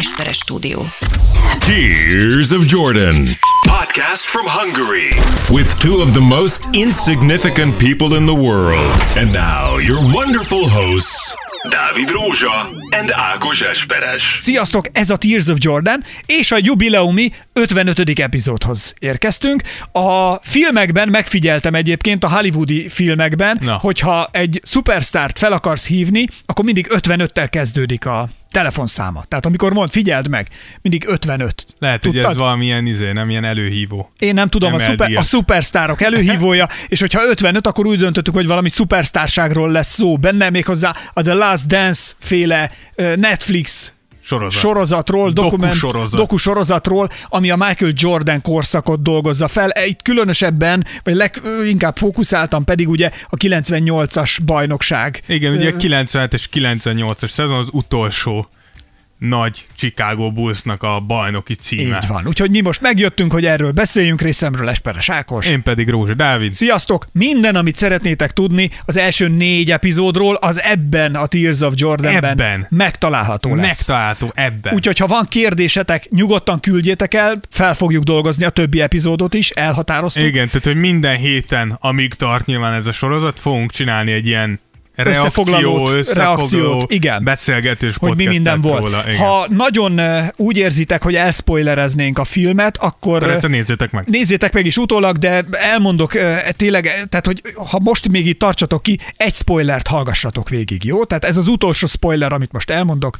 Esperes 0.00 0.36
stúdió. 0.36 0.80
Tears 1.58 2.50
of 2.50 2.64
Jordan. 2.64 3.28
Podcast 3.66 4.24
from 4.24 4.46
Hungary. 4.46 5.08
With 5.50 5.78
two 5.78 6.00
of 6.02 6.12
the 6.12 6.20
most 6.20 6.68
insignificant 6.72 7.76
people 7.78 8.16
in 8.16 8.24
the 8.24 8.34
world. 8.34 8.90
And 9.16 9.32
now, 9.32 9.78
your 9.78 9.98
wonderful 10.14 10.68
hosts, 10.68 11.34
Dávid 11.70 12.10
Rózsa 12.10 12.68
and 12.98 13.10
Ákos 13.34 13.60
Esperes. 13.60 14.36
Sziasztok, 14.40 14.86
ez 14.92 15.10
a 15.10 15.16
Tears 15.16 15.48
of 15.48 15.56
Jordan, 15.60 16.04
és 16.26 16.52
a 16.52 16.58
jubileumi 16.60 17.30
55. 17.52 18.18
epizódhoz 18.18 18.94
érkeztünk. 18.98 19.62
A 19.92 20.34
filmekben 20.42 21.08
megfigyeltem 21.08 21.74
egyébként, 21.74 22.24
a 22.24 22.30
hollywoodi 22.30 22.88
filmekben, 22.88 23.58
Na. 23.60 23.76
hogyha 23.76 24.28
egy 24.32 24.60
superstárt 24.64 25.38
fel 25.38 25.52
akarsz 25.52 25.86
hívni, 25.86 26.26
akkor 26.46 26.64
mindig 26.64 26.86
55-tel 26.90 27.48
kezdődik 27.50 28.06
a 28.06 28.28
telefonszáma. 28.52 29.24
Tehát 29.28 29.46
amikor 29.46 29.72
mond, 29.72 29.90
figyeld 29.90 30.28
meg, 30.28 30.48
mindig 30.82 31.04
55. 31.08 31.66
Lehet, 31.78 32.04
hogy 32.04 32.16
ez 32.16 32.22
Tudtad? 32.22 32.38
valamilyen 32.40 32.86
izé, 32.86 33.12
nem 33.12 33.30
ilyen 33.30 33.44
előhívó. 33.44 34.10
Én 34.18 34.34
nem 34.34 34.48
tudom, 34.48 34.72
a, 34.72 34.76
MLD-es. 34.76 34.90
szuper, 34.90 35.16
a 35.16 35.22
szupersztárok 35.22 36.02
előhívója, 36.02 36.68
és 36.88 37.00
hogyha 37.00 37.28
55, 37.28 37.66
akkor 37.66 37.86
úgy 37.86 37.98
döntöttük, 37.98 38.34
hogy 38.34 38.46
valami 38.46 38.68
szupersztárságról 38.68 39.70
lesz 39.70 39.92
szó. 39.94 40.16
Benne 40.16 40.50
még 40.50 40.64
hozzá 40.64 40.94
a 41.12 41.22
The 41.22 41.34
Last 41.34 41.66
Dance 41.66 42.12
féle 42.18 42.70
Netflix 42.96 43.92
Sorozat. 44.24 44.60
sorozatról, 44.60 45.30
dokument, 45.30 45.72
Dokusorozat. 45.72 46.20
dokusorozatról, 46.20 47.08
ami 47.28 47.50
a 47.50 47.56
Michael 47.56 47.92
Jordan 47.94 48.40
korszakot 48.42 49.02
dolgozza 49.02 49.48
fel. 49.48 49.70
E, 49.70 49.86
Itt 49.86 50.02
különösebben, 50.02 50.84
vagy 51.02 51.14
leginkább 51.14 51.96
fókuszáltam 51.96 52.64
pedig 52.64 52.88
ugye 52.88 53.10
a 53.28 53.36
98-as 53.36 54.38
bajnokság. 54.44 55.22
Igen, 55.26 55.52
ugye 55.52 55.68
a 55.68 55.76
97 55.76 56.34
és 56.34 56.48
98-as 56.52 57.28
szezon 57.30 57.58
az 57.58 57.68
utolsó 57.70 58.48
nagy 59.28 59.66
Chicago 59.76 60.30
Bullsnak 60.30 60.82
a 60.82 61.00
bajnoki 61.00 61.54
címe. 61.54 61.82
Így 62.02 62.08
van. 62.08 62.26
Úgyhogy 62.26 62.50
mi 62.50 62.60
most 62.60 62.80
megjöttünk, 62.80 63.32
hogy 63.32 63.44
erről 63.44 63.70
beszéljünk, 63.70 64.20
részemről 64.20 64.68
Esperes 64.68 65.08
Ákos. 65.08 65.46
Én 65.46 65.62
pedig 65.62 65.88
Rózsa 65.88 66.14
Dávid. 66.14 66.52
Sziasztok! 66.52 67.06
Minden, 67.12 67.56
amit 67.56 67.76
szeretnétek 67.76 68.32
tudni 68.32 68.70
az 68.84 68.96
első 68.96 69.28
négy 69.28 69.70
epizódról, 69.70 70.34
az 70.34 70.60
ebben 70.60 71.14
a 71.14 71.26
Tears 71.26 71.60
of 71.60 71.72
Jordanben 71.76 72.30
Ebben. 72.30 72.66
megtalálható 72.70 73.54
lesz. 73.54 73.66
Megtalálható 73.66 74.32
ebben. 74.34 74.74
Úgyhogy 74.74 74.98
ha 74.98 75.06
van 75.06 75.26
kérdésetek, 75.28 76.10
nyugodtan 76.10 76.60
küldjétek 76.60 77.14
el, 77.14 77.40
fel 77.50 77.74
fogjuk 77.74 78.02
dolgozni 78.02 78.44
a 78.44 78.50
többi 78.50 78.80
epizódot 78.80 79.34
is, 79.34 79.50
elhatároztuk. 79.50 80.24
Igen, 80.24 80.46
tehát 80.46 80.64
hogy 80.64 80.76
minden 80.76 81.16
héten, 81.16 81.76
amíg 81.80 82.14
tart 82.14 82.46
nyilván 82.46 82.72
ez 82.72 82.86
a 82.86 82.92
sorozat, 82.92 83.40
fogunk 83.40 83.72
csinálni 83.72 84.12
egy 84.12 84.26
ilyen 84.26 84.60
reakció, 84.94 85.24
Összefoglalót, 85.24 85.88
összefoglaló, 85.88 86.36
reakciót, 86.36 86.92
igen. 86.92 87.24
beszélgetős 87.24 87.96
hogy 87.96 88.16
mi 88.16 88.26
minden 88.26 88.60
volt. 88.60 88.82
Róla. 88.82 89.02
Igen. 89.06 89.18
Ha 89.18 89.46
nagyon 89.48 90.00
úgy 90.36 90.56
érzitek, 90.56 91.02
hogy 91.02 91.14
elspoilereznénk 91.14 92.18
a 92.18 92.24
filmet, 92.24 92.76
akkor 92.76 93.30
ezt 93.30 93.48
nézzétek 93.48 93.90
meg. 93.90 94.08
nézzétek 94.08 94.52
meg 94.52 94.66
is 94.66 94.76
utólag, 94.76 95.16
de 95.16 95.44
elmondok 95.50 96.12
tényleg, 96.56 96.86
eh, 96.86 96.92
tehát 97.08 97.26
hogy 97.26 97.42
ha 97.70 97.78
most 97.78 98.08
még 98.08 98.26
itt 98.26 98.38
tartsatok 98.38 98.82
ki, 98.82 98.98
egy 99.16 99.34
spoilert 99.34 99.86
hallgassatok 99.86 100.48
végig, 100.48 100.84
jó? 100.84 101.04
Tehát 101.04 101.24
ez 101.24 101.36
az 101.36 101.46
utolsó 101.46 101.86
spoiler, 101.86 102.32
amit 102.32 102.52
most 102.52 102.70
elmondok, 102.70 103.18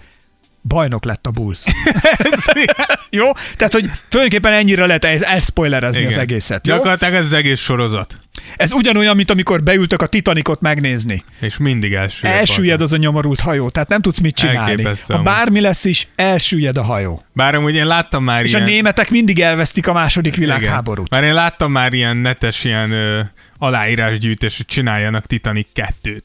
bajnok 0.62 1.04
lett 1.04 1.26
a 1.26 1.30
Bulls. 1.30 1.64
jó? 3.10 3.32
Tehát, 3.56 3.72
hogy 3.72 3.90
tulajdonképpen 4.08 4.52
ennyire 4.52 4.86
lehet 4.86 5.04
el- 5.04 5.24
elspoilerezni 5.24 6.04
az 6.04 6.16
egészet. 6.16 6.66
Jó? 6.66 6.74
Gyakorlatilag 6.74 7.14
ez 7.14 7.24
az 7.24 7.32
egész 7.32 7.60
sorozat. 7.60 8.16
Ez 8.56 8.72
ugyanolyan, 8.72 9.16
mint 9.16 9.30
amikor 9.30 9.62
beültök 9.62 10.02
a 10.02 10.06
Titanicot 10.06 10.60
megnézni. 10.60 11.24
És 11.40 11.56
mindig 11.56 11.92
elsüllyed. 11.92 12.36
Elsüllyed 12.38 12.80
az 12.80 12.92
a 12.92 12.96
nyomorult 12.96 13.40
hajó, 13.40 13.68
tehát 13.68 13.88
nem 13.88 14.00
tudsz 14.00 14.18
mit 14.20 14.34
csinálni. 14.34 14.70
Elképesztő 14.70 15.14
Ha 15.14 15.22
bármi 15.22 15.60
lesz 15.60 15.84
is, 15.84 16.08
elsüllyed 16.16 16.76
a 16.76 16.82
hajó. 16.82 17.22
Bár 17.32 17.54
amúgy 17.54 17.74
én 17.74 17.86
láttam 17.86 18.24
már 18.24 18.44
És 18.44 18.50
ilyen... 18.50 18.62
a 18.62 18.66
németek 18.66 19.10
mindig 19.10 19.40
elvesztik 19.40 19.86
a 19.86 19.92
második 19.92 20.36
világháborút. 20.36 21.10
Már 21.10 21.24
én 21.24 21.34
láttam 21.34 21.72
már 21.72 21.92
ilyen 21.92 22.16
netes 22.16 22.64
ilyen 22.64 22.90
ö, 22.90 23.20
aláírásgyűjtés, 23.58 24.56
hogy 24.56 24.66
csináljanak 24.66 25.26
Titanic 25.26 25.68
2-t. 25.74 26.22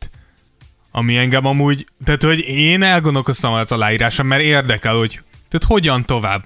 Ami 0.98 1.18
engem 1.18 1.46
amúgy, 1.46 1.86
tehát 2.06 2.24
hogy 2.24 2.40
én 2.48 2.84
elgondolkoztam 2.84 3.54
az 3.54 3.72
aláíráson, 3.72 4.26
mert 4.26 4.42
érdekel, 4.42 4.96
hogy 4.96 5.12
tehát 5.50 5.66
hogyan 5.68 6.06
tovább. 6.06 6.44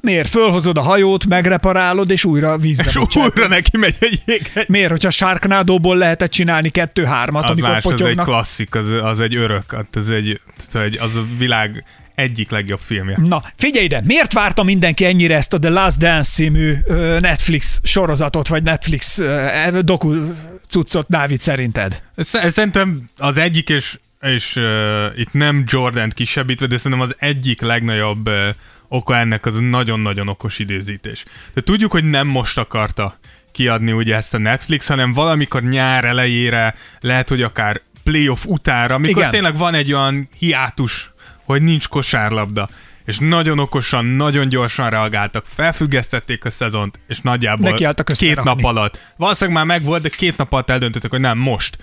Miért? 0.00 0.28
Fölhozod 0.28 0.76
a 0.76 0.80
hajót, 0.80 1.26
megreparálod, 1.26 2.10
és 2.10 2.24
újra 2.24 2.56
vízre 2.58 2.84
És 2.88 2.94
bocsátod. 2.94 3.32
újra 3.36 3.48
neki 3.48 3.76
megy 3.76 3.96
egy 3.98 4.22
jéghely. 4.26 4.64
Miért? 4.68 4.90
Hogyha 4.90 5.10
Sharknado-ból 5.10 5.96
lehetett 5.96 6.30
csinálni 6.30 6.68
kettő-hármat, 6.68 7.44
Az 7.44 7.50
amikor 7.50 7.70
más, 7.70 7.84
az 7.84 7.90
egy 7.90 7.98
potyognak. 7.98 8.26
klasszik, 8.26 8.74
az, 8.74 8.90
az 9.02 9.20
egy 9.20 9.34
örök, 9.36 9.72
hát 9.72 9.96
az 9.96 10.10
egy, 10.10 10.40
tehát 10.68 10.88
egy, 10.88 10.98
az 10.98 11.16
a 11.16 11.24
világ 11.38 11.84
egyik 12.14 12.50
legjobb 12.50 12.80
filmje. 12.80 13.16
Na, 13.24 13.42
figyelj 13.56 13.84
ide, 13.84 14.00
miért 14.04 14.32
várta 14.32 14.62
mindenki 14.62 15.04
ennyire 15.04 15.36
ezt 15.36 15.52
a 15.52 15.58
The 15.58 15.70
Last 15.70 15.98
Dance 15.98 16.30
című 16.30 16.76
Netflix 17.18 17.80
sorozatot, 17.82 18.48
vagy 18.48 18.62
Netflix 18.62 19.18
ö, 19.18 19.78
doku 19.82 20.32
cuccot, 20.68 21.06
Dávid, 21.08 21.40
szerinted? 21.40 22.02
Sz- 22.16 22.50
Szerintem 22.50 23.04
az 23.18 23.38
egyik, 23.38 23.68
és, 23.68 23.98
és 24.20 24.56
uh, 24.56 24.64
itt 25.14 25.32
nem 25.32 25.64
Jordan 25.66 26.10
kisebbítve, 26.10 26.66
de 26.66 26.76
szerintem 26.76 27.00
az 27.00 27.14
egyik 27.18 27.60
legnagyobb 27.60 28.28
uh, 28.28 28.48
oka 28.88 29.16
ennek 29.16 29.46
az 29.46 29.54
nagyon-nagyon 29.60 30.28
okos 30.28 30.58
időzítés. 30.58 31.24
De 31.54 31.60
tudjuk, 31.60 31.90
hogy 31.92 32.04
nem 32.04 32.26
most 32.26 32.58
akarta 32.58 33.18
kiadni 33.52 33.92
ugye 33.92 34.16
ezt 34.16 34.34
a 34.34 34.38
Netflix, 34.38 34.88
hanem 34.88 35.12
valamikor 35.12 35.62
nyár 35.62 36.04
elejére, 36.04 36.74
lehet, 37.00 37.28
hogy 37.28 37.42
akár 37.42 37.80
playoff 38.04 38.44
utára, 38.44 38.94
amikor. 38.94 39.18
Igen. 39.18 39.30
tényleg 39.30 39.56
van 39.56 39.74
egy 39.74 39.92
olyan 39.92 40.28
hiátus, 40.38 41.11
hogy 41.52 41.62
nincs 41.62 41.88
kosárlabda. 41.88 42.68
És 43.04 43.18
nagyon 43.18 43.58
okosan, 43.58 44.04
nagyon 44.04 44.48
gyorsan 44.48 44.90
reagáltak, 44.90 45.44
felfüggesztették 45.46 46.44
a 46.44 46.50
szezont, 46.50 46.98
és 47.08 47.20
nagyjából 47.20 47.74
két 48.04 48.44
nap 48.44 48.64
alatt. 48.64 48.98
Valószínűleg 49.16 49.56
már 49.56 49.78
megvolt, 49.78 50.02
de 50.02 50.08
két 50.08 50.36
nap 50.36 50.52
alatt 50.52 50.70
eldöntöttek, 50.70 51.10
hogy 51.10 51.20
nem 51.20 51.38
most. 51.38 51.78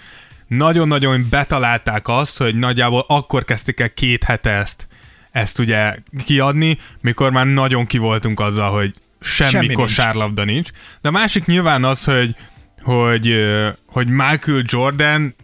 Nagyon-nagyon 0.47 1.28
betalálták 1.30 2.07
azt, 2.07 2.38
hogy 2.38 2.56
nagyjából 2.56 3.06
akkor 3.07 3.46
kezdték 3.46 3.80
el 3.80 3.94
két 3.94 4.24
hete 4.24 4.50
ezt, 4.50 4.88
ezt 5.31 5.59
ugye 5.59 5.96
kiadni, 6.25 6.78
mikor 7.01 7.31
már 7.31 7.46
nagyon 7.46 7.86
kivoltunk 7.86 8.40
azzal, 8.40 8.72
hogy 8.72 8.94
semmi, 9.22 9.51
Semmi 9.51 9.51
semmi 9.51 9.68
nincs. 9.68 9.80
kosárlabda 9.80 10.44
nincs. 10.44 10.69
De 11.01 11.07
a 11.07 11.12
másik 11.12 11.46
nyilván 11.46 11.84
az, 11.84 12.03
hogy, 12.03 12.36
hogy, 12.81 13.36
hogy 13.86 14.07
Michael 14.07 14.63
Jordan 14.63 15.36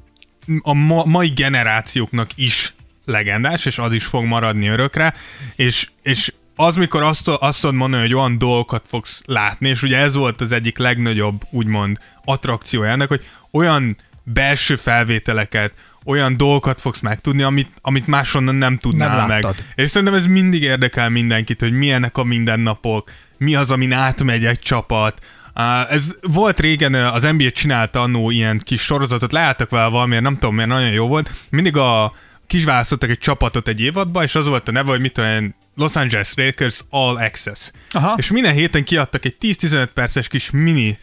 a 0.62 0.74
ma, 0.74 1.04
mai 1.06 1.28
generációknak 1.28 2.30
is 2.36 2.75
legendás, 3.06 3.66
és 3.66 3.78
az 3.78 3.94
is 3.94 4.06
fog 4.06 4.24
maradni 4.24 4.68
örökre, 4.68 5.14
és, 5.56 5.90
és 6.02 6.32
az, 6.56 6.76
mikor 6.76 7.04
azt, 7.04 7.28
azt 7.28 7.62
tudod 7.62 7.76
mondani, 7.76 8.02
hogy 8.02 8.14
olyan 8.14 8.38
dolgokat 8.38 8.86
fogsz 8.88 9.22
látni, 9.26 9.70
és 9.70 9.84
ugye 9.84 9.98
ez 9.98 10.16
volt 10.16 10.42
az 10.42 10.52
egyik 10.52 10.78
legnagyobb, 10.78 11.42
úgymond, 11.50 11.98
attrakciója 12.24 12.90
ennek, 12.90 13.08
hogy 13.08 13.26
olyan 13.52 13.98
belső 14.24 14.76
felvételeket, 14.76 15.74
olyan 16.06 16.38
dolgokat 16.38 16.82
fogsz 16.82 17.02
megtudni, 17.02 17.42
amit, 17.42 17.70
amit 17.82 18.08
máshonnan 18.08 18.56
nem 18.56 18.78
tudnál 18.78 19.18
Nem 19.18 19.28
meg. 19.28 19.44
láttad. 19.44 19.56
És 19.76 19.90
szerintem 19.90 20.18
ez 20.18 20.26
mindig 20.26 20.62
érdekel 20.62 21.10
mindenkit, 21.10 21.60
hogy 21.60 21.72
milyenek 21.72 22.18
a 22.18 22.24
mindennapok, 22.24 23.12
mi 23.38 23.56
az, 23.56 23.72
amin 23.72 23.92
átmegy 23.92 24.46
egy 24.46 24.60
csapat. 24.60 25.26
Uh, 25.56 25.94
ez 25.94 26.16
volt 26.22 26.60
régen, 26.60 26.94
az 26.94 27.24
NBA 27.24 27.52
csinálta 27.52 28.02
annó 28.02 28.30
ilyen 28.30 28.60
kis 28.64 28.82
sorozatot, 28.82 29.32
leálltak 29.32 29.70
vele 29.70 29.88
valamiért, 29.88 30.24
nem 30.24 30.34
tudom 30.34 30.56
miért, 30.56 30.70
nagyon 30.70 30.90
jó 30.92 31.08
volt. 31.08 31.30
Mindig 31.50 31.78
a 31.78 32.14
kisválasztottak 32.48 33.10
egy 33.10 33.18
csapatot 33.18 33.68
egy 33.68 33.82
évadba, 33.82 34.24
és 34.24 34.36
az 34.36 34.48
volt 34.48 34.68
a 34.68 34.72
neve, 34.72 34.90
hogy 34.90 35.00
mit 35.00 35.18
én, 35.18 35.56
Los 35.76 35.96
Angeles 35.96 36.34
Lakers 36.36 36.80
All 36.90 37.16
Access. 37.16 37.72
Aha. 37.92 38.14
És 38.18 38.32
minden 38.32 38.54
héten 38.54 38.84
kiadtak 38.84 39.26
egy 39.26 39.36
10-15 39.42 39.88
perces 39.94 40.28
kis 40.28 40.52
mini 40.52 40.98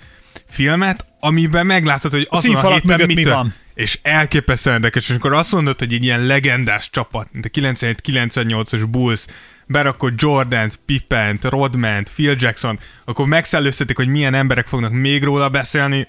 filmet, 0.48 1.06
amiben 1.20 1.66
meglátszod, 1.66 2.10
hogy 2.10 2.26
azon 2.31 2.54
a 2.54 2.54
színfalak 2.54 2.82
héten 2.82 3.06
mi 3.06 3.25
van. 3.25 3.54
És 3.75 3.98
elképesztően 4.02 4.76
érdekes, 4.76 5.02
és 5.02 5.10
amikor 5.10 5.32
azt 5.32 5.52
mondod, 5.52 5.78
hogy 5.78 5.92
egy 5.92 6.04
ilyen 6.04 6.26
legendás 6.26 6.91
csapat, 6.91 7.28
mint 7.32 7.44
a 7.44 7.48
97-98-as 7.48 8.84
Bulls, 8.91 9.25
berakott 9.66 10.20
Jordant, 10.20 10.81
Pippent, 10.87 11.44
Rodmant, 11.44 12.11
Phil 12.11 12.37
Jackson, 12.38 12.78
akkor 13.05 13.26
megszellőztetik, 13.26 13.96
hogy 13.96 14.08
milyen 14.08 14.34
emberek 14.34 14.66
fognak 14.66 14.93
még 14.93 15.22
róla 15.22 15.49
beszélni. 15.49 16.06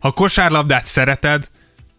Ha 0.00 0.10
kosárlabdát 0.10 0.86
szereted, 0.86 1.48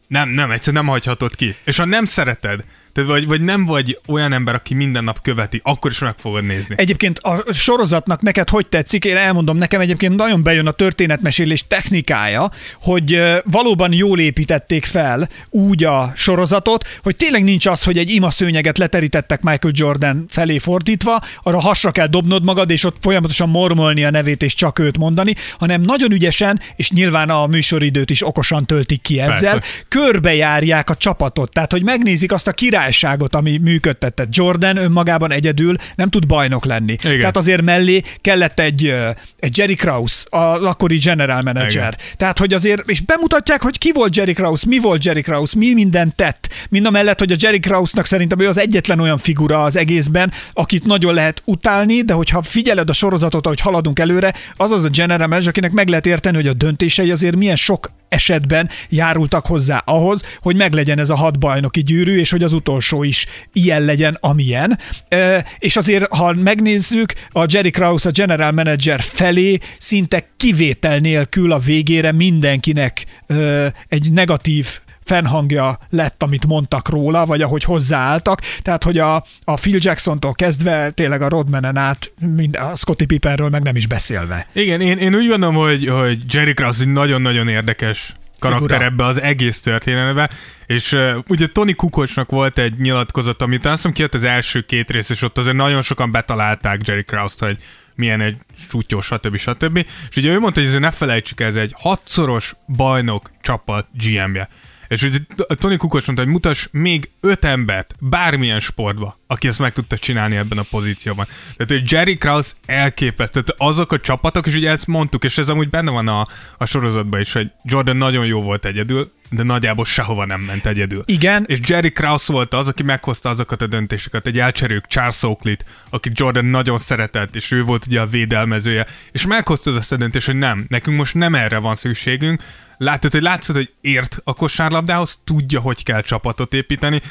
nem, 0.08 0.30
nem, 0.30 0.52
egyszerűen 0.52 0.84
nem 0.84 0.94
hagyhatod 0.94 1.36
ki. 1.36 1.56
És 1.64 1.78
ha 1.78 1.86
nem 1.86 2.06
szereted, 2.06 2.64
tehát 2.98 3.12
vagy, 3.12 3.28
vagy 3.28 3.42
nem 3.42 3.66
vagy 3.66 4.00
olyan 4.08 4.34
ember, 4.34 4.56
aki 4.56 4.74
minden 4.74 5.04
nap 5.04 5.22
követi, 5.22 5.62
akkor 5.64 5.92
is 5.92 6.00
meg 6.00 6.14
fogod 6.18 6.44
nézni. 6.44 6.76
Egyébként 6.78 7.20
a 7.20 7.44
sorozatnak 7.54 8.22
neked 8.22 8.50
hogy 8.50 8.68
tetszik? 8.68 9.06
Én 9.06 9.16
elmondom, 9.16 9.58
nekem 9.58 9.82
egyébként 9.82 10.16
nagyon 10.16 10.44
bejön 10.44 10.68
a 10.68 10.72
történetmesélés 10.72 11.68
technikája, 11.68 12.52
hogy 12.74 13.22
valóban 13.44 13.94
jól 13.94 14.20
építették 14.20 14.86
fel 14.86 15.30
úgy 15.50 15.84
a 15.84 16.12
sorozatot, 16.16 16.88
hogy 17.04 17.16
tényleg 17.16 17.44
nincs 17.44 17.66
az, 17.66 17.84
hogy 17.84 17.98
egy 17.98 18.10
ima 18.10 18.32
szőnyeget 18.32 18.78
leterítettek 18.78 19.42
Michael 19.42 19.74
Jordan 19.78 20.26
felé 20.30 20.58
fordítva, 20.58 21.22
arra 21.44 21.60
hasra 21.60 21.92
kell 21.92 22.08
dobnod 22.08 22.44
magad, 22.44 22.70
és 22.70 22.84
ott 22.84 22.98
folyamatosan 23.02 23.50
mormolni 23.50 24.04
a 24.04 24.10
nevét, 24.10 24.44
és 24.44 24.54
csak 24.54 24.80
őt 24.80 24.98
mondani, 24.98 25.36
hanem 25.58 25.82
nagyon 25.82 26.12
ügyesen, 26.12 26.60
és 26.76 26.92
nyilván 26.92 27.30
a 27.30 27.48
műsoridőt 27.48 28.10
is 28.10 28.26
okosan 28.26 28.66
töltik 28.66 29.02
ki 29.02 29.20
ezzel, 29.20 29.54
Persze. 29.54 29.84
körbejárják 29.88 30.90
a 30.90 30.96
csapatot. 30.96 31.52
Tehát, 31.52 31.72
hogy 31.72 31.84
megnézik 31.84 32.32
azt 32.32 32.48
a 32.48 32.52
király 32.52 32.87
királyságot, 32.88 33.36
ami 33.36 33.58
működtetett. 33.58 34.28
Jordan 34.36 34.78
önmagában 34.78 35.32
egyedül 35.32 35.76
nem 35.96 36.10
tud 36.10 36.28
bajnok 36.28 36.66
lenni. 36.66 36.92
Igen. 36.92 37.20
Tehát 37.20 37.38
azért 37.38 37.62
mellé 37.62 38.02
kellett 38.22 38.60
egy, 38.60 38.96
egy 39.40 39.58
Jerry 39.58 39.76
Krause, 39.76 40.26
az 40.30 40.64
akkori 40.64 40.98
general 40.98 41.42
manager. 41.42 41.94
Igen. 41.94 41.94
Tehát, 42.16 42.38
hogy 42.38 42.54
azért, 42.54 42.90
és 42.90 43.02
bemutatják, 43.02 43.62
hogy 43.62 43.78
ki 43.78 43.92
volt 43.94 44.16
Jerry 44.16 44.34
Krause, 44.34 44.66
mi 44.68 44.80
volt 44.80 45.06
Jerry 45.06 45.22
Krause, 45.22 45.58
mi 45.58 45.74
mindent 45.74 46.16
tett. 46.16 46.50
Mind 46.70 46.86
a 46.86 46.90
mellett, 46.90 47.20
hogy 47.20 47.32
a 47.32 47.36
Jerry 47.40 47.60
Krause-nak 47.60 48.06
szerintem 48.06 48.40
ő 48.40 48.48
az 48.48 48.58
egyetlen 48.58 49.00
olyan 49.00 49.18
figura 49.18 49.64
az 49.64 49.76
egészben, 49.76 50.32
akit 50.54 50.86
nagyon 50.86 51.14
lehet 51.14 51.42
utálni, 51.46 52.02
de 52.02 52.14
hogyha 52.14 52.42
figyeled 52.42 52.90
a 52.90 52.94
sorozatot, 52.94 53.46
ahogy 53.46 53.60
haladunk 53.60 54.00
előre, 54.00 54.34
az 54.56 54.72
az 54.72 54.86
a 54.86 54.90
general 54.90 55.28
manager, 55.28 55.50
akinek 55.50 55.72
meg 55.72 55.88
lehet 55.88 56.06
érteni, 56.06 56.36
hogy 56.36 56.48
a 56.48 56.54
döntései 56.54 57.12
azért 57.12 57.36
milyen 57.36 57.56
sok 57.56 57.92
esetben 58.10 58.70
járultak 58.90 59.46
hozzá 59.46 59.82
ahhoz, 59.86 60.24
hogy 60.40 60.56
meglegyen 60.56 61.00
ez 61.00 61.10
a 61.10 61.16
hat 61.16 61.40
bajnoki 61.40 61.84
gyűrű, 61.84 62.20
és 62.20 62.32
hogy 62.32 62.44
az 62.44 62.54
utolsó 62.54 63.04
is 63.04 63.26
ilyen 63.54 63.82
legyen, 63.82 64.18
amilyen. 64.20 64.80
Ö, 65.10 65.38
És 65.60 65.76
azért, 65.76 66.14
ha 66.14 66.34
megnézzük, 66.34 67.14
a 67.30 67.46
Jerry 67.48 67.72
Krause, 67.72 68.10
a 68.10 68.12
general 68.12 68.52
manager 68.52 69.02
felé 69.02 69.58
szinte 69.78 70.30
kivétel 70.38 70.98
nélkül 70.98 71.52
a 71.52 71.60
végére 71.60 72.12
mindenkinek 72.12 73.06
ö, 73.28 73.68
egy 73.88 74.12
negatív 74.12 74.80
fennhangja 75.08 75.80
lett, 75.90 76.24
amit 76.24 76.46
mondtak 76.46 76.90
róla, 76.90 77.26
vagy 77.26 77.42
ahogy 77.42 77.64
hozzáálltak. 77.64 78.42
Tehát, 78.62 78.84
hogy 78.84 78.98
a, 78.98 79.16
a 79.44 79.54
Phil 79.54 79.78
Jackson-tól 79.80 80.34
kezdve 80.34 80.90
tényleg 80.90 81.22
a 81.22 81.30
Rodmanen 81.30 81.78
át, 81.78 82.12
mind, 82.36 82.56
a 82.56 82.76
Scotty 82.76 83.06
Pippenről 83.06 83.50
meg 83.50 83.64
nem 83.64 83.76
is 83.76 83.88
beszélve. 83.88 84.48
Igen, 84.54 84.82
én, 84.82 84.98
én 84.98 85.16
úgy 85.16 85.28
gondolom, 85.28 85.56
hogy, 85.56 85.88
hogy 85.88 86.34
Jerry 86.34 86.54
Krause 86.54 86.86
nagyon-nagyon 86.86 87.48
érdekes 87.48 88.16
karakter 88.40 88.70
Figura. 88.70 88.86
ebbe 88.86 89.06
az 89.06 89.22
egész 89.22 89.62
történetbe, 89.62 90.30
és 90.66 90.92
uh, 90.92 91.18
ugye 91.28 91.48
Tony 91.48 91.76
Kukocsnak 91.76 92.30
volt 92.30 92.58
egy 92.58 92.80
nyilatkozat, 92.80 93.42
amit 93.42 93.66
azt 93.66 93.76
hiszem 93.76 93.92
kijött 93.92 94.14
az 94.14 94.24
első 94.24 94.62
két 94.62 94.92
rész, 94.92 95.10
és 95.10 95.22
ott 95.22 95.38
azért 95.38 95.56
nagyon 95.56 95.82
sokan 95.82 96.12
betalálták 96.12 96.88
Jerry 96.88 97.04
Krause-t, 97.04 97.40
hogy 97.40 97.58
milyen 97.96 98.22
egy 98.22 98.38
sútyó, 98.70 99.02
stb. 99.02 99.38
stb. 99.38 99.86
És 100.10 100.16
ugye 100.16 100.32
ő 100.32 100.40
mondta, 100.40 100.60
hogy 100.60 100.70
ezért 100.70 100.84
ne 100.84 100.92
felejtsük, 100.92 101.42
el, 101.42 101.48
ez 101.48 101.56
egy 101.56 101.74
hatszoros 101.78 102.56
bajnok 102.76 103.32
csapat 103.42 103.88
GM-je. 103.94 104.50
És 104.88 105.02
ugye 105.02 105.18
Tony 105.48 105.78
Kukocs 105.78 106.06
mondta, 106.06 106.24
hogy 106.24 106.34
mutass 106.34 106.68
még 106.72 107.10
öt 107.20 107.46
embert 107.46 107.96
bármilyen 108.00 108.60
sportba, 108.60 109.16
aki 109.28 109.48
ezt 109.48 109.60
meg 109.60 109.74
tudta 109.74 109.98
csinálni 109.98 110.36
ebben 110.36 110.58
a 110.58 110.66
pozícióban. 110.70 111.26
Tehát 111.58 111.82
hogy 111.82 111.92
Jerry 111.92 112.18
Krause 112.18 112.52
elképesztő. 112.66 113.42
Tehát 113.42 113.62
azok 113.72 113.92
a 113.92 114.00
csapatok, 114.00 114.48
és 114.48 114.56
ugye 114.56 114.70
ezt 114.70 114.88
mondtuk, 114.88 115.24
és 115.24 115.38
ez 115.38 115.50
amúgy 115.50 115.70
benne 115.70 115.92
van 115.92 116.08
a, 116.08 116.28
a 116.58 116.66
sorozatban 116.66 117.20
is, 117.20 117.34
hogy 117.34 117.52
Jordan 117.64 117.98
nagyon 117.98 118.26
jó 118.26 118.42
volt 118.42 118.66
egyedül, 118.66 119.12
de 119.30 119.44
nagyjából 119.44 119.86
sehova 119.86 120.26
nem 120.26 120.42
ment 120.42 120.66
egyedül. 120.66 121.04
Igen. 121.06 121.44
És 121.48 121.60
Jerry 121.62 121.92
Krause 121.92 122.34
volt 122.34 122.54
az, 122.54 122.68
aki 122.68 122.84
meghozta 122.84 123.30
azokat 123.30 123.62
a 123.62 123.68
döntéseket. 123.68 124.26
Egy 124.26 124.40
elcserők 124.40 124.88
Charles 124.88 125.24
Oakley-t, 125.24 125.66
akit 125.90 126.20
Jordan 126.20 126.46
nagyon 126.46 126.80
szeretett, 126.80 127.36
és 127.36 127.52
ő 127.52 127.64
volt 127.64 127.86
ugye 127.86 128.02
a 128.02 128.06
védelmezője, 128.06 128.86
és 129.12 129.26
meghozta 129.26 129.72
azt 129.72 129.92
a 129.92 129.98
döntést, 129.98 130.26
hogy 130.26 130.36
nem, 130.36 130.66
nekünk 130.68 130.98
most 130.98 131.14
nem 131.14 131.36
erre 131.36 131.58
van 131.58 131.76
szükségünk. 131.76 132.44
Látod, 132.78 133.12
hogy 133.12 133.22
látszod, 133.22 133.56
hogy 133.56 133.74
ért 133.82 134.22
a 134.24 134.34
kosárlabdához, 134.34 135.20
tudja, 135.24 135.60
hogy 135.60 135.84
kell 135.84 136.02
csapatot 136.02 136.54
építeni, 136.54 137.02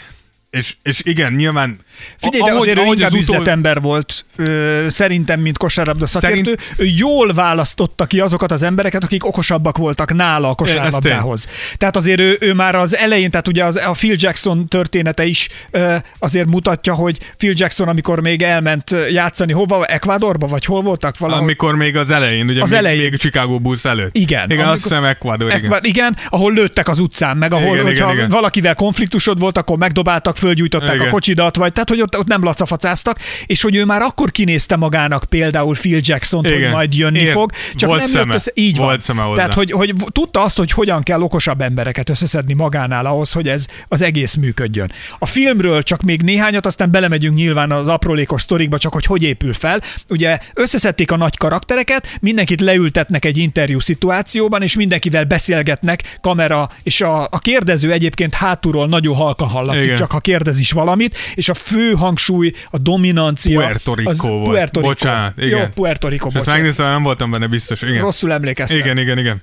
és, 0.57 0.75
és 0.83 1.01
igen, 1.05 1.33
nyilván... 1.33 1.77
Figyelj, 2.17 2.43
de 2.43 2.51
ahogy- 2.51 2.63
azért 2.63 2.79
ő 2.79 2.81
ahogy 2.81 2.97
inkább 2.97 3.13
az 3.13 3.19
utol- 3.19 3.35
üzletember 3.41 3.81
volt, 3.81 4.25
ö, 4.37 4.87
szerintem, 4.89 5.41
mint 5.41 5.59
kosárlabda 5.59 6.07
szakértő. 6.07 6.43
Szerint- 6.43 6.61
Ő 6.77 6.85
jól 6.97 7.33
választotta 7.33 8.05
ki 8.07 8.21
azokat 8.21 8.53
az 8.53 8.63
embereket, 8.63 9.05
akik 9.05 9.25
okosabbak 9.27 9.77
voltak 9.77 10.15
nála 10.15 10.49
a 10.49 10.55
kosárlabdához. 10.55 11.47
Tehát 11.77 11.97
azért 11.97 12.21
ő, 12.21 12.37
ő 12.41 12.55
már 12.55 12.75
az 12.75 12.97
elején, 12.97 13.31
tehát 13.31 13.49
ugye 13.49 13.65
az, 13.65 13.77
a 13.77 13.91
Phil 13.91 14.15
Jackson 14.19 14.69
története 14.69 15.25
is 15.25 15.49
ö, 15.71 15.95
azért 16.19 16.47
mutatja, 16.47 16.95
hogy 16.95 17.19
Phil 17.37 17.53
Jackson, 17.57 17.89
amikor 17.89 18.21
még 18.21 18.43
elment 18.43 18.95
játszani, 19.11 19.53
hova? 19.53 19.85
Ecuadorba, 19.85 20.47
vagy 20.47 20.65
hol 20.65 20.83
voltak? 20.83 21.19
Valahol? 21.19 21.43
Amikor 21.43 21.75
még 21.75 21.97
az 21.97 22.11
elején, 22.11 22.49
ugye 22.49 22.63
Az 22.63 22.71
még, 22.71 22.79
elején. 22.79 23.03
még 23.03 23.17
Chicago 23.17 23.59
Bulls 23.59 23.85
előtt. 23.85 24.17
Igen, 24.17 24.45
Igen, 24.45 24.51
amikor- 24.51 24.73
azt 24.73 24.83
hiszem 24.83 25.05
Ecuador, 25.05 25.49
igen. 25.49 25.65
Ekvá- 25.65 25.87
igen, 25.87 26.17
ahol 26.29 26.53
lőttek 26.53 26.89
az 26.89 26.99
utcán, 26.99 27.37
meg 27.37 27.53
ahol, 27.53 27.73
Igen, 27.75 27.85
hogyha 27.85 28.05
igen, 28.05 28.17
igen. 28.17 28.29
valakivel 28.29 28.75
konfliktusod 28.75 29.39
volt, 29.39 29.59
akkor 29.59 29.79
megdobáltak, 29.79 30.37
fölgyújtották 30.47 30.95
Igen. 30.95 31.07
a 31.07 31.11
kocsidat, 31.11 31.57
vagy 31.57 31.73
tehát, 31.73 31.89
hogy 31.89 32.01
ott, 32.01 32.19
ott 32.19 32.27
nem 32.27 32.43
lacafacáztak, 32.43 33.19
és 33.47 33.63
hogy 33.63 33.77
ő 33.77 33.85
már 33.85 34.03
akkor 34.03 34.31
kinézte 34.31 34.77
magának 34.77 35.25
például 35.25 35.75
Phil 35.75 35.99
jackson 36.03 36.45
hogy 36.45 36.53
Igen. 36.53 36.71
majd 36.71 36.95
jönni 36.95 37.19
Ért. 37.19 37.33
fog, 37.33 37.51
csak 37.75 37.89
Volt 37.89 38.01
nem 38.01 38.11
szeme. 38.11 38.25
jött 38.25 38.35
össze. 38.35 38.51
Így 38.55 38.77
Volt 38.77 38.89
van. 38.89 38.99
szeme 38.99 39.23
hozzá. 39.23 39.35
Tehát, 39.37 39.55
hogy, 39.55 39.71
hogy 39.71 39.95
tudta 40.13 40.43
azt, 40.43 40.57
hogy 40.57 40.71
hogyan 40.71 41.03
kell 41.03 41.21
okosabb 41.21 41.61
embereket 41.61 42.09
összeszedni 42.11 42.53
magánál 42.55 43.07
ahhoz, 43.07 43.33
hogy 43.33 43.49
ez 43.49 43.67
az 43.89 44.03
egész 44.03 44.35
működjön. 44.35 44.93
A 45.19 45.27
filmről 45.27 45.83
csak 45.83 46.03
még 46.03 46.23
néhányat, 46.23 46.67
aztán 46.67 46.91
belemegyünk 46.91 47.37
nyilván 47.37 47.73
az 47.73 47.89
aprólékos 47.89 48.43
sztorikba, 48.43 48.79
csak 48.79 48.93
hogy 48.93 49.05
hogy 49.05 49.23
épül 49.23 49.55
fel. 49.55 49.81
Ugye 50.09 50.39
összeszedték 50.55 51.11
a 51.11 51.17
nagy 51.17 51.37
karaktereket, 51.37 52.19
mindenkit 52.21 52.61
leültetnek 52.61 53.25
egy 53.25 53.37
interjú 53.37 53.81
szituációban, 53.81 54.63
és 54.63 54.77
mindenkivel 54.77 55.25
beszélgetnek, 55.25 56.19
kamera, 56.21 56.71
és 56.83 57.01
a, 57.01 57.23
a 57.23 57.39
kérdező 57.39 57.93
egyébként 57.93 58.35
hátulról 58.35 58.87
nagyon 58.87 59.15
halkan 59.15 59.49
hallatszik, 59.49 59.83
Igen. 59.83 59.97
csak 59.97 60.11
ha 60.11 60.19
kérdez 60.37 60.61
is 60.61 60.71
valamit, 60.73 61.17
és 61.35 61.49
a 61.49 61.55
fő 61.55 61.93
hangsúly, 61.93 62.53
a 62.71 62.79
dominancia... 62.79 63.61
Puerto 63.61 63.95
Rico 63.95 64.11
az 64.11 64.23
volt. 64.23 64.45
Puerto 64.45 64.81
Rico. 64.81 64.93
Bocsánat, 64.93 65.33
Jó, 65.37 65.47
igen. 65.47 65.73
Puerto 65.75 66.09
Rico, 66.09 66.25
bocsánat. 66.29 66.47
megnéztem, 66.55 66.87
nem 66.87 67.03
voltam 67.03 67.31
benne 67.31 67.47
biztos. 67.47 67.83
Igen, 67.83 68.01
Rosszul 68.01 68.33
emlékeztem. 68.33 68.79
igen, 68.79 68.99
igen. 68.99 69.19
igen. 69.19 69.43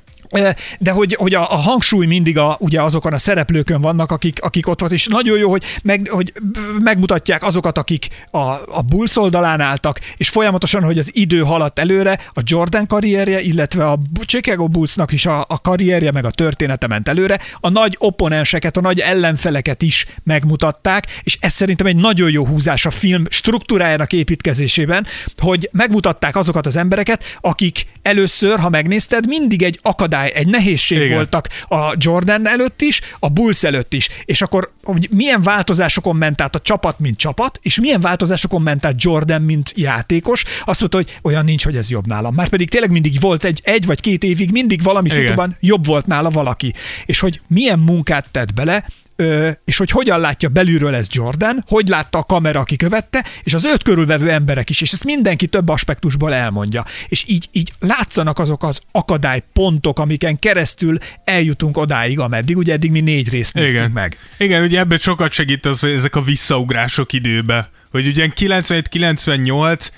De 0.79 0.91
hogy, 0.91 1.15
hogy 1.15 1.33
a, 1.33 1.51
a 1.51 1.55
hangsúly 1.55 2.05
mindig 2.05 2.37
a, 2.37 2.57
ugye 2.59 2.81
azokon 2.81 3.13
a 3.13 3.17
szereplőkön 3.17 3.81
vannak, 3.81 4.11
akik, 4.11 4.41
akik 4.41 4.67
ott 4.67 4.79
volt, 4.79 4.91
és 4.91 5.07
nagyon 5.07 5.37
jó, 5.37 5.49
hogy, 5.49 5.63
meg, 5.83 6.07
hogy 6.11 6.33
megmutatják 6.79 7.43
azokat, 7.43 7.77
akik 7.77 8.07
a, 8.31 8.37
a 8.67 8.81
Bulls 8.87 9.17
oldalán 9.17 9.61
álltak, 9.61 9.99
és 10.17 10.29
folyamatosan, 10.29 10.83
hogy 10.83 10.97
az 10.97 11.09
idő 11.13 11.39
haladt 11.39 11.79
előre, 11.79 12.19
a 12.33 12.41
Jordan 12.43 12.87
karrierje, 12.87 13.41
illetve 13.41 13.89
a 13.89 13.99
Chicago 14.25 14.67
Bullsnak 14.67 15.11
is 15.11 15.25
a, 15.25 15.45
a 15.47 15.61
karrierje, 15.61 16.11
meg 16.11 16.25
a 16.25 16.31
története 16.31 16.87
ment 16.87 17.07
előre, 17.07 17.39
a 17.59 17.69
nagy 17.69 17.95
opponenseket, 17.99 18.77
a 18.77 18.81
nagy 18.81 18.99
ellenfeleket 18.99 19.81
is 19.81 20.07
megmutatták, 20.23 21.07
és 21.23 21.37
ez 21.39 21.53
szerintem 21.53 21.87
egy 21.87 21.95
nagyon 21.95 22.31
jó 22.31 22.45
húzás 22.45 22.85
a 22.85 22.91
film 22.91 23.23
struktúrájának 23.29 24.13
építkezésében, 24.13 25.05
hogy 25.37 25.69
megmutatták 25.71 26.35
azokat 26.35 26.65
az 26.65 26.75
embereket, 26.75 27.23
akik 27.41 27.85
először, 28.01 28.59
ha 28.59 28.69
megnézted, 28.69 29.27
mindig 29.27 29.63
egy 29.63 29.79
akadály, 29.81 30.22
egy 30.27 30.47
nehézség 30.47 31.01
Igen. 31.01 31.15
voltak 31.15 31.47
a 31.67 31.93
Jordan 31.97 32.47
előtt 32.47 32.81
is, 32.81 33.01
a 33.19 33.29
Bulls 33.29 33.63
előtt 33.63 33.93
is. 33.93 34.09
És 34.25 34.41
akkor 34.41 34.71
hogy 34.83 35.07
milyen 35.11 35.41
változásokon 35.41 36.15
ment 36.15 36.41
át 36.41 36.55
a 36.55 36.59
csapat, 36.59 36.99
mint 36.99 37.17
csapat, 37.17 37.59
és 37.61 37.79
milyen 37.79 38.01
változásokon 38.01 38.61
ment 38.61 38.85
át 38.85 39.03
Jordan, 39.03 39.41
mint 39.41 39.73
játékos, 39.75 40.43
azt 40.65 40.79
mondta, 40.79 40.97
hogy 40.97 41.19
olyan 41.21 41.43
nincs, 41.45 41.63
hogy 41.63 41.75
ez 41.75 41.89
jobb 41.89 42.07
nálam. 42.07 42.33
Már 42.33 42.49
pedig 42.49 42.69
tényleg 42.69 42.91
mindig 42.91 43.19
volt 43.19 43.43
egy, 43.43 43.59
egy 43.63 43.85
vagy 43.85 43.99
két 43.99 44.23
évig, 44.23 44.51
mindig 44.51 44.81
valami 44.83 45.09
szituban 45.09 45.57
jobb 45.59 45.85
volt 45.85 46.05
nála 46.05 46.29
valaki. 46.29 46.73
És 47.05 47.19
hogy 47.19 47.41
milyen 47.47 47.79
munkát 47.79 48.25
tett 48.31 48.53
bele, 48.53 48.85
Ö, 49.15 49.49
és 49.65 49.77
hogy 49.77 49.89
hogyan 49.89 50.19
látja 50.19 50.49
belülről 50.49 50.95
ez 50.95 51.07
Jordan, 51.09 51.63
hogy 51.67 51.87
látta 51.87 52.17
a 52.17 52.23
kamera, 52.23 52.59
aki 52.59 52.75
követte, 52.75 53.25
és 53.43 53.53
az 53.53 53.65
őt 53.65 53.83
körülvevő 53.83 54.29
emberek 54.29 54.69
is, 54.69 54.81
és 54.81 54.91
ezt 54.91 55.03
mindenki 55.03 55.47
több 55.47 55.69
aspektusból 55.69 56.33
elmondja. 56.33 56.85
És 57.07 57.23
így, 57.27 57.47
így 57.51 57.71
látszanak 57.79 58.39
azok 58.39 58.63
az 58.63 58.79
akadálypontok, 58.91 59.99
amiken 59.99 60.39
keresztül 60.39 60.97
eljutunk 61.23 61.77
odáig, 61.77 62.19
ameddig, 62.19 62.57
ugye 62.57 62.73
eddig 62.73 62.91
mi 62.91 62.99
négy 62.99 63.29
részt 63.29 63.53
néztünk 63.53 63.79
Igen. 63.79 63.91
meg. 63.91 64.17
Igen, 64.37 64.63
ugye 64.63 64.79
ebben 64.79 64.97
sokat 64.97 65.31
segít 65.31 65.65
az, 65.65 65.79
hogy 65.79 65.91
ezek 65.91 66.15
a 66.15 66.21
visszaugrások 66.21 67.13
időbe. 67.13 67.69
Hogy 67.91 68.07
ugye 68.07 68.27
97-98, 68.35 69.89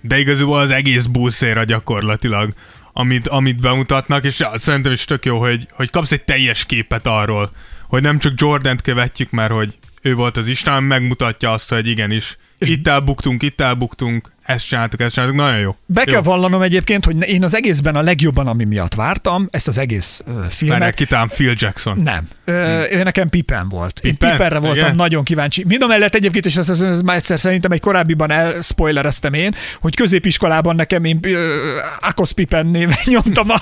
de 0.00 0.18
igazából 0.18 0.58
az 0.58 0.70
egész 0.70 1.02
buszéra 1.02 1.64
gyakorlatilag, 1.64 2.52
amit, 2.92 3.28
amit 3.28 3.60
bemutatnak, 3.60 4.24
és 4.24 4.38
ja, 4.38 4.50
szerintem 4.54 4.92
is 4.92 5.04
tök 5.04 5.24
jó, 5.24 5.38
hogy, 5.38 5.68
hogy 5.70 5.90
kapsz 5.90 6.12
egy 6.12 6.24
teljes 6.24 6.64
képet 6.64 7.06
arról, 7.06 7.50
hogy 7.88 8.02
nem 8.02 8.18
csak 8.18 8.32
Jordant 8.36 8.82
követjük, 8.82 9.30
mert 9.30 9.52
hogy 9.52 9.78
ő 10.02 10.14
volt 10.14 10.36
az 10.36 10.46
Isten, 10.46 10.82
megmutatja 10.82 11.52
azt, 11.52 11.68
hogy 11.68 11.86
igenis, 11.86 12.36
és 12.58 12.68
itt 12.68 12.88
elbuktunk, 12.88 13.42
itt 13.42 13.60
elbuktunk, 13.60 14.32
ezt 14.42 14.66
csináltuk, 14.66 15.00
ezt 15.00 15.14
csináltuk, 15.14 15.38
nagyon 15.38 15.58
jó. 15.58 15.76
Be 15.86 16.02
jó. 16.06 16.12
kell 16.12 16.22
vallanom 16.22 16.62
egyébként, 16.62 17.04
hogy 17.04 17.28
én 17.28 17.44
az 17.44 17.54
egészben 17.54 17.96
a 17.96 18.00
legjobban, 18.00 18.46
ami 18.46 18.64
miatt 18.64 18.94
vártam, 18.94 19.48
ezt 19.50 19.68
az 19.68 19.78
egész 19.78 20.22
ö, 20.26 20.40
filmet. 20.50 20.78
Mert 20.78 20.94
kitám 20.94 21.28
Phil 21.28 21.54
Jackson. 21.56 21.98
Nem. 21.98 22.28
Ö, 22.44 22.82
ő 22.90 23.02
nekem 23.02 23.28
Pippen 23.28 23.68
volt. 23.68 24.00
Én 24.02 24.10
Pippen? 24.10 24.30
Pippenre 24.30 24.58
voltam 24.58 24.84
Igen? 24.84 24.94
nagyon 24.94 25.24
kíváncsi. 25.24 25.64
Mind 25.66 25.82
a 25.82 25.86
mellett 25.86 26.14
egyébként, 26.14 26.46
és 26.46 26.56
ezt, 26.56 26.70
ezt, 26.70 26.82
ezt 26.82 27.02
már 27.02 27.16
egyszer 27.16 27.38
szerintem 27.38 27.72
egy 27.72 27.80
korábbiban 27.80 28.30
elspoilereztem 28.30 29.32
én, 29.32 29.54
hogy 29.80 29.94
középiskolában 29.94 30.74
nekem 30.74 31.04
én 31.04 31.18
ö, 31.22 31.56
Akos 32.00 32.32
Pippen 32.32 32.66
néven 32.66 32.98
nyomtam 33.14 33.50
a 33.50 33.60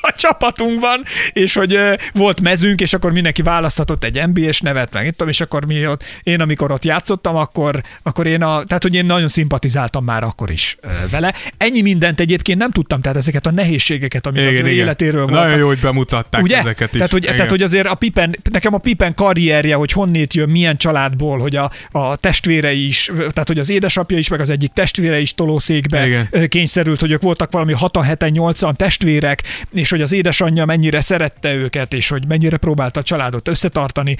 a 0.00 0.12
csapatunkban, 0.16 1.02
és 1.32 1.54
hogy 1.54 1.78
volt 2.12 2.40
mezünk, 2.40 2.80
és 2.80 2.92
akkor 2.92 3.12
mindenki 3.12 3.42
választhatott 3.42 4.04
egy 4.04 4.28
NBA-s 4.32 4.60
nevet, 4.60 4.92
meg 4.92 5.06
itt 5.06 5.28
és 5.28 5.40
akkor 5.40 5.64
mi 5.64 5.86
ott, 5.86 6.04
én 6.22 6.40
amikor 6.40 6.70
ott 6.72 6.84
játszottam, 6.84 7.36
akkor, 7.36 7.82
akkor 8.02 8.26
én 8.26 8.42
a, 8.42 8.64
tehát 8.64 8.82
hogy 8.82 8.94
én 8.94 9.06
nagyon 9.06 9.28
szimpatizáltam 9.28 10.04
már 10.04 10.22
akkor 10.22 10.50
is 10.50 10.76
vele. 11.10 11.34
Ennyi 11.56 11.82
mindent 11.82 12.20
egyébként 12.20 12.58
nem 12.58 12.70
tudtam, 12.70 13.00
tehát 13.00 13.16
ezeket 13.16 13.46
a 13.46 13.50
nehézségeket, 13.50 14.26
amik 14.26 14.48
az 14.48 14.56
ő 14.56 14.68
életéről 14.68 15.26
voltak. 15.26 15.44
Nagyon 15.44 15.58
jó, 15.58 15.66
hogy 15.66 15.78
bemutatták 15.78 16.42
Ugye? 16.42 16.58
ezeket 16.58 16.88
is. 16.88 16.96
Tehát 16.96 17.10
hogy, 17.10 17.22
Igen. 17.22 17.34
tehát, 17.36 17.50
hogy 17.50 17.62
azért 17.62 17.86
a 17.86 17.94
Pippen, 17.94 18.36
nekem 18.50 18.74
a 18.74 18.78
Pippen 18.78 19.14
karrierje, 19.14 19.74
hogy 19.74 19.92
honnét 19.92 20.34
jön, 20.34 20.48
milyen 20.48 20.76
családból, 20.76 21.38
hogy 21.38 21.56
a, 21.56 21.70
a 21.90 22.16
testvérei 22.16 22.86
is, 22.86 23.10
tehát 23.16 23.46
hogy 23.46 23.58
az 23.58 23.70
édesapja 23.70 24.18
is, 24.18 24.28
meg 24.28 24.40
az 24.40 24.50
egyik 24.50 24.72
testvére 24.72 25.20
is 25.20 25.34
tolószékbe 25.34 26.06
Igen. 26.06 26.48
kényszerült, 26.48 27.00
hogy 27.00 27.10
ők 27.10 27.22
voltak 27.22 27.50
valami 27.50 27.72
6 27.72 28.04
7 28.04 28.30
8 28.30 28.76
testvérek, 28.76 29.42
és 29.72 29.89
hogy 29.90 30.02
az 30.02 30.12
édesanyja 30.12 30.64
mennyire 30.64 31.00
szerette 31.00 31.54
őket, 31.54 31.92
és 31.92 32.08
hogy 32.08 32.26
mennyire 32.26 32.56
próbálta 32.56 33.00
a 33.00 33.02
családot 33.02 33.48
összetartani 33.48 34.16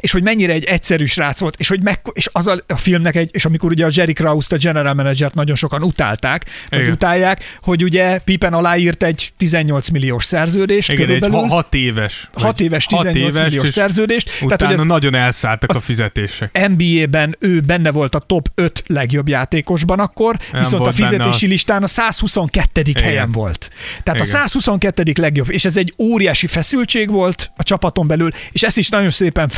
és 0.00 0.10
hogy 0.12 0.22
mennyire 0.22 0.52
egy 0.52 0.64
egyszerű 0.64 1.04
srác 1.04 1.40
volt, 1.40 1.54
és 1.58 1.68
hogy 1.68 1.82
meg, 1.82 2.00
és 2.12 2.28
az 2.32 2.46
a, 2.46 2.56
a 2.66 2.76
filmnek 2.76 3.16
egy, 3.16 3.30
és 3.32 3.44
amikor 3.44 3.70
ugye 3.70 3.84
a 3.86 3.88
Jerry 3.92 4.12
Krause-t, 4.12 4.52
a 4.52 4.56
general 4.56 4.94
managert 4.94 5.34
nagyon 5.34 5.56
sokan 5.56 5.82
utálták, 5.82 6.44
vagy 6.70 6.88
utálják, 6.88 7.44
hogy 7.62 7.82
ugye 7.82 8.18
Pippen 8.18 8.52
aláírt 8.52 9.02
egy 9.02 9.32
18 9.36 9.88
milliós 9.88 10.24
szerződést 10.24 10.88
Igen, 10.92 11.00
egy 11.00 11.06
körülbelül. 11.06 11.46
ha- 11.46 11.54
hat 11.54 11.74
éves. 11.74 12.28
6 12.32 12.42
vagy 12.42 12.60
éves, 12.60 12.86
hat 12.90 13.00
18 13.12 13.36
milliós 13.38 13.64
és 13.64 13.70
szerződést. 13.70 14.26
Tehát, 14.26 14.42
Utána 14.42 14.70
hogy 14.70 14.80
ez 14.80 14.86
nagyon 14.86 15.14
elszálltak 15.14 15.70
a 15.70 15.74
fizetések. 15.74 16.68
NBA-ben 16.76 17.36
ő 17.40 17.60
benne 17.60 17.90
volt 17.90 18.14
a 18.14 18.18
top 18.18 18.48
5 18.54 18.82
legjobb 18.86 19.28
játékosban 19.28 19.98
akkor, 20.00 20.36
Nem 20.52 20.62
viszont 20.62 20.86
a 20.86 20.92
fizetési 20.92 21.46
a- 21.46 21.48
listán 21.48 21.82
a 21.82 21.86
122. 21.86 22.80
Igen. 22.84 23.02
helyen 23.02 23.32
volt. 23.32 23.70
Tehát 24.02 24.20
Igen. 24.20 24.34
a 24.34 24.38
122. 24.38 25.12
legjobb, 25.20 25.50
és 25.50 25.64
ez 25.64 25.76
egy 25.76 25.94
óriási 25.98 26.46
feszültség 26.46 27.10
volt 27.10 27.50
a 27.56 27.62
csapaton 27.62 28.06
belül, 28.06 28.30
és 28.52 28.62
ezt 28.62 28.78
is 28.78 28.88
nagyon 28.88 29.10
szépen 29.10 29.48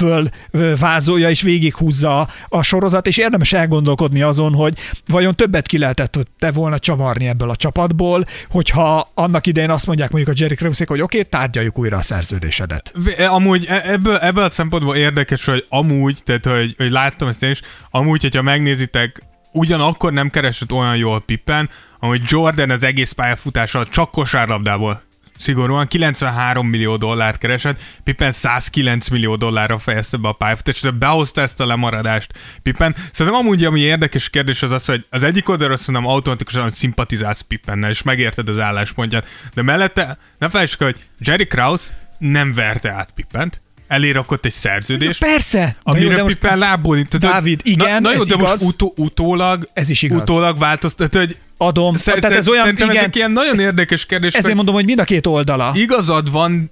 fölvázolja 0.50 1.30
és 1.30 1.42
végighúzza 1.42 2.28
a 2.48 2.62
sorozat, 2.62 3.06
és 3.06 3.16
érdemes 3.16 3.52
elgondolkodni 3.52 4.22
azon, 4.22 4.54
hogy 4.54 4.74
vajon 5.06 5.34
többet 5.34 5.66
ki 5.66 5.78
lehetett 5.78 6.18
te 6.38 6.50
volna 6.50 6.78
csavarni 6.78 7.28
ebből 7.28 7.50
a 7.50 7.56
csapatból, 7.56 8.24
hogyha 8.50 9.08
annak 9.14 9.46
idején 9.46 9.70
azt 9.70 9.86
mondják 9.86 10.10
mondjuk 10.10 10.36
a 10.36 10.40
Jerry 10.40 10.54
krause 10.54 10.84
hogy 10.88 11.00
oké, 11.00 11.18
okay, 11.18 11.28
tárgyaljuk 11.28 11.78
újra 11.78 11.96
a 11.96 12.02
szerződésedet. 12.02 12.92
Amúgy 13.28 13.64
e- 13.68 13.82
ebből, 13.86 14.16
ebből 14.16 14.44
a 14.44 14.48
szempontból 14.48 14.96
érdekes, 14.96 15.44
hogy 15.44 15.64
amúgy, 15.68 16.18
tehát 16.24 16.46
hogy, 16.46 16.74
hogy 16.76 16.90
láttam 16.90 17.28
ezt 17.28 17.42
én 17.42 17.50
is, 17.50 17.60
amúgy, 17.90 18.22
hogyha 18.22 18.42
megnézitek, 18.42 19.22
ugyanakkor 19.52 20.12
nem 20.12 20.30
keresett 20.30 20.72
olyan 20.72 20.96
jól 20.96 21.20
Pippen, 21.20 21.70
ahogy 22.00 22.20
Jordan 22.24 22.70
az 22.70 22.84
egész 22.84 23.12
pályafutással 23.12 23.88
csak 23.88 24.10
kosárlabdából 24.10 25.02
szigorúan 25.38 25.86
93 25.86 26.66
millió 26.66 26.96
dollárt 26.96 27.38
keresett, 27.38 27.80
Pippen 28.04 28.32
109 28.32 29.08
millió 29.08 29.36
dollárra 29.36 29.78
fejezte 29.78 30.16
be 30.16 30.28
a 30.28 30.32
pályafutást, 30.32 30.84
és 30.84 30.90
behozta 30.90 31.40
ezt 31.40 31.60
a 31.60 31.66
lemaradást 31.66 32.32
Pippen. 32.62 32.94
Szerintem 33.12 33.40
amúgy, 33.40 33.64
ami 33.64 33.80
érdekes 33.80 34.30
kérdés 34.30 34.62
az 34.62 34.70
az, 34.70 34.84
hogy 34.84 35.06
az 35.10 35.22
egyik 35.22 35.48
oldalról 35.48 35.76
szerintem 35.76 36.06
automatikusan 36.06 36.70
szimpatizálsz 36.70 37.40
Pippennel, 37.40 37.90
és 37.90 38.02
megérted 38.02 38.48
az 38.48 38.58
álláspontját, 38.58 39.26
de 39.54 39.62
mellette 39.62 40.18
ne 40.38 40.48
felejtsük 40.48 40.80
el, 40.80 40.86
hogy 40.86 41.00
Jerry 41.18 41.46
Krause 41.46 41.94
nem 42.18 42.52
verte 42.52 42.90
át 42.90 43.10
Pippent, 43.14 43.62
elérakott 43.88 44.44
egy 44.44 44.52
szerződést, 44.52 45.20
Persze! 45.20 45.76
Na 45.84 45.96
jó, 45.98 46.06
Amire 46.06 46.22
most- 46.22 46.34
Pippen 46.38 46.58
lából 46.58 46.96
hogy- 46.96 47.18
Dávid, 47.18 47.60
igen, 47.64 48.02
na, 48.02 48.08
na 48.08 48.14
jó, 48.14 48.20
ez 48.20 48.26
de 48.26 48.34
igaz. 48.34 48.48
most 48.62 48.72
utó, 48.72 48.92
utólag, 48.96 49.68
Ez 49.72 49.88
is 49.90 50.02
igaz. 50.02 50.20
utólag 50.20 50.58
változtat, 50.58 51.14
hogy 51.14 51.36
Adom. 51.56 51.94
Szer- 51.94 52.20
Tehát 52.20 52.36
ez 52.36 52.48
olyan, 52.48 52.68
igen, 52.68 52.90
ezek 52.90 53.16
ilyen 53.16 53.30
nagyon 53.30 53.58
érdekes 53.58 54.06
kérdések. 54.06 54.40
ezért 54.40 54.54
mondom, 54.56 54.74
hogy 54.74 54.84
mind 54.84 54.98
a 54.98 55.04
két 55.04 55.26
oldala. 55.26 55.70
igazad 55.74 56.30
van 56.30 56.70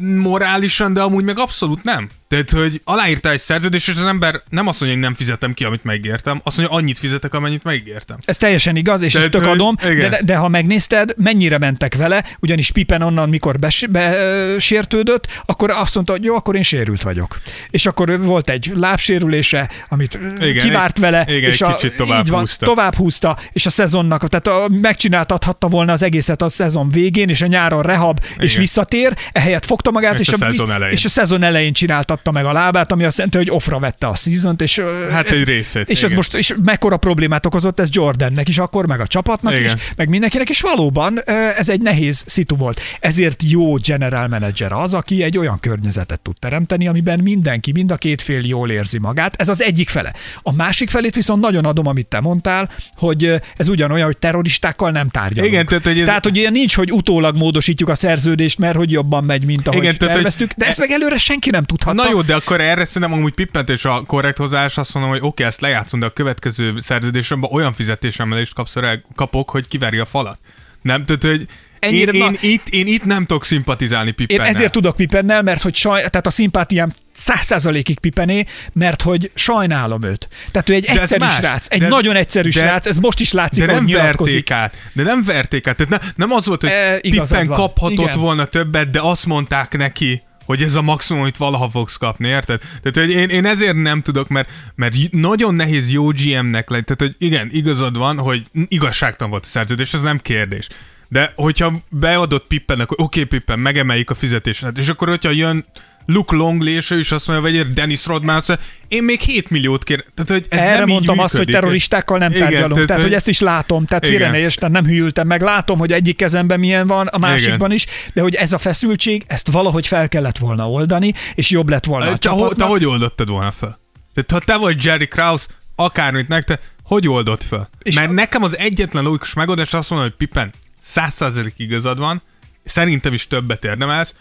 morálisan, 0.00 0.92
de 0.92 1.00
amúgy 1.00 1.24
meg 1.24 1.38
abszolút 1.38 1.82
nem. 1.82 2.08
Tehát, 2.28 2.50
hogy 2.50 2.80
aláírtál 2.84 3.32
egy 3.32 3.40
szerződést, 3.40 3.88
és 3.88 3.96
az 3.96 4.04
ember 4.06 4.42
nem 4.48 4.66
azt 4.66 4.80
mondja, 4.80 4.98
hogy 4.98 5.06
nem 5.08 5.14
fizetem 5.16 5.54
ki, 5.54 5.64
amit 5.64 5.84
megértem, 5.84 6.40
azt 6.44 6.56
mondja, 6.56 6.76
annyit 6.76 6.98
fizetek, 6.98 7.34
amennyit 7.34 7.62
megértem. 7.62 8.16
Ez 8.24 8.36
teljesen 8.36 8.76
igaz, 8.76 9.02
és 9.02 9.12
Tehát, 9.12 9.26
ezt 9.28 9.36
tök 9.36 9.48
hogy- 9.50 9.60
adom, 9.60 9.74
igen. 9.90 10.10
de, 10.10 10.20
de 10.24 10.36
ha 10.36 10.48
megnézted, 10.48 11.12
mennyire 11.16 11.58
mentek 11.58 11.94
vele, 11.94 12.24
ugyanis 12.40 12.70
Pippen 12.70 13.02
onnan, 13.02 13.28
mikor 13.28 13.58
besértődött, 13.90 15.26
akkor 15.46 15.70
azt 15.70 15.94
mondta, 15.94 16.12
hogy 16.12 16.24
jó, 16.24 16.34
akkor 16.36 16.56
én 16.56 16.62
sérült 16.62 17.02
vagyok. 17.02 17.40
És 17.70 17.86
akkor 17.86 18.20
volt 18.20 18.50
egy 18.50 18.72
lábsérülése, 18.74 19.70
amit 19.88 20.18
igen, 20.40 20.64
kivárt 20.64 20.96
egy- 20.96 21.02
vele, 21.02 21.24
igen, 21.28 21.50
és 21.50 21.60
egy 21.60 21.68
a, 21.68 21.74
kicsit 21.76 21.96
tovább 21.96 22.24
így 22.24 22.30
van, 22.30 22.40
húzta. 22.40 22.66
tovább 22.66 22.94
húzta, 22.94 23.38
és 23.52 23.66
a 23.66 23.70
szezonnak, 23.70 24.28
tehát 24.28 24.46
a, 24.46 24.68
megcsináltathatta 24.80 25.68
volna 25.68 25.92
az 25.92 26.02
egészet 26.02 26.42
a 26.42 26.48
szezon 26.48 26.90
végén, 26.90 27.28
és 27.28 27.42
a 27.42 27.46
nyáron 27.46 27.82
rehab, 27.82 28.20
és 28.38 28.50
Igen. 28.50 28.60
visszatér, 28.60 29.16
ehelyett 29.32 29.64
fogta 29.66 29.90
magát, 29.90 30.20
És 30.20 30.28
és, 30.28 30.34
a 30.34 30.72
elején. 30.72 30.94
és 30.94 31.04
a 31.04 31.08
szezon 31.08 31.42
elején 31.42 31.72
csináltatta 32.22 32.30
meg 32.30 32.44
a 32.44 32.52
lábát, 32.52 32.92
ami 32.92 33.04
azt 33.04 33.16
jelenti, 33.16 33.36
hogy 33.36 33.50
offra 33.50 33.78
vette 33.78 34.06
a 34.06 34.14
szezont, 34.14 34.62
és 34.62 34.82
Hát 35.10 35.26
ez- 35.28 35.36
egy 35.36 35.44
részét, 35.44 35.88
És 35.88 35.96
ez 35.98 36.02
igen. 36.04 36.16
most 36.16 36.34
és 36.34 36.54
mekkora 36.64 36.96
problémát 36.96 37.46
okozott 37.46 37.80
ez 37.80 37.88
Jordannek 37.90 38.48
is 38.48 38.58
akkor, 38.58 38.86
meg 38.86 39.00
a 39.00 39.06
csapatnak 39.06 39.52
Igen. 39.52 39.64
is, 39.64 39.72
meg 39.96 40.08
mindenkinek, 40.08 40.48
és 40.48 40.60
valóban 40.60 41.20
ez 41.58 41.68
egy 41.68 41.80
nehéz 41.80 42.24
szitu 42.26 42.56
volt. 42.56 42.80
Ezért 43.00 43.42
jó 43.46 43.74
general 43.76 44.28
manager 44.28 44.72
az, 44.72 44.94
aki 44.94 45.22
egy 45.22 45.38
olyan 45.38 45.60
környezetet 45.60 46.20
tud 46.20 46.36
teremteni, 46.38 46.88
amiben 46.88 47.20
mindenki, 47.20 47.72
mind 47.72 47.90
a 47.90 47.96
két 47.96 48.22
fél 48.22 48.40
jól 48.44 48.70
érzi 48.70 48.98
magát. 48.98 49.34
Ez 49.40 49.48
az 49.48 49.62
egyik 49.62 49.88
fele. 49.88 50.12
A 50.42 50.52
másik 50.52 50.90
felét 50.90 51.14
viszont 51.14 51.40
nagyon 51.42 51.64
adom, 51.64 51.86
amit 51.86 52.06
te 52.06 52.20
mondtál, 52.20 52.70
hogy 52.96 53.34
ez 53.56 53.68
ugyanolyan, 53.68 54.06
hogy 54.06 54.18
terroristákkal 54.18 54.90
nem 54.90 55.08
tárgyalunk. 55.08 55.52
Igen, 55.52 55.66
tehát, 55.66 55.84
hogy 55.84 55.98
ez- 56.00 56.06
tehát, 56.06 56.24
hogy 56.24 56.36
ilyen 56.36 56.52
nincs, 56.52 56.74
hogy 56.76 56.92
utólag 56.92 57.36
módosítjuk 57.36 57.88
a 57.88 57.94
szerződést, 57.94 58.58
mert 58.58 58.76
hogy 58.76 58.90
jobban 58.90 59.24
megy, 59.24 59.44
mint 59.44 59.68
ahogy 59.68 59.82
Igen, 59.82 59.98
tehát, 59.98 60.14
terveztük, 60.14 60.52
de 60.52 60.66
ezt 60.66 60.78
meg 60.78 60.90
előre 60.90 61.18
senki 61.18 61.50
nem 61.50 61.64
tudhatta. 61.64 62.02
Na 62.08 62.14
jó, 62.14 62.22
de 62.22 62.34
akkor 62.34 62.60
erre 62.60 62.84
szerintem 62.84 63.12
amúgy 63.18 63.32
Pippent 63.34 63.68
és 63.68 63.84
a 63.84 64.02
korrekt 64.06 64.36
hozás 64.36 64.78
azt 64.78 64.94
mondom, 64.94 65.12
hogy 65.12 65.20
oké, 65.22 65.44
ezt 65.44 65.60
lejátszom, 65.60 66.00
de 66.00 66.06
a 66.06 66.10
következő 66.10 66.74
szerződésemben 66.80 67.50
olyan 67.52 67.72
fizetésemelést 67.72 68.54
kapsz, 68.54 68.74
kapok, 69.14 69.50
hogy 69.50 69.68
kiverje 69.68 70.00
a 70.00 70.04
falat. 70.04 70.38
Nem, 70.82 71.04
tehát, 71.04 71.24
hogy 71.24 71.46
Ennyire- 71.78 72.12
én, 72.14 72.18
na- 72.20 72.26
én, 72.26 72.50
itt, 72.50 72.68
én 72.68 72.86
itt 72.86 73.04
nem 73.04 73.24
tudok 73.26 73.44
szimpatizálni 73.44 74.08
Én 74.08 74.14
Pippennel. 74.14 74.46
ezért 74.46 74.72
tudok 74.72 74.96
Pippennel, 74.96 75.42
mert 75.42 75.62
hogy 75.62 75.74
saj, 75.74 75.98
tehát 75.98 76.26
a 76.26 76.30
szimpátiám 76.30 76.92
száz 77.14 77.44
százalékig 77.44 77.98
Pipené, 77.98 78.44
mert 78.72 79.02
hogy 79.02 79.30
sajnálom 79.34 80.02
őt. 80.02 80.28
Tehát 80.50 80.68
ő 80.68 80.72
egy 80.74 80.84
De 80.84 81.00
egyszerű 81.00 81.20
más. 81.24 81.34
srác, 81.34 81.66
egy 81.70 81.80
De- 81.80 81.88
nagyon 81.88 82.16
egyszerű 82.16 82.48
de- 82.48 82.60
srác, 82.60 82.86
ez 82.86 82.98
most 82.98 83.20
is 83.20 83.32
látszik, 83.32 83.66
De 83.66 83.72
nem 83.72 83.86
verték 83.86 84.50
át. 84.50 84.74
De 84.92 85.02
nem 85.02 85.22
verték 85.24 85.66
át. 85.66 85.76
Tehát 85.76 86.02
ne, 86.02 86.08
nem 86.26 86.30
az 86.36 86.46
volt, 86.46 86.60
hogy 86.60 86.70
E, 86.70 86.98
Pippen 87.00 87.46
kaphatott 87.46 87.92
Igen. 87.92 88.18
volna 88.20 88.44
többet, 88.44 88.90
de 88.90 89.00
azt 89.02 89.26
mondták 89.26 89.76
neki, 89.76 90.22
hogy 90.48 90.62
ez 90.62 90.74
a 90.74 90.82
maximum, 90.82 91.22
amit 91.22 91.36
valaha 91.36 91.68
fogsz 91.68 91.96
kapni, 91.96 92.28
érted? 92.28 92.60
Tehát 92.60 93.08
hogy 93.08 93.10
én, 93.10 93.28
én 93.28 93.46
ezért 93.46 93.74
nem 93.74 94.00
tudok, 94.00 94.28
mert, 94.28 94.48
mert 94.74 94.94
nagyon 95.10 95.54
nehéz 95.54 95.92
jó 95.92 96.08
GM-nek 96.08 96.70
lenni. 96.70 96.84
Tehát, 96.84 97.00
hogy 97.00 97.14
igen, 97.18 97.48
igazad 97.52 97.96
van, 97.96 98.18
hogy 98.18 98.46
igazságtalan 98.52 99.30
volt 99.30 99.44
a 99.44 99.48
szerződés, 99.48 99.94
ez 99.94 100.02
nem 100.02 100.18
kérdés. 100.18 100.68
De 101.08 101.32
hogyha 101.36 101.72
beadott 101.88 102.46
Pippennek, 102.46 102.88
hogy 102.88 102.98
oké, 103.00 103.22
okay, 103.22 103.38
Pippen, 103.38 103.58
megemeljük 103.58 104.10
a 104.10 104.14
fizetését, 104.14 104.78
és 104.78 104.88
akkor, 104.88 105.08
hogyha 105.08 105.30
jön 105.30 105.64
Luke 106.10 106.36
Longley, 106.36 106.74
és 106.74 106.90
ő 106.90 106.98
is 106.98 107.12
azt 107.12 107.26
mondja, 107.26 107.44
vegyél 107.44 107.72
Dennis 107.74 108.06
Rodman, 108.06 108.36
azt 108.36 108.48
mondja, 108.48 108.66
én 108.88 109.02
még 109.02 109.20
7 109.20 109.50
milliót 109.50 109.84
kér. 109.84 110.04
Tehát, 110.14 110.30
hogy 110.30 110.46
ez 110.48 110.58
Erre 110.68 110.78
nem 110.78 110.88
mondtam 110.88 111.14
így 111.16 111.20
azt, 111.22 111.30
hogy 111.30 111.38
működik. 111.40 111.60
terroristákkal 111.60 112.18
nem 112.18 112.30
Igen, 112.30 112.42
tárgyalunk. 112.42 112.72
tehát, 112.72 112.86
Tehát, 112.86 113.02
hogy 113.02 113.10
hogy- 113.10 113.18
ezt 113.20 113.28
is 113.28 113.40
látom. 113.40 113.84
Tehát 113.84 114.04
Igen. 114.04 114.16
félre 114.16 114.32
ne 114.32 114.38
értsd, 114.38 114.70
nem 114.70 114.84
hűltem 114.86 115.26
meg. 115.26 115.40
Látom, 115.42 115.78
hogy 115.78 115.92
egyik 115.92 116.16
kezemben 116.16 116.58
milyen 116.60 116.86
van, 116.86 117.06
a 117.06 117.18
másikban 117.18 117.72
is, 117.72 117.86
de 118.12 118.20
hogy 118.20 118.34
ez 118.34 118.52
a 118.52 118.58
feszültség, 118.58 119.24
ezt 119.26 119.50
valahogy 119.50 119.86
fel 119.86 120.08
kellett 120.08 120.38
volna 120.38 120.70
oldani, 120.70 121.12
és 121.34 121.50
jobb 121.50 121.68
lett 121.68 121.84
volna 121.84 122.18
Te, 122.18 122.28
ho- 122.28 122.56
te 122.56 122.64
hogy 122.64 122.84
oldottad 122.84 123.28
volna 123.28 123.50
fel? 123.50 123.78
Tehát 124.14 124.30
ha 124.30 124.52
te 124.52 124.56
vagy 124.58 124.84
Jerry 124.84 125.06
Krause, 125.08 125.46
akármit 125.74 126.28
nektek, 126.28 126.60
hogy 126.82 127.08
oldott 127.08 127.42
fel? 127.42 127.68
És 127.82 127.94
Mert 127.94 128.08
a- 128.10 128.12
nekem 128.12 128.42
az 128.42 128.58
egyetlen 128.58 129.04
logikus 129.04 129.32
megoldás 129.32 129.74
azt 129.74 129.90
mondom, 129.90 130.08
hogy 130.08 130.16
Pippen, 130.18 130.52
100% 130.82 131.52
igazad 131.56 131.98
van, 131.98 132.22
szerintem 132.64 133.12
is 133.12 133.26
többet 133.26 133.64
érdemelsz, 133.64 134.14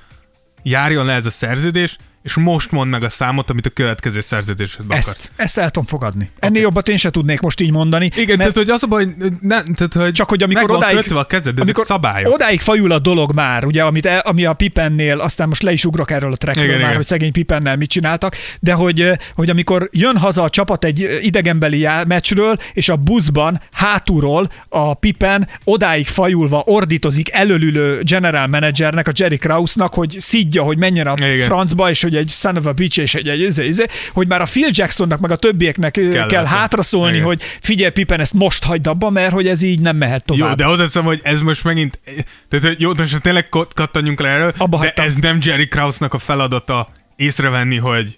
járjon 0.69 1.05
le 1.05 1.13
ez 1.13 1.25
a 1.25 1.29
szerződés, 1.29 1.97
és 2.27 2.33
most 2.35 2.71
mondd 2.71 2.89
meg 2.89 3.03
a 3.03 3.09
számot, 3.09 3.49
amit 3.49 3.65
a 3.65 3.69
következő 3.69 4.21
szerződésedbe 4.21 4.93
akarsz. 4.93 5.07
Ezt, 5.07 5.31
ezt 5.35 5.57
el 5.57 5.69
tudom 5.69 5.87
fogadni. 5.87 6.29
Ennél 6.39 6.61
jobbat 6.61 6.87
én 6.87 6.97
se 6.97 7.09
tudnék 7.09 7.39
most 7.39 7.59
így 7.59 7.71
mondani. 7.71 8.05
Igen, 8.05 8.25
mert- 8.25 8.37
tehát 8.37 8.55
hogy 8.55 8.69
az 8.69 8.83
a 8.83 8.87
baj, 8.87 9.03
hogy 9.21 9.31
ne, 9.41 9.63
tehát, 9.63 9.93
hogy 9.93 10.11
Csak 10.11 10.29
hogy 10.29 10.43
amikor 10.43 10.71
odáig, 10.71 10.95
kötve 10.95 11.19
a 11.19 11.23
kezed, 11.23 11.59
amikor 11.59 11.85
szabályok. 11.85 12.33
odáig 12.33 12.59
fajul 12.61 12.91
a 12.91 12.99
dolog 12.99 13.33
már, 13.33 13.65
ugye, 13.65 13.83
amit 13.83 14.05
el, 14.05 14.19
ami 14.19 14.45
a 14.45 14.53
Pipennél, 14.53 15.19
aztán 15.19 15.47
most 15.47 15.61
le 15.63 15.71
is 15.71 15.85
ugrok 15.85 16.11
erről 16.11 16.31
a 16.31 16.35
trackről 16.35 16.63
Igen, 16.65 16.75
már, 16.75 16.83
igen. 16.85 16.95
hogy 16.95 17.05
szegény 17.05 17.31
Pipennel 17.31 17.75
mit 17.75 17.89
csináltak, 17.89 18.35
de 18.59 18.73
hogy, 18.73 19.11
hogy 19.35 19.49
amikor 19.49 19.89
jön 19.91 20.17
haza 20.17 20.43
a 20.43 20.49
csapat 20.49 20.83
egy 20.83 21.19
idegenbeli 21.21 21.79
já- 21.79 22.05
meccsről, 22.07 22.57
és 22.73 22.89
a 22.89 22.95
buszban 22.95 23.61
hátulról 23.71 24.49
a 24.69 24.93
Pippen 24.93 25.47
odáig 25.63 26.07
fajulva 26.07 26.61
ordítozik 26.65 27.31
előlülő 27.31 28.01
general 28.03 28.47
managernek, 28.47 29.07
a 29.07 29.11
Jerry 29.15 29.37
Krause-nak, 29.37 29.93
hogy 29.93 30.15
szidja, 30.19 30.63
hogy 30.63 30.77
menjen 30.77 31.07
a 31.07 31.13
Igen. 31.17 31.45
francba, 31.45 31.89
és 31.89 32.01
hogy 32.01 32.15
egy 32.17 32.29
son 32.29 32.57
of 32.57 32.65
a 32.65 32.73
bitch 32.73 32.99
és 32.99 33.15
egy, 33.15 33.27
egy, 33.27 33.41
egy, 33.41 33.59
egy 33.59 33.89
hogy 34.13 34.27
már 34.27 34.41
a 34.41 34.45
Phil 34.45 34.69
Jacksonnak 34.71 35.19
meg 35.19 35.31
a 35.31 35.35
többieknek 35.35 35.91
kell, 35.91 36.27
kell 36.27 36.45
hátraszólni, 36.45 37.13
Igen. 37.15 37.25
hogy 37.25 37.41
figyelj 37.61 37.91
Pippen, 37.91 38.19
ezt 38.19 38.33
most 38.33 38.63
hagyd 38.63 38.87
abba, 38.87 39.09
mert 39.09 39.31
hogy 39.31 39.47
ez 39.47 39.61
így 39.61 39.79
nem 39.79 39.97
mehet 39.97 40.25
tovább. 40.25 40.49
Jó, 40.49 40.55
de 40.55 40.63
hozzáteszem, 40.63 41.03
hogy 41.03 41.19
ez 41.23 41.39
most 41.39 41.63
megint, 41.63 41.99
tehát 42.47 42.65
hogy 42.65 42.81
jó, 42.81 42.91
most 42.97 43.21
tényleg 43.21 43.49
kattanjunk 43.73 44.19
le 44.19 44.29
erről, 44.29 44.53
Abba 44.57 44.77
de 44.77 44.83
hagytam. 44.83 45.05
ez 45.05 45.15
nem 45.15 45.37
Jerry 45.41 45.67
Kraussnak 45.67 46.13
a 46.13 46.19
feladata 46.19 46.89
észrevenni, 47.15 47.77
hogy 47.77 48.17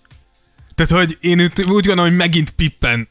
tehát, 0.76 1.06
hogy 1.06 1.18
én 1.22 1.40
úgy 1.42 1.66
gondolom, 1.66 2.06
hogy 2.06 2.16
megint 2.16 2.50
Pippen 2.50 3.08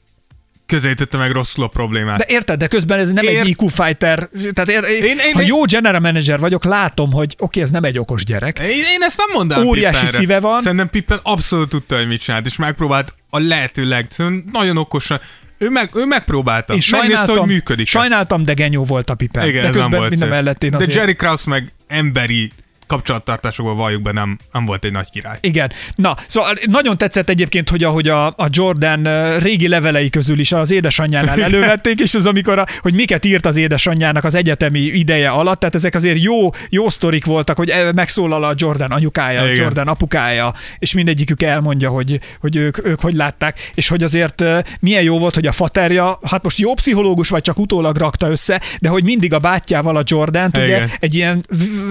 közelítette 0.68 1.16
meg 1.18 1.30
rosszul 1.30 1.64
a 1.64 1.66
problémát. 1.66 2.18
De 2.18 2.24
érted, 2.28 2.58
de 2.58 2.66
közben 2.66 2.98
ez 2.98 3.12
nem 3.12 3.24
Ér- 3.24 3.40
egy 3.40 3.48
IQ 3.48 3.66
fighter. 3.66 4.28
Tehát 4.52 4.70
ér, 4.70 5.04
én, 5.04 5.18
Én- 5.18 5.32
ha 5.32 5.40
én- 5.40 5.46
jó 5.46 5.64
general 5.64 6.00
manager 6.00 6.38
vagyok, 6.38 6.64
látom, 6.64 7.12
hogy 7.12 7.34
oké, 7.38 7.60
ez 7.60 7.70
nem 7.70 7.84
egy 7.84 7.98
okos 7.98 8.24
gyerek. 8.24 8.58
Én, 8.58 8.66
én 8.68 9.02
ezt 9.02 9.16
nem 9.16 9.26
mondanám 9.32 9.66
Óriási 9.66 9.94
Pippenre. 9.94 10.18
szíve 10.18 10.40
van. 10.40 10.62
Szerintem 10.62 10.88
Pippen 10.90 11.20
abszolút 11.22 11.68
tudta, 11.68 11.96
hogy 11.96 12.06
mit 12.06 12.20
csinált, 12.20 12.46
és 12.46 12.56
megpróbált 12.56 13.14
a 13.30 13.38
lehető 13.38 13.84
leg... 13.84 14.06
Nagyon 14.52 14.76
okosan. 14.76 15.20
Ő, 15.58 15.68
meg, 15.70 15.90
ő 15.94 16.04
megpróbálta. 16.04 16.72
Én 16.74 16.80
Megnézte, 16.90 17.32
hogy 17.32 17.46
működik. 17.46 17.86
sajnáltam, 17.86 18.44
de 18.44 18.52
genyó 18.52 18.84
volt 18.84 19.10
a 19.10 19.14
Pippen. 19.14 19.48
Igen, 19.48 19.62
de 19.62 19.70
közben 19.70 19.90
volt 19.90 20.08
minden 20.10 20.18
szép. 20.28 20.36
mellett 20.36 20.62
én 20.64 20.70
De 20.70 20.76
azért... 20.76 20.94
Jerry 20.94 21.14
Krause 21.14 21.42
meg 21.46 21.72
emberi 21.86 22.50
kapcsolattartásokban 22.88 23.76
valljuk 23.76 24.02
be, 24.02 24.12
nem, 24.12 24.38
nem 24.52 24.64
volt 24.64 24.84
egy 24.84 24.92
nagy 24.92 25.10
király. 25.10 25.38
Igen. 25.40 25.72
Na, 25.94 26.16
szóval 26.26 26.54
nagyon 26.70 26.96
tetszett 26.96 27.28
egyébként, 27.28 27.68
hogy 27.68 27.84
ahogy 27.84 28.08
a, 28.08 28.26
a 28.26 28.48
Jordan 28.50 29.38
régi 29.38 29.68
levelei 29.68 30.10
közül 30.10 30.38
is 30.38 30.52
az 30.52 30.70
édesanyjánál 30.70 31.42
elővették, 31.48 32.00
és 32.00 32.14
az 32.14 32.26
amikor, 32.26 32.58
a, 32.58 32.66
hogy 32.80 32.94
miket 32.94 33.24
írt 33.24 33.46
az 33.46 33.56
édesanyjának 33.56 34.24
az 34.24 34.34
egyetemi 34.34 34.80
ideje 34.80 35.28
alatt, 35.28 35.58
tehát 35.58 35.74
ezek 35.74 35.94
azért 35.94 36.22
jó, 36.22 36.50
jó 36.68 36.88
sztorik 36.88 37.24
voltak, 37.24 37.56
hogy 37.56 37.70
el- 37.70 37.92
megszólal 37.92 38.44
a 38.44 38.52
Jordan 38.56 38.90
anyukája, 38.90 39.40
a 39.40 39.44
Igen. 39.44 39.62
Jordan 39.62 39.88
apukája, 39.88 40.54
és 40.78 40.92
mindegyikük 40.92 41.42
elmondja, 41.42 41.90
hogy, 41.90 42.20
hogy 42.40 42.56
ők, 42.56 42.86
ők 42.86 43.00
hogy 43.00 43.14
látták, 43.14 43.70
és 43.74 43.88
hogy 43.88 44.02
azért 44.02 44.44
milyen 44.80 45.02
jó 45.02 45.18
volt, 45.18 45.34
hogy 45.34 45.46
a 45.46 45.52
faterja, 45.52 46.18
hát 46.22 46.42
most 46.42 46.58
jó 46.58 46.74
pszichológus, 46.74 47.28
vagy 47.28 47.42
csak 47.42 47.58
utólag 47.58 47.96
rakta 47.96 48.30
össze, 48.30 48.60
de 48.80 48.88
hogy 48.88 49.04
mindig 49.04 49.34
a 49.34 49.38
bátyjával 49.38 49.96
a 49.96 50.02
Jordan 50.04 50.50
ugye 50.54 50.86
egy 51.00 51.14
ilyen 51.14 51.46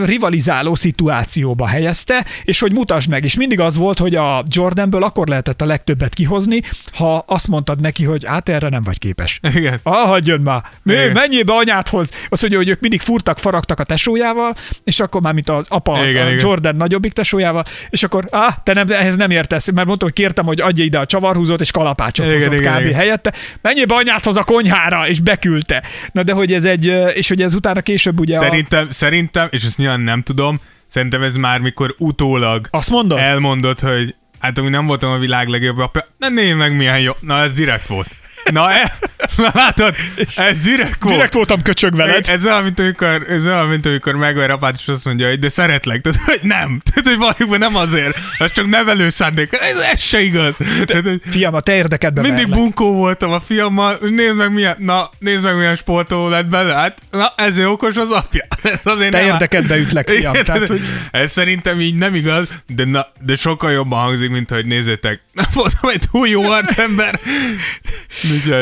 rivalizáló 0.06 0.76
szituációba 0.88 1.68
helyezte, 1.68 2.26
és 2.44 2.60
hogy 2.60 2.72
mutasd 2.72 3.10
meg. 3.10 3.24
És 3.24 3.36
mindig 3.36 3.60
az 3.60 3.78
volt, 3.78 4.00
hogy 4.00 4.16
a 4.16 4.44
Jordanből 4.50 5.04
akkor 5.04 5.28
lehetett 5.28 5.62
a 5.62 5.66
legtöbbet 5.66 6.14
kihozni, 6.14 6.62
ha 6.94 7.24
azt 7.28 7.48
mondtad 7.48 7.82
neki, 7.82 8.04
hogy 8.04 8.26
hát 8.26 8.50
erre 8.50 8.70
nem 8.70 8.84
vagy 8.84 9.00
képes. 9.00 9.40
Igen. 9.56 9.80
Ah, 9.84 10.08
hagyjon 10.08 10.42
már! 10.42 10.62
Mi, 10.84 10.94
Igen. 10.94 11.12
menjél 11.12 11.44
be 11.44 11.54
anyádhoz! 11.54 12.12
Azt 12.30 12.42
mondja, 12.42 12.60
hogy 12.60 12.70
ők 12.70 12.80
mindig 12.80 13.02
furtak, 13.02 13.38
faragtak 13.38 13.80
a 13.80 13.84
tesójával, 13.84 14.56
és 14.84 15.00
akkor 15.00 15.22
már, 15.22 15.34
mint 15.34 15.50
az 15.50 15.66
apa, 15.70 16.08
Igen, 16.08 16.26
a 16.26 16.30
igen. 16.30 16.40
Jordan 16.40 16.76
nagyobbik 16.76 17.14
tesójával, 17.14 17.64
és 17.90 18.04
akkor, 18.04 18.28
ah, 18.30 18.54
te 18.64 18.74
nem, 18.74 18.90
ehhez 18.90 19.16
nem 19.16 19.32
értesz, 19.32 19.72
mert 19.72 19.88
mondtam, 19.88 20.08
hogy 20.08 20.18
kértem, 20.18 20.46
hogy 20.46 20.62
adja 20.62 20.84
ide 20.84 21.00
a 21.00 21.06
csavarhúzót, 21.06 21.62
és 21.62 21.72
kalapácsot 21.72 22.26
Igen, 22.26 22.38
hozott 22.38 22.60
igen, 22.60 22.74
kb. 22.74 22.82
igen. 22.82 22.94
helyette. 22.94 23.34
Menjél 23.62 23.86
be 23.86 23.96
anyádhoz 23.96 24.38
a 24.38 24.44
konyhára, 24.44 25.08
és 25.08 25.20
beküldte. 25.20 25.84
Na 26.12 26.24
de 26.24 26.34
hogy 26.34 26.54
ez 26.54 26.66
egy, 26.66 26.86
és 27.14 27.28
hogy 27.28 27.42
ez 27.42 27.54
utána 27.54 27.82
később 27.82 28.20
ugye 28.20 28.38
a, 28.38 28.40
Szerintem, 28.40 28.88
szerintem, 28.90 29.48
és 29.52 29.64
ezt 29.64 29.78
nyilván 29.78 30.00
nem 30.00 30.24
tudom, 30.24 30.60
szerintem 30.88 31.24
ez 31.24 31.36
már 31.36 31.60
mikor 31.60 31.96
utólag 31.98 32.68
azt 32.72 32.90
mondod? 32.90 33.18
elmondod, 33.18 33.80
hogy 33.80 34.16
hát 34.40 34.58
amúgy 34.58 34.72
nem 34.72 34.86
voltam 34.86 35.12
a 35.12 35.18
világ 35.18 35.48
legjobb 35.48 35.78
apja, 35.78 36.08
na 36.18 36.30
nézd 36.30 36.58
meg 36.58 36.76
milyen 36.76 37.00
jó. 37.00 37.12
Na 37.20 37.42
ez 37.42 37.54
direkt 37.54 37.88
volt. 37.88 38.08
Na, 38.52 38.72
e, 38.72 38.94
na 39.38 39.52
látod, 39.54 39.96
ez 40.36 40.62
direkt 40.62 41.02
volt. 41.02 41.16
Direkt 41.16 41.34
voltam 41.34 41.62
köcsög 41.62 41.96
veled. 41.96 42.30
Ez 42.30 42.46
olyan, 42.46 42.64
mint 42.64 42.80
amikor, 42.80 43.26
ez 43.30 43.46
olyan, 43.48 43.68
mint 43.68 43.86
amikor 43.86 44.16
megver 44.16 44.50
apát, 44.50 44.76
és 44.80 44.88
azt 44.88 45.06
mondja, 45.06 45.28
hogy 45.28 45.40
de 45.40 45.50
szeretlek. 45.50 46.02
Tehát, 46.02 46.20
hogy 46.26 46.40
nem. 46.42 46.82
Tehát, 46.86 47.04
hogy 47.04 47.18
valójában 47.18 47.60
nem 47.60 47.76
azért. 47.76 48.18
Ez 48.38 48.52
csak 48.52 48.68
nevelő 48.68 49.10
szándék. 49.10 49.54
Ez, 49.62 49.80
ez 49.80 50.02
se 50.02 50.22
igaz. 50.22 50.54
Tehát, 50.86 51.04
hogy 51.04 51.22
Fiam, 51.30 51.54
a 51.54 51.60
te 51.60 51.76
érdekedben 51.76 52.24
mindig 52.24 52.44
verlek. 52.44 52.60
bunkó 52.60 52.94
voltam 52.94 53.32
a 53.32 53.40
fiammal, 53.40 53.98
nézd 54.02 54.36
meg 54.36 54.54
milyen, 54.54 54.76
na, 54.80 55.10
nézd 55.20 55.44
meg 55.44 55.56
milyen 55.56 55.76
sportoló 55.76 56.28
lett 56.28 56.46
belőle. 56.48 56.76
Hát, 56.76 56.98
na, 57.12 57.34
ezért 57.36 57.68
okos 57.68 57.96
az 57.96 58.12
apja. 58.12 58.46
Ez 58.64 58.80
azért 58.84 59.12
Te 59.12 59.18
nem 59.18 59.28
érdekedbe 59.28 59.78
ütlek, 59.78 60.10
fiam. 60.10 60.34
Igen, 60.34 60.46
Tehát, 60.46 60.68
hogy 60.68 60.82
Ez 61.12 61.32
szerintem 61.32 61.82
így 61.82 61.96
nem 61.96 62.16
igaz, 62.16 62.48
de, 62.68 62.86
na, 62.86 63.08
de 63.26 63.36
sokkal 63.36 63.72
jobban 63.72 64.00
hangzik, 64.00 64.30
mint 64.30 64.50
hogy 64.50 64.66
nézzétek. 64.66 65.22
Nem 65.34 65.46
voltam 65.54 65.90
egy 65.90 66.02
túl 66.12 66.28
jó 66.28 66.50
arcember. 66.52 67.20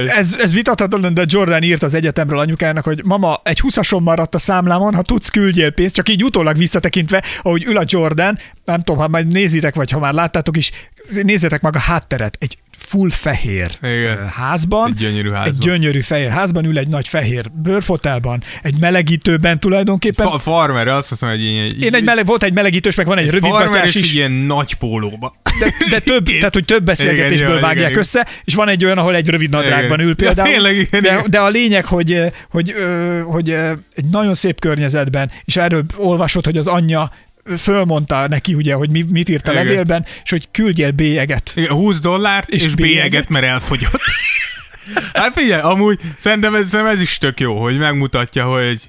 Ez, 0.07 0.35
ez 0.39 0.53
vitathatatlan, 0.65 1.13
de 1.13 1.23
Jordan 1.27 1.63
írt 1.63 1.83
az 1.83 1.93
egyetemről 1.93 2.39
anyukának, 2.39 2.83
hogy 2.83 3.01
mama, 3.03 3.41
egy 3.43 3.59
húszason 3.59 4.03
maradt 4.03 4.35
a 4.35 4.37
számlámon, 4.37 4.95
ha 4.95 5.01
tudsz, 5.01 5.29
küldjél 5.29 5.71
pénzt, 5.71 5.95
csak 5.95 6.09
így 6.09 6.23
utólag 6.23 6.57
visszatekintve, 6.57 7.23
ahogy 7.41 7.63
ül 7.63 7.77
a 7.77 7.83
Jordan, 7.85 8.37
nem 8.65 8.83
tudom, 8.83 9.01
ha 9.01 9.07
majd 9.07 9.27
nézitek, 9.27 9.75
vagy 9.75 9.91
ha 9.91 9.99
már 9.99 10.13
láttátok 10.13 10.57
is, 10.57 10.71
nézzétek 11.23 11.61
meg 11.61 11.75
a 11.75 11.79
hátteret, 11.79 12.37
egy 12.39 12.57
full 12.85 13.09
fehér 13.09 13.71
Igen. 13.83 14.27
házban, 14.27 14.87
Egy 14.87 14.93
gyönyörű 14.93 15.29
házban. 15.29 15.53
egy 15.53 15.57
gyönyörű 15.57 16.01
fehér 16.01 16.29
házban 16.29 16.65
ül 16.65 16.77
egy 16.77 16.87
nagy 16.87 17.07
fehér 17.07 17.45
bőrfotelban, 17.53 18.43
egy 18.61 18.79
melegítőben 18.79 19.59
tulajdonképpen. 19.59 20.27
Fa- 20.27 20.41
farmer, 20.41 20.87
azt 20.87 21.09
hiszem, 21.09 21.29
hogy 21.29 21.41
ilyen... 21.43 21.71
Én 21.81 21.93
egy 21.95 22.03
meleg, 22.03 22.25
volt 22.25 22.43
egy 22.43 22.53
melegítős, 22.53 22.95
meg 22.95 23.05
van 23.05 23.17
egy 23.17 23.29
rövid 23.29 23.49
farmer 23.49 23.67
gatyás 23.67 23.95
és 23.95 24.01
is. 24.01 24.09
egy 24.09 24.15
ilyen 24.15 24.31
nagy 24.31 24.73
pólóba. 24.73 25.35
de, 25.59 25.73
de 25.89 25.99
több, 26.13 26.25
tehát 26.25 26.53
hogy 26.53 26.65
több 26.65 26.83
beszélgetésből 26.83 27.49
Igen, 27.49 27.61
vágják 27.61 27.89
igen, 27.89 27.99
össze, 28.01 28.27
és 28.43 28.53
van 28.55 28.67
egy 28.67 28.85
olyan, 28.85 28.97
ahol 28.97 29.15
egy 29.15 29.29
rövid 29.29 29.49
nadrágban 29.49 29.99
ül 29.99 30.15
például. 30.15 30.47
Ja, 30.49 30.53
tényleg, 30.53 30.75
igen, 30.75 31.01
de, 31.01 31.23
de 31.27 31.39
a 31.39 31.49
lényeg, 31.49 31.85
hogy, 31.85 32.21
hogy, 32.49 32.73
hogy 33.25 33.49
ö, 33.49 33.71
egy 33.95 34.05
nagyon 34.11 34.33
szép 34.33 34.59
környezetben, 34.59 35.31
és 35.45 35.55
erről 35.57 35.83
olvasott, 35.97 36.45
hogy 36.45 36.57
az 36.57 36.67
anyja 36.67 37.11
fölmondta 37.57 38.27
neki, 38.27 38.53
ugye, 38.53 38.73
hogy 38.73 38.89
mi, 38.89 39.05
mit 39.09 39.29
írt 39.29 39.47
a 39.47 39.51
Igen. 39.51 39.65
levélben, 39.65 40.05
és 40.23 40.29
hogy 40.29 40.47
küldjél 40.51 40.91
bélyeget. 40.91 41.51
Igen, 41.55 41.71
20 41.71 41.99
dollárt 41.99 42.49
És 42.49 42.63
és, 42.63 42.75
bélyeget? 42.75 43.09
bélyeget, 43.09 43.29
mert 43.29 43.45
elfogyott. 43.45 44.01
hát 45.13 45.33
figyelj, 45.33 45.61
amúgy 45.61 45.99
szerintem 46.17 46.55
ez, 46.55 46.69
szerintem 46.69 46.95
ez 46.95 47.01
is 47.01 47.17
tök 47.17 47.39
jó, 47.39 47.61
hogy 47.61 47.77
megmutatja, 47.77 48.45
hogy 48.45 48.81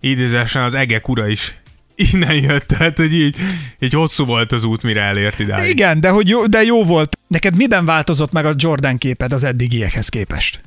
idézésen 0.00 0.62
az 0.62 0.74
egek 0.74 1.08
ura 1.08 1.28
is 1.28 1.54
innen 1.94 2.34
jött, 2.34 2.66
tehát 2.66 2.96
hogy 2.96 3.14
így, 3.14 3.36
így 3.78 3.92
hosszú 3.92 4.24
volt 4.24 4.52
az 4.52 4.64
út, 4.64 4.82
mire 4.82 5.00
elért 5.00 5.38
idáig. 5.38 5.70
Igen, 5.70 6.00
de, 6.00 6.08
hogy 6.08 6.28
jó, 6.28 6.46
de 6.46 6.62
jó 6.62 6.84
volt. 6.84 7.18
Neked 7.26 7.56
miben 7.56 7.84
változott 7.84 8.32
meg 8.32 8.46
a 8.46 8.54
Jordan 8.56 8.98
képed 8.98 9.32
az 9.32 9.44
eddigiekhez 9.44 10.08
képest? 10.08 10.60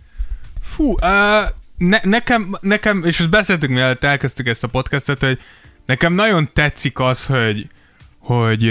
Fú, 0.62 0.92
uh, 0.92 1.00
ne, 1.78 2.00
nekem, 2.04 2.58
nekem, 2.62 3.04
és 3.06 3.20
ezt 3.20 3.30
beszéltük, 3.30 3.70
mielőtt 3.70 4.04
elkezdtük 4.04 4.48
ezt 4.48 4.64
a 4.64 4.68
podcastet, 4.68 5.20
hogy 5.20 5.40
nekem 5.86 6.13
nagyon 6.13 6.50
tetszik 6.54 7.00
az, 7.00 7.26
hogy, 7.26 7.67
hogy 8.19 8.62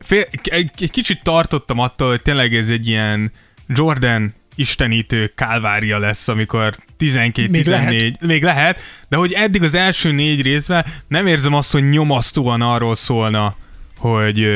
fél, 0.00 0.24
egy, 0.42 0.70
egy 0.80 0.90
kicsit 0.90 1.22
tartottam 1.22 1.78
attól, 1.78 2.08
hogy 2.08 2.22
tényleg 2.22 2.54
ez 2.54 2.68
egy 2.68 2.88
ilyen 2.88 3.30
Jordan 3.66 4.34
istenítő 4.54 5.32
kálvária 5.34 5.98
lesz, 5.98 6.28
amikor 6.28 6.74
12-14, 6.98 7.50
Még 7.50 7.66
lehet. 7.66 8.20
még 8.20 8.42
lehet, 8.42 8.80
de 9.08 9.16
hogy 9.16 9.32
eddig 9.32 9.62
az 9.62 9.74
első 9.74 10.12
négy 10.12 10.42
részben 10.42 10.84
nem 11.08 11.26
érzem 11.26 11.54
azt, 11.54 11.72
hogy 11.72 11.88
nyomasztóan 11.88 12.60
arról 12.62 12.96
szólna, 12.96 13.56
hogy, 13.96 14.48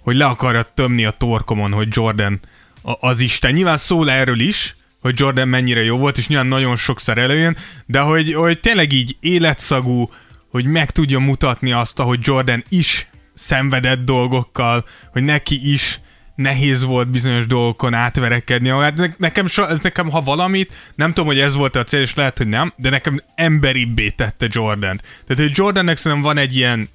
hogy 0.00 0.16
le 0.16 0.24
akarja 0.24 0.62
tömni 0.74 1.04
a 1.04 1.10
torkomon, 1.10 1.72
hogy 1.72 1.88
Jordan 1.90 2.40
az 2.82 3.20
Isten. 3.20 3.52
Nyilván 3.52 3.76
szól 3.76 4.10
erről 4.10 4.40
is, 4.40 4.74
hogy 5.00 5.14
Jordan 5.18 5.48
mennyire 5.48 5.82
jó 5.82 5.98
volt, 5.98 6.18
és 6.18 6.26
nyilván 6.26 6.46
nagyon 6.46 6.76
sokszor 6.76 7.18
előjön, 7.18 7.56
de 7.86 8.00
hogy, 8.00 8.34
hogy 8.34 8.60
tényleg 8.60 8.92
így 8.92 9.16
életszagú, 9.20 10.10
hogy 10.52 10.64
meg 10.64 10.90
tudja 10.90 11.18
mutatni 11.18 11.72
azt, 11.72 11.98
hogy 11.98 12.18
Jordan 12.22 12.64
is 12.68 13.08
szenvedett 13.34 14.04
dolgokkal, 14.04 14.84
hogy 15.12 15.22
neki 15.22 15.72
is 15.72 16.00
nehéz 16.34 16.84
volt 16.84 17.08
bizonyos 17.08 17.46
dolgokon 17.46 17.94
átverekedni. 17.94 18.68
Ne- 18.68 18.92
Nekem, 19.16 19.46
nekem, 19.82 20.10
ha 20.10 20.20
valamit, 20.20 20.72
nem 20.94 21.08
tudom, 21.08 21.26
hogy 21.26 21.38
ez 21.38 21.54
volt 21.54 21.76
a 21.76 21.84
cél, 21.84 22.00
és 22.00 22.14
lehet, 22.14 22.38
hogy 22.38 22.48
nem, 22.48 22.72
de 22.76 22.90
nekem 22.90 23.22
emberibbé 23.34 24.08
tette 24.08 24.46
Jordan. 24.50 25.00
Tehát, 25.26 25.42
hogy 25.42 25.56
Jordannek 25.56 25.96
szerintem 25.96 26.22
van 26.22 26.38
egy 26.38 26.56
ilyen 26.56 26.88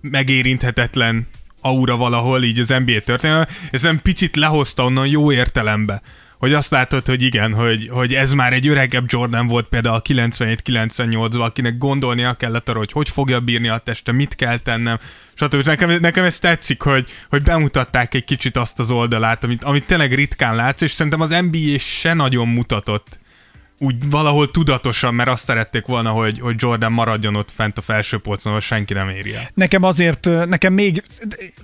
megérinthetetlen 0.00 1.26
aura 1.60 1.96
valahol 1.96 2.42
így 2.42 2.60
az 2.60 2.68
NBA 2.68 3.00
történelme, 3.04 3.48
ez 3.70 3.82
nem 3.82 4.00
picit 4.02 4.36
lehozta 4.36 4.84
onnan 4.84 5.06
jó 5.06 5.32
értelembe. 5.32 6.02
Hogy 6.38 6.52
azt 6.52 6.70
látod, 6.70 7.06
hogy 7.06 7.22
igen, 7.22 7.54
hogy, 7.54 7.88
hogy 7.92 8.14
ez 8.14 8.32
már 8.32 8.52
egy 8.52 8.68
öregebb 8.68 9.04
Jordan 9.06 9.46
volt 9.46 9.66
például 9.66 9.96
a 9.96 10.02
97-98-ban, 10.02 11.40
akinek 11.40 11.78
gondolnia 11.78 12.34
kellett 12.34 12.68
arra, 12.68 12.78
hogy 12.78 12.92
hogy 12.92 13.08
fogja 13.08 13.40
bírni 13.40 13.68
a 13.68 13.78
teste, 13.78 14.12
mit 14.12 14.34
kell 14.34 14.58
tennem, 14.58 14.98
stb. 15.34 15.64
Nekem, 15.64 15.90
nekem 15.90 16.24
ez 16.24 16.38
tetszik, 16.38 16.80
hogy, 16.82 17.10
hogy 17.28 17.42
bemutatták 17.42 18.14
egy 18.14 18.24
kicsit 18.24 18.56
azt 18.56 18.78
az 18.78 18.90
oldalát, 18.90 19.44
amit, 19.44 19.64
amit 19.64 19.86
tényleg 19.86 20.14
ritkán 20.14 20.56
látsz, 20.56 20.80
és 20.80 20.92
szerintem 20.92 21.20
az 21.20 21.30
NBA 21.50 21.78
se 21.78 22.14
nagyon 22.14 22.48
mutatott 22.48 23.18
úgy 23.84 24.10
valahol 24.10 24.50
tudatosan, 24.50 25.14
mert 25.14 25.28
azt 25.28 25.44
szerették 25.44 25.86
volna, 25.86 26.10
hogy, 26.10 26.38
hogy 26.38 26.54
Jordan 26.58 26.92
maradjon 26.92 27.34
ott 27.34 27.50
fent 27.50 27.78
a 27.78 27.80
felső 27.80 28.18
polcon, 28.18 28.50
ahol 28.50 28.60
senki 28.60 28.92
nem 28.92 29.08
éri 29.08 29.34
el. 29.34 29.50
Nekem 29.54 29.82
azért, 29.82 30.28
nekem 30.48 30.72
még, 30.72 31.04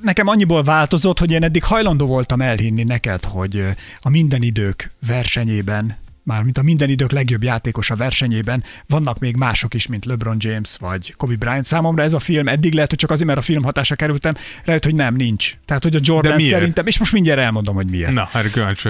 nekem 0.03 0.27
annyiból 0.27 0.63
változott, 0.63 1.19
hogy 1.19 1.31
én 1.31 1.43
eddig 1.43 1.65
hajlandó 1.65 2.07
voltam 2.07 2.41
elhinni 2.41 2.83
neked, 2.83 3.25
hogy 3.25 3.65
a 4.01 4.09
minden 4.09 4.43
idők 4.43 4.91
versenyében 5.07 5.99
mármint 6.23 6.59
a 6.59 6.63
minden 6.63 6.89
idők 6.89 7.13
legjobb 7.13 7.43
játékos 7.43 7.91
a 7.91 7.97
versenyében, 7.97 8.65
vannak 8.87 9.19
még 9.19 9.37
mások 9.37 9.75
is, 9.75 9.87
mint 9.87 10.05
LeBron 10.05 10.37
James 10.39 10.77
vagy 10.81 11.15
Kobe 11.17 11.37
Bryant. 11.37 11.67
Számomra 11.67 12.03
ez 12.03 12.13
a 12.13 12.19
film 12.19 12.49
eddig 12.49 12.75
lehet, 12.75 12.91
hogy 12.91 12.99
csak 12.99 13.11
azért, 13.11 13.27
mert 13.27 13.39
a 13.39 13.43
film 13.43 13.63
hatása 13.63 13.95
kerültem, 13.95 14.35
rájött, 14.65 14.85
hogy 14.85 14.95
nem, 14.95 15.15
nincs. 15.15 15.57
Tehát, 15.65 15.83
hogy 15.83 15.97
a 15.97 16.01
Jordan 16.03 16.41
szerintem, 16.41 16.87
és 16.87 16.99
most 16.99 17.13
mindjárt 17.13 17.41
elmondom, 17.41 17.75
hogy 17.75 17.91
miért. 17.91 18.13
Na, 18.13 18.29
kíváncsi 18.53 18.89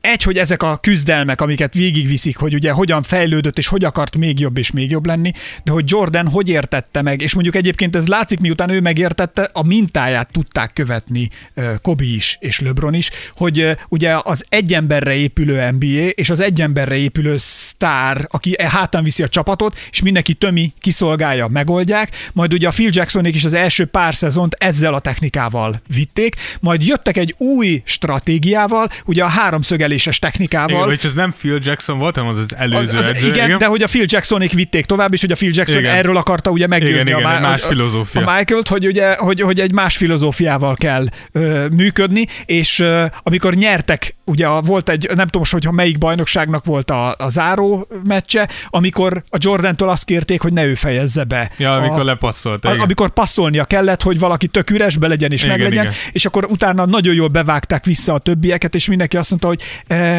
egy, 0.00 0.22
hogy 0.22 0.38
ezek 0.38 0.62
a 0.62 0.76
küzdelmek, 0.76 1.40
amiket 1.40 1.74
végigviszik, 1.74 2.36
hogy 2.36 2.54
ugye 2.54 2.70
hogyan 2.70 3.02
fejlődött 3.02 3.58
és 3.58 3.66
hogy 3.66 3.84
akart 3.84 4.16
még 4.16 4.38
jobb 4.38 4.58
és 4.58 4.70
még 4.70 4.90
jobb 4.90 5.06
lenni, 5.06 5.32
de 5.64 5.72
hogy 5.72 5.84
Jordan 5.86 6.28
hogy 6.28 6.48
értette 6.48 7.02
meg, 7.02 7.20
és 7.20 7.34
mondjuk 7.34 7.54
egyébként 7.56 7.96
ez 7.96 8.06
látszik, 8.06 8.40
miután 8.40 8.70
ő 8.70 8.80
megértette, 8.80 9.50
a 9.52 9.66
mintáját 9.66 10.32
tudták 10.32 10.72
követni 10.72 11.28
Kobe 11.82 12.04
is 12.04 12.36
és 12.40 12.60
LeBron 12.60 12.94
is, 12.94 13.10
hogy 13.36 13.76
ugye 13.88 14.16
az 14.22 14.44
egy 14.48 14.74
emberre 14.74 15.14
épülő 15.14 15.70
NBA 15.70 16.08
és 16.10 16.30
az 16.30 16.40
egy 16.40 16.60
emberre 16.60 16.96
épülő 16.96 17.34
sztár, 17.38 18.26
aki 18.30 18.54
e 18.58 18.68
hátán 18.68 19.02
viszi 19.02 19.22
a 19.22 19.28
csapatot, 19.28 19.78
és 19.90 20.02
mindenki 20.02 20.34
tömi, 20.34 20.72
kiszolgálja, 20.80 21.48
megoldják, 21.48 22.16
majd 22.32 22.52
ugye 22.52 22.68
a 22.68 22.70
Phil 22.70 22.90
Jacksonék 22.92 23.34
is 23.34 23.44
az 23.44 23.54
első 23.54 23.84
pár 23.84 24.14
szezont 24.14 24.54
ezzel 24.58 24.94
a 24.94 24.98
technikával 24.98 25.80
vitték, 25.94 26.36
majd 26.60 26.86
jöttek 26.86 27.16
egy 27.16 27.34
új 27.38 27.82
stratégiával, 27.84 28.88
ugye 29.04 29.24
a 29.24 29.28
háromszög 29.28 29.80
eléses 29.90 30.18
technikával. 30.18 30.82
Igen, 30.82 30.90
és 30.90 31.04
ez 31.04 31.12
nem 31.12 31.34
Phil 31.38 31.58
Jackson 31.62 31.98
volt, 31.98 32.16
hanem 32.16 32.30
az 32.30 32.38
az 32.38 32.56
előző 32.56 32.98
az, 32.98 33.06
az, 33.06 33.06
edző. 33.06 33.26
Igen, 33.26 33.44
igen, 33.46 33.58
de 33.58 33.66
hogy 33.66 33.82
a 33.82 33.86
Phil 33.86 34.04
Jacksonék 34.06 34.52
vitték 34.52 34.86
tovább, 34.86 35.12
és 35.12 35.20
hogy 35.20 35.32
a 35.32 35.34
Phil 35.34 35.50
Jackson 35.52 35.78
igen. 35.78 35.94
erről 35.94 36.16
akarta 36.16 36.50
ugye 36.50 36.66
meggyőzni 36.66 37.10
igen, 37.10 37.18
igen, 37.18 37.36
a, 37.36 37.40
más 37.40 37.62
filozófia. 37.62 38.26
a 38.26 38.36
Michael-t, 38.36 38.68
hogy, 38.68 38.86
ugye, 38.86 39.14
hogy, 39.14 39.40
hogy 39.40 39.60
egy 39.60 39.72
más 39.72 39.96
filozófiával 39.96 40.74
kell 40.74 41.06
ö, 41.32 41.66
működni, 41.68 42.26
és 42.44 42.78
ö, 42.78 43.04
amikor 43.22 43.54
nyertek, 43.54 44.14
ugye 44.24 44.48
volt 44.48 44.88
egy, 44.88 45.06
nem 45.06 45.24
tudom 45.24 45.40
most, 45.40 45.52
hogy 45.52 45.68
melyik 45.72 45.98
bajnokságnak 45.98 46.64
volt 46.64 46.90
a, 46.90 47.14
a 47.18 47.28
záró 47.28 47.88
meccse, 48.04 48.48
amikor 48.66 49.22
a 49.30 49.36
Jordan-től 49.40 49.88
azt 49.88 50.04
kérték, 50.04 50.40
hogy 50.40 50.52
ne 50.52 50.64
ő 50.64 50.74
fejezze 50.74 51.24
be. 51.24 51.50
Ja, 51.56 51.74
amikor 51.74 52.00
a, 52.00 52.04
lepasszolt. 52.04 52.64
A, 52.64 52.80
amikor 52.80 53.10
passzolnia 53.10 53.64
kellett, 53.64 54.02
hogy 54.02 54.18
valaki 54.18 54.46
tök 54.46 54.70
üresbe 54.70 55.08
legyen 55.08 55.32
és 55.32 55.42
igen, 55.42 55.58
meglegyen, 55.58 55.84
igen. 55.84 55.96
és 56.12 56.26
akkor 56.26 56.44
utána 56.44 56.86
nagyon 56.86 57.14
jól 57.14 57.28
bevágták 57.28 57.84
vissza 57.84 58.14
a 58.14 58.18
többieket, 58.18 58.74
és 58.74 58.86
mindenki 58.86 59.16
azt 59.16 59.30
mondta, 59.30 59.48
hogy 59.48 59.62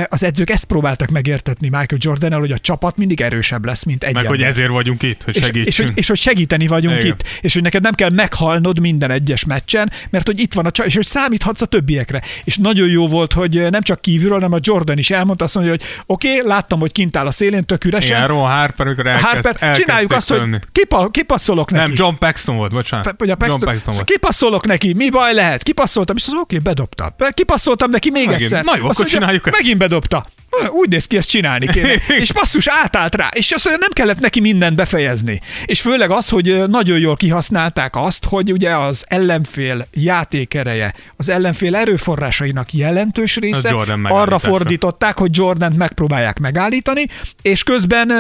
az 0.10 0.24
edzők 0.24 0.50
ezt 0.50 0.66
próbáltak 0.66 1.10
megértetni 1.10 1.68
Michael 1.68 1.98
jordan 1.98 2.34
hogy 2.34 2.52
a 2.52 2.60
csapat 2.60 2.98
mindig 2.98 3.22
erősebb 3.22 3.66
lesz, 3.66 3.84
mint 3.84 4.04
egy 4.04 4.14
Meg 4.14 4.26
ember. 4.26 4.40
hogy 4.40 4.48
ezért 4.48 4.70
vagyunk 4.70 5.04
itt, 5.04 5.24
hogy 5.24 5.34
segítsünk. 5.34 5.68
És, 5.68 5.80
és, 5.80 5.86
hogy, 5.86 5.98
és 5.98 6.08
hogy 6.08 6.18
segíteni 6.18 6.68
vagyunk 6.68 6.98
Igen. 6.98 7.08
itt, 7.08 7.24
és 7.42 7.54
hogy 7.54 7.64
neked 7.64 7.82
nem 7.82 7.94
kell 7.94 8.10
meghalnod 8.10 8.80
minden 8.80 9.12
egyes 9.12 9.46
meccsen, 9.46 9.92
mert 10.10 10.26
hogy 10.26 10.40
itt 10.40 10.54
van 10.54 10.66
a 10.66 10.72
csapat, 10.72 10.90
és 10.92 10.96
hogy 10.96 11.06
számíthatsz 11.06 11.62
a 11.62 11.66
többiekre. 11.66 12.22
És 12.44 12.58
nagyon 12.58 12.90
jó 12.90 13.08
volt, 13.08 13.34
hogy 13.34 13.70
nem 13.70 13.82
csak 13.82 14.02
kívülről, 14.02 14.34
hanem 14.34 14.54
a 14.54 14.60
Jordan 14.62 14.98
is 14.98 15.12
elmondta 15.12 15.44
azt 15.44 15.56
mondja, 15.56 15.74
hogy 15.74 15.84
oké, 16.06 16.36
okay, 16.36 16.48
láttam, 16.48 16.80
hogy 16.80 16.92
kint 16.92 17.18
áll 17.18 17.26
a 17.28 17.32
szélén, 17.32 17.66
tök 17.66 17.86
üresen. 17.86 18.18
Igen, 18.18 18.28
Ron 18.28 18.50
Harper, 18.50 18.86
amikor 18.86 19.08
elkezd, 19.08 19.46
Harper, 19.46 19.76
csináljuk 19.76 20.12
azt, 20.12 20.30
hogy 20.30 20.60
kipa, 20.72 21.10
kipasszolok 21.10 21.72
neki. 21.72 21.88
Nem, 21.88 21.94
John 21.96 22.16
Paxson 22.16 22.56
volt, 22.56 22.72
bocsánat. 22.74 23.06
Pe, 23.06 23.26
Paxton, 23.26 23.50
John 23.50 23.64
Paxton 23.64 23.94
volt. 23.94 24.06
Kipasszolok 24.06 24.66
neki, 24.66 24.94
mi 24.94 25.10
baj 25.10 25.34
lehet? 25.34 25.64
Kipasszoltam, 25.64 26.16
és 26.16 26.28
az 26.28 26.34
oké, 26.34 26.42
okay, 26.42 26.60
bedobta. 26.60 27.16
Kipasszoltam 27.34 27.90
neki 27.90 28.10
még 28.10 28.26
Megint. 28.26 28.42
egyszer. 28.42 28.64
Na 28.64 28.76
jó, 28.78 28.86
akkor 28.90 29.06
csináljuk 29.06 29.48
ezt. 29.48 29.51
Megint 29.52 29.78
bedobta 29.78 30.26
úgy 30.70 30.90
néz 30.90 31.06
ki, 31.06 31.18
ezt 31.18 31.30
csinálni 31.30 31.68
kéne. 31.68 31.94
és 32.22 32.34
basszus 32.34 32.68
átállt 32.68 33.16
rá, 33.16 33.30
és 33.34 33.52
azt 33.52 33.66
mondja, 33.66 33.88
nem 33.88 33.94
kellett 33.94 34.22
neki 34.22 34.40
mindent 34.40 34.76
befejezni. 34.76 35.40
És 35.66 35.82
főleg 35.82 36.12
az, 36.12 36.30
hogy 36.30 36.64
nagyon 36.68 37.00
jól 37.00 37.16
kihasználták 37.16 37.96
azt, 37.96 38.26
hogy 38.26 38.52
ugye 38.52 38.76
az 38.76 39.06
ellenfél 39.08 39.88
játékereje, 39.94 40.94
az 41.16 41.30
ellenfél 41.30 41.76
erőforrásainak 41.76 42.74
jelentős 42.74 43.36
része 43.36 43.76
arra 44.04 44.40
fordították, 44.40 45.18
hogy 45.18 45.38
Jordan 45.38 45.74
megpróbálják 45.78 46.40
megállítani, 46.40 47.06
és 47.42 47.64
közben, 47.64 48.12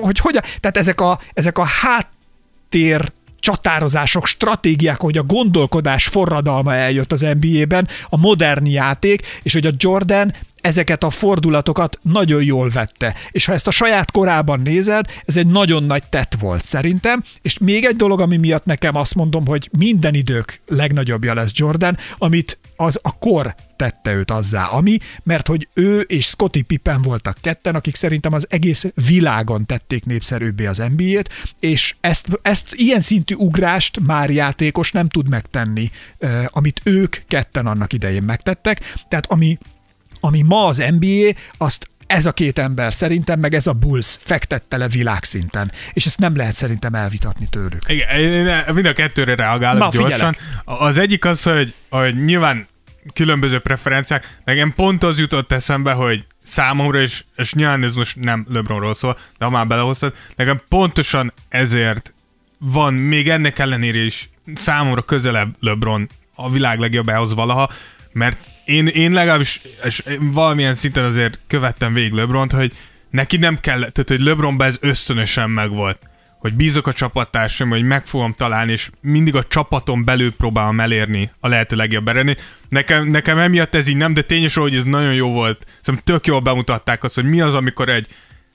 hogy 0.00 0.18
hogyan, 0.18 0.42
tehát 0.60 0.76
ezek 0.76 1.00
a, 1.00 1.20
ezek 1.34 1.58
a 1.58 1.64
háttér 1.64 3.12
csatározások, 3.40 4.26
stratégiák, 4.26 5.00
hogy 5.00 5.18
a 5.18 5.22
gondolkodás 5.22 6.06
forradalma 6.06 6.74
eljött 6.74 7.12
az 7.12 7.26
NBA-ben, 7.40 7.88
a 8.08 8.16
modern 8.16 8.66
játék, 8.66 9.26
és 9.42 9.52
hogy 9.52 9.66
a 9.66 9.72
Jordan 9.76 10.32
ezeket 10.62 11.04
a 11.04 11.10
fordulatokat 11.10 11.98
nagyon 12.02 12.42
jól 12.42 12.68
vette. 12.68 13.14
És 13.30 13.44
ha 13.44 13.52
ezt 13.52 13.66
a 13.66 13.70
saját 13.70 14.10
korában 14.10 14.60
nézed, 14.60 15.06
ez 15.24 15.36
egy 15.36 15.46
nagyon 15.46 15.82
nagy 15.82 16.02
tett 16.04 16.34
volt 16.40 16.64
szerintem. 16.64 17.22
És 17.42 17.58
még 17.58 17.84
egy 17.84 17.96
dolog, 17.96 18.20
ami 18.20 18.36
miatt 18.36 18.64
nekem 18.64 18.96
azt 18.96 19.14
mondom, 19.14 19.46
hogy 19.46 19.68
minden 19.78 20.14
idők 20.14 20.60
legnagyobbja 20.66 21.34
lesz 21.34 21.50
Jordan, 21.54 21.96
amit 22.18 22.58
az 22.76 22.98
a 23.02 23.18
kor 23.18 23.54
tette 23.76 24.12
őt 24.12 24.30
azzá, 24.30 24.64
ami, 24.64 24.98
mert 25.22 25.46
hogy 25.46 25.68
ő 25.74 26.00
és 26.00 26.26
Scottie 26.26 26.62
Pippen 26.62 27.02
voltak 27.02 27.38
ketten, 27.40 27.74
akik 27.74 27.94
szerintem 27.94 28.32
az 28.32 28.46
egész 28.50 28.86
világon 28.94 29.66
tették 29.66 30.04
népszerűbbé 30.04 30.66
az 30.66 30.82
NBA-t, 30.96 31.30
és 31.60 31.94
ezt, 32.00 32.26
ezt 32.42 32.74
ilyen 32.74 33.00
szintű 33.00 33.34
ugrást 33.34 34.00
már 34.00 34.30
játékos 34.30 34.92
nem 34.92 35.08
tud 35.08 35.28
megtenni, 35.28 35.90
amit 36.46 36.80
ők 36.84 37.16
ketten 37.28 37.66
annak 37.66 37.92
idején 37.92 38.22
megtettek. 38.22 38.80
Tehát 39.08 39.26
ami 39.26 39.58
ami 40.20 40.42
ma 40.42 40.66
az 40.66 40.82
NBA, 40.98 41.30
azt 41.56 41.90
ez 42.06 42.26
a 42.26 42.32
két 42.32 42.58
ember 42.58 42.92
szerintem, 42.92 43.40
meg 43.40 43.54
ez 43.54 43.66
a 43.66 43.72
Bulls 43.72 44.16
fektette 44.20 44.76
le 44.76 44.88
világszinten. 44.88 45.72
És 45.92 46.06
ezt 46.06 46.18
nem 46.18 46.36
lehet 46.36 46.54
szerintem 46.54 46.94
elvitatni 46.94 47.46
tőlük. 47.50 47.82
Igen, 47.86 48.20
én 48.20 48.62
mind 48.74 48.86
a 48.86 48.92
kettőre 48.92 49.34
reagálok 49.34 49.78
Na, 49.78 49.88
gyorsan. 49.90 50.10
Figyelek. 50.10 50.38
Az 50.64 50.98
egyik 50.98 51.24
az, 51.24 51.42
hogy, 51.42 51.74
hogy 51.88 52.24
nyilván 52.24 52.66
különböző 53.12 53.58
preferenciák, 53.58 54.38
nekem 54.44 54.72
pont 54.74 55.02
az 55.02 55.18
jutott 55.18 55.52
eszembe, 55.52 55.92
hogy 55.92 56.24
számomra, 56.44 57.00
és, 57.00 57.24
és 57.36 57.52
nyilván 57.52 57.82
ez 57.82 57.94
most 57.94 58.16
nem 58.16 58.46
LeBronról 58.48 58.94
szól, 58.94 59.18
de 59.38 59.44
ha 59.44 59.50
már 59.50 59.66
belehoztad, 59.66 60.14
nekem 60.36 60.62
pontosan 60.68 61.32
ezért 61.48 62.12
van 62.58 62.94
még 62.94 63.28
ennek 63.28 63.58
ellenére 63.58 63.98
is 63.98 64.30
számomra 64.54 65.02
közelebb 65.02 65.54
LeBron 65.60 66.08
a 66.34 66.50
világ 66.50 66.78
legjobbához 66.78 67.34
valaha, 67.34 67.68
mert 68.12 68.38
én, 68.64 68.86
én 68.86 69.12
legalábbis 69.12 69.60
és 69.84 70.02
valamilyen 70.20 70.74
szinten 70.74 71.04
azért 71.04 71.40
követtem 71.46 71.92
végig 71.92 72.12
LeBront, 72.12 72.52
hogy 72.52 72.72
neki 73.10 73.36
nem 73.36 73.60
kell, 73.60 73.78
tehát 73.78 74.08
hogy 74.08 74.20
LeBronban 74.20 74.66
ez 74.66 74.76
ösztönösen 74.80 75.50
megvolt 75.50 76.10
hogy 76.40 76.54
bízok 76.54 76.86
a 76.86 76.92
csapattársaim, 76.92 77.70
hogy 77.70 77.82
meg 77.82 78.06
fogom 78.06 78.32
találni, 78.32 78.72
és 78.72 78.90
mindig 79.00 79.34
a 79.34 79.44
csapaton 79.44 80.04
belül 80.04 80.32
próbálom 80.32 80.80
elérni 80.80 81.30
a 81.40 81.48
lehető 81.48 81.76
legjobb 81.76 82.08
eredményt. 82.08 82.58
Nekem, 82.68 83.08
nekem 83.08 83.38
emiatt 83.38 83.74
ez 83.74 83.88
így 83.88 83.96
nem, 83.96 84.14
de 84.14 84.22
tényes, 84.22 84.54
hogy 84.54 84.74
ez 84.74 84.84
nagyon 84.84 85.14
jó 85.14 85.32
volt. 85.32 85.66
Szóval 85.80 86.00
tök 86.04 86.26
jól 86.26 86.40
bemutatták 86.40 87.04
azt, 87.04 87.14
hogy 87.14 87.24
mi 87.24 87.40
az, 87.40 87.54
amikor 87.54 87.88
egy, 87.88 88.06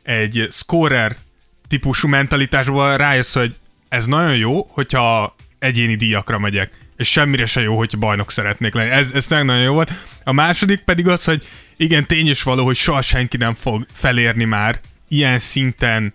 egy 0.04 0.48
scorer 0.52 1.16
típusú 1.68 2.08
mentalitásból 2.08 2.98
rájössz, 2.98 3.34
hogy 3.34 3.56
ez 3.90 4.06
nagyon 4.06 4.36
jó, 4.36 4.66
hogyha 4.70 5.36
egyéni 5.60 5.96
díjakra 5.96 6.40
megyek 6.40 6.72
és 6.98 7.12
semmire 7.12 7.46
se 7.46 7.62
jó, 7.62 7.78
hogy 7.78 7.98
bajnok 8.00 8.32
szeretnék 8.32 8.74
lenni. 8.74 8.90
Ez, 8.90 9.12
ez 9.14 9.28
nagyon 9.28 9.60
jó 9.60 9.74
volt. 9.74 9.92
A 10.24 10.32
második 10.32 10.80
pedig 10.80 11.08
az, 11.08 11.24
hogy 11.24 11.48
igen, 11.78 12.06
tény 12.06 12.30
is 12.30 12.44
való, 12.44 12.66
hogy 12.66 12.76
soha 12.76 13.02
senki 13.02 13.38
nem 13.38 13.54
fog 13.54 13.86
felérni 13.94 14.44
már 14.44 14.80
ilyen 15.08 15.40
szinten 15.40 16.14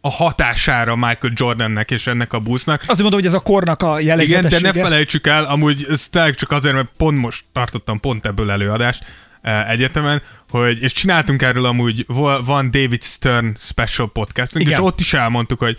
a 0.00 0.10
hatására 0.10 0.96
Michael 0.96 1.32
Jordannek 1.34 1.90
és 1.90 2.06
ennek 2.06 2.32
a 2.32 2.38
busznak. 2.38 2.82
Azt 2.86 3.00
mondom, 3.00 3.18
hogy 3.18 3.28
ez 3.28 3.34
a 3.34 3.40
kornak 3.40 3.82
a 3.82 4.00
jellegzetessége. 4.00 4.58
Igen, 4.58 4.72
de 4.72 4.78
ne 4.78 4.84
felejtsük 4.84 5.26
el, 5.26 5.44
amúgy 5.44 5.86
ez 5.90 6.08
csak 6.10 6.50
azért, 6.50 6.74
mert 6.74 6.88
pont 6.96 7.18
most 7.18 7.44
tartottam 7.52 8.00
pont 8.00 8.26
ebből 8.26 8.50
előadást 8.50 9.04
eh, 9.42 9.70
egyetemen, 9.70 10.22
hogy, 10.50 10.82
és 10.82 10.92
csináltunk 10.92 11.42
erről 11.42 11.64
amúgy, 11.64 12.04
van 12.44 12.70
David 12.70 13.02
Stern 13.02 13.56
special 13.58 14.12
podcastunk, 14.12 14.64
Igen. 14.64 14.80
és 14.80 14.86
ott 14.86 15.00
is 15.00 15.12
elmondtuk, 15.12 15.58
hogy 15.58 15.76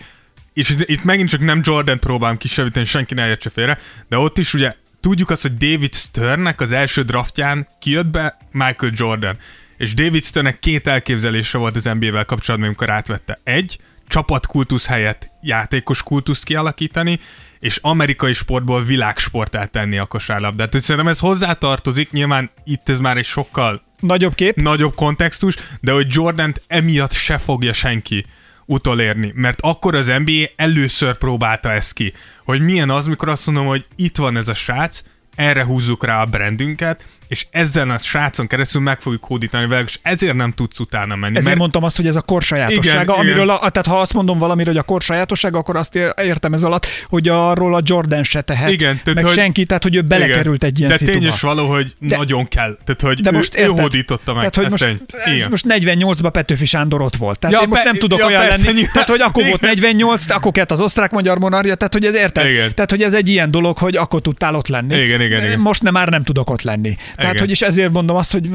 és 0.54 0.76
itt 0.80 1.04
megint 1.04 1.30
csak 1.30 1.42
nem 1.42 1.62
Jordan 1.64 2.00
próbálom 2.00 2.38
kisebíteni, 2.38 2.86
senki 2.86 3.14
ne 3.14 3.28
értse 3.28 3.50
félre, 3.50 3.78
de 4.08 4.18
ott 4.18 4.38
is 4.38 4.54
ugye 4.54 4.76
tudjuk 5.00 5.30
azt, 5.30 5.42
hogy 5.42 5.58
David 5.58 5.94
Sternnek 5.94 6.62
az 6.62 6.72
első 6.72 7.02
draftján 7.02 7.68
kijött 7.80 8.08
be 8.08 8.38
Michael 8.52 8.92
Jordan. 8.96 9.38
És 9.78 9.94
David 9.94 10.24
Sternnek 10.24 10.60
két 10.60 10.88
elképzelése 10.88 11.58
volt 11.58 11.76
az 11.76 11.84
NBA-vel 11.84 12.26
kapcsolatban, 12.26 12.68
amikor 12.68 12.90
átvette. 12.90 13.40
Egy, 13.44 13.78
csapatkultusz 14.08 14.88
helyett 14.88 15.28
játékos 15.42 16.04
kultuszt 16.04 16.44
kialakítani, 16.44 17.20
és 17.60 17.80
amerikai 17.82 18.34
sportból 18.34 18.84
világsportát 18.84 19.72
tenni 19.72 19.98
a 19.98 20.06
kosárlabdát. 20.06 20.80
Szerintem 20.80 21.12
ez 21.12 21.20
hozzátartozik, 21.20 22.12
nyilván 22.12 22.52
itt 22.64 22.90
ez 22.90 23.00
már 23.00 23.18
egy 23.18 23.26
sokkal 23.26 23.82
nagyobb 24.00 24.36
kép, 24.36 24.56
nagyobb 24.56 24.96
kontextus, 24.96 25.56
de 25.82 25.92
hogy 25.92 26.08
Jordan 26.10 26.54
emiatt 26.68 27.12
se 27.12 27.38
fogja 27.38 27.74
senki 27.74 28.26
utolérni, 28.66 29.32
mert 29.36 29.62
akkor 29.62 29.96
az 29.96 30.08
NBA 30.08 30.46
először 30.56 31.18
próbálta 31.18 31.72
ezt 31.72 31.94
ki, 31.94 32.14
hogy 32.46 32.62
milyen 32.62 32.90
az, 32.90 33.06
mikor 33.06 33.30
azt 33.30 33.46
mondom, 33.46 33.66
hogy 33.66 33.86
itt 33.96 34.18
van 34.18 34.38
ez 34.38 34.48
a 34.48 34.54
srác, 34.54 35.02
erre 35.36 35.64
húzzuk 35.64 36.06
rá 36.06 36.22
a 36.22 36.26
brandünket, 36.26 37.06
és 37.28 37.46
ezzel 37.52 37.90
a 37.90 37.98
srácon 37.98 38.48
keresztül 38.48 38.82
meg 38.82 39.02
fogjuk 39.02 39.24
hódítani 39.26 39.68
velük, 39.68 39.88
és 39.88 40.00
ezért 40.02 40.36
nem 40.36 40.52
tudsz 40.52 40.80
utána 40.80 41.16
menni. 41.16 41.38
Ezért 41.38 41.58
mondtam 41.58 41.84
azt, 41.84 41.96
hogy 41.96 42.08
ez 42.08 42.16
a 42.16 42.22
kor 42.22 42.42
sajátossága, 42.42 43.02
Igen, 43.04 43.16
amiről, 43.16 43.44
igen. 43.44 43.56
a, 43.56 43.70
tehát 43.70 43.88
ha 43.88 44.00
azt 44.00 44.14
mondom 44.14 44.38
valamiről, 44.38 44.74
hogy 44.74 44.82
a 44.82 44.86
kor 44.86 45.02
sajátossága, 45.02 45.58
akkor 45.58 45.76
azt 45.76 45.96
ér- 45.96 46.14
értem 46.24 46.54
ez 46.54 46.64
alatt, 46.64 46.86
hogy 47.10 47.28
arról 47.28 47.76
a 47.76 47.82
Jordan 47.84 48.24
se 48.24 48.42
tehet, 48.42 48.70
Igen, 48.72 49.00
tehát, 49.04 49.14
meg 49.14 49.24
hogy- 49.26 49.34
senki, 49.34 49.66
tehát 49.66 49.84
hogy 49.84 49.96
ő 49.96 50.02
belekerült 50.02 50.56
Igen. 50.64 50.70
egy 50.70 50.78
ilyen 50.80 50.90
De 50.92 50.98
szituba. 50.98 51.18
tény 51.20 51.28
is 51.28 51.40
való, 51.42 51.70
hogy 51.70 51.96
De- 52.00 52.18
nagyon 52.18 52.48
kell. 52.48 52.78
Tehát, 52.86 53.02
hogy 53.02 53.22
De 53.22 53.32
ő, 53.32 53.36
most 53.36 53.58
ő 53.58 53.62
érted? 53.62 53.80
hódította 53.80 54.34
meg. 54.34 54.50
Tehát, 54.50 54.56
hogy 54.56 54.70
most, 54.70 54.84
ez 55.26 55.34
Igen. 55.34 55.48
most 55.50 55.66
48-ban 55.68 56.30
Petőfi 56.32 56.66
Sándor 56.66 57.02
ott 57.02 57.16
volt. 57.16 57.40
Tehát 57.40 57.56
Ja, 57.56 57.62
én 57.62 57.68
most 57.68 57.84
nem 57.84 57.96
tudok 57.96 58.20
ja, 58.20 58.26
olyan 58.26 58.42
persze, 58.48 58.66
lenni. 58.66 58.74
nyilván. 58.76 58.94
Tehát, 58.94 59.10
hogy 59.10 59.22
akkor 59.22 59.44
volt 59.44 59.62
Igen. 59.62 59.70
48, 59.74 60.30
akkor 60.32 60.52
kellett 60.52 60.72
az 60.72 60.80
osztrák-magyar 60.80 61.40
monarchia, 61.40 61.76
tehát, 61.76 61.94
hogy 61.94 62.06
ez 62.06 62.16
érted? 62.16 62.74
Tehát, 62.74 62.90
hogy 62.90 63.02
ez 63.02 63.14
egy 63.14 63.28
ilyen 63.28 63.52
dolog, 63.52 63.78
hogy 63.78 63.96
akkor 63.96 64.22
tudtál 64.22 64.56
ott 64.56 64.68
lenni. 64.68 64.96
Igen, 64.96 65.22
igen, 65.22 65.44
igen. 65.46 65.60
Most 65.60 65.82
nem, 65.84 65.94
már 65.94 66.10
nem 66.10 66.24
tudok 66.24 66.50
ott 66.50 66.62
lenni. 66.62 66.96
Tehát, 67.24 67.40
hogy 67.40 67.50
és 67.50 67.62
ezért 67.62 67.92
mondom 67.92 68.16
azt, 68.16 68.32
hogy 68.32 68.50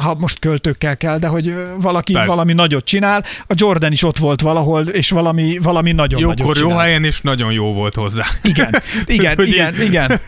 ha 0.00 0.14
most 0.14 0.38
költőkkel 0.38 0.96
kell, 0.96 1.18
de 1.18 1.26
hogy 1.26 1.54
valaki 1.80 2.12
Persze. 2.12 2.28
valami 2.28 2.52
nagyot 2.52 2.84
csinál, 2.84 3.24
a 3.46 3.52
Jordan 3.56 3.92
is 3.92 4.02
ott 4.02 4.18
volt 4.18 4.40
valahol, 4.40 4.88
és 4.88 5.10
valami, 5.10 5.58
valami 5.62 5.92
nagyon 5.92 6.20
nagyot 6.20 6.38
Jókor 6.38 6.56
jó 6.56 6.62
csinált. 6.68 6.80
helyen, 6.82 7.04
és 7.04 7.20
nagyon 7.20 7.52
jó 7.52 7.72
volt 7.72 7.94
hozzá. 7.94 8.24
Igen, 8.42 8.82
igen, 9.06 9.40
igen, 9.44 9.74
így- 9.74 9.82
igen. 9.86 10.20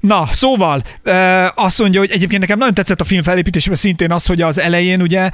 Na, 0.00 0.28
szóval 0.32 0.82
ö, 1.02 1.44
azt 1.54 1.78
mondja, 1.78 2.00
hogy 2.00 2.10
egyébként 2.10 2.40
nekem 2.40 2.58
nagyon 2.58 2.74
tetszett 2.74 3.00
a 3.00 3.04
film 3.04 3.22
felépítésében 3.22 3.78
szintén 3.78 4.12
az, 4.12 4.26
hogy 4.26 4.40
az 4.40 4.58
elején 4.60 5.02
ugye 5.02 5.30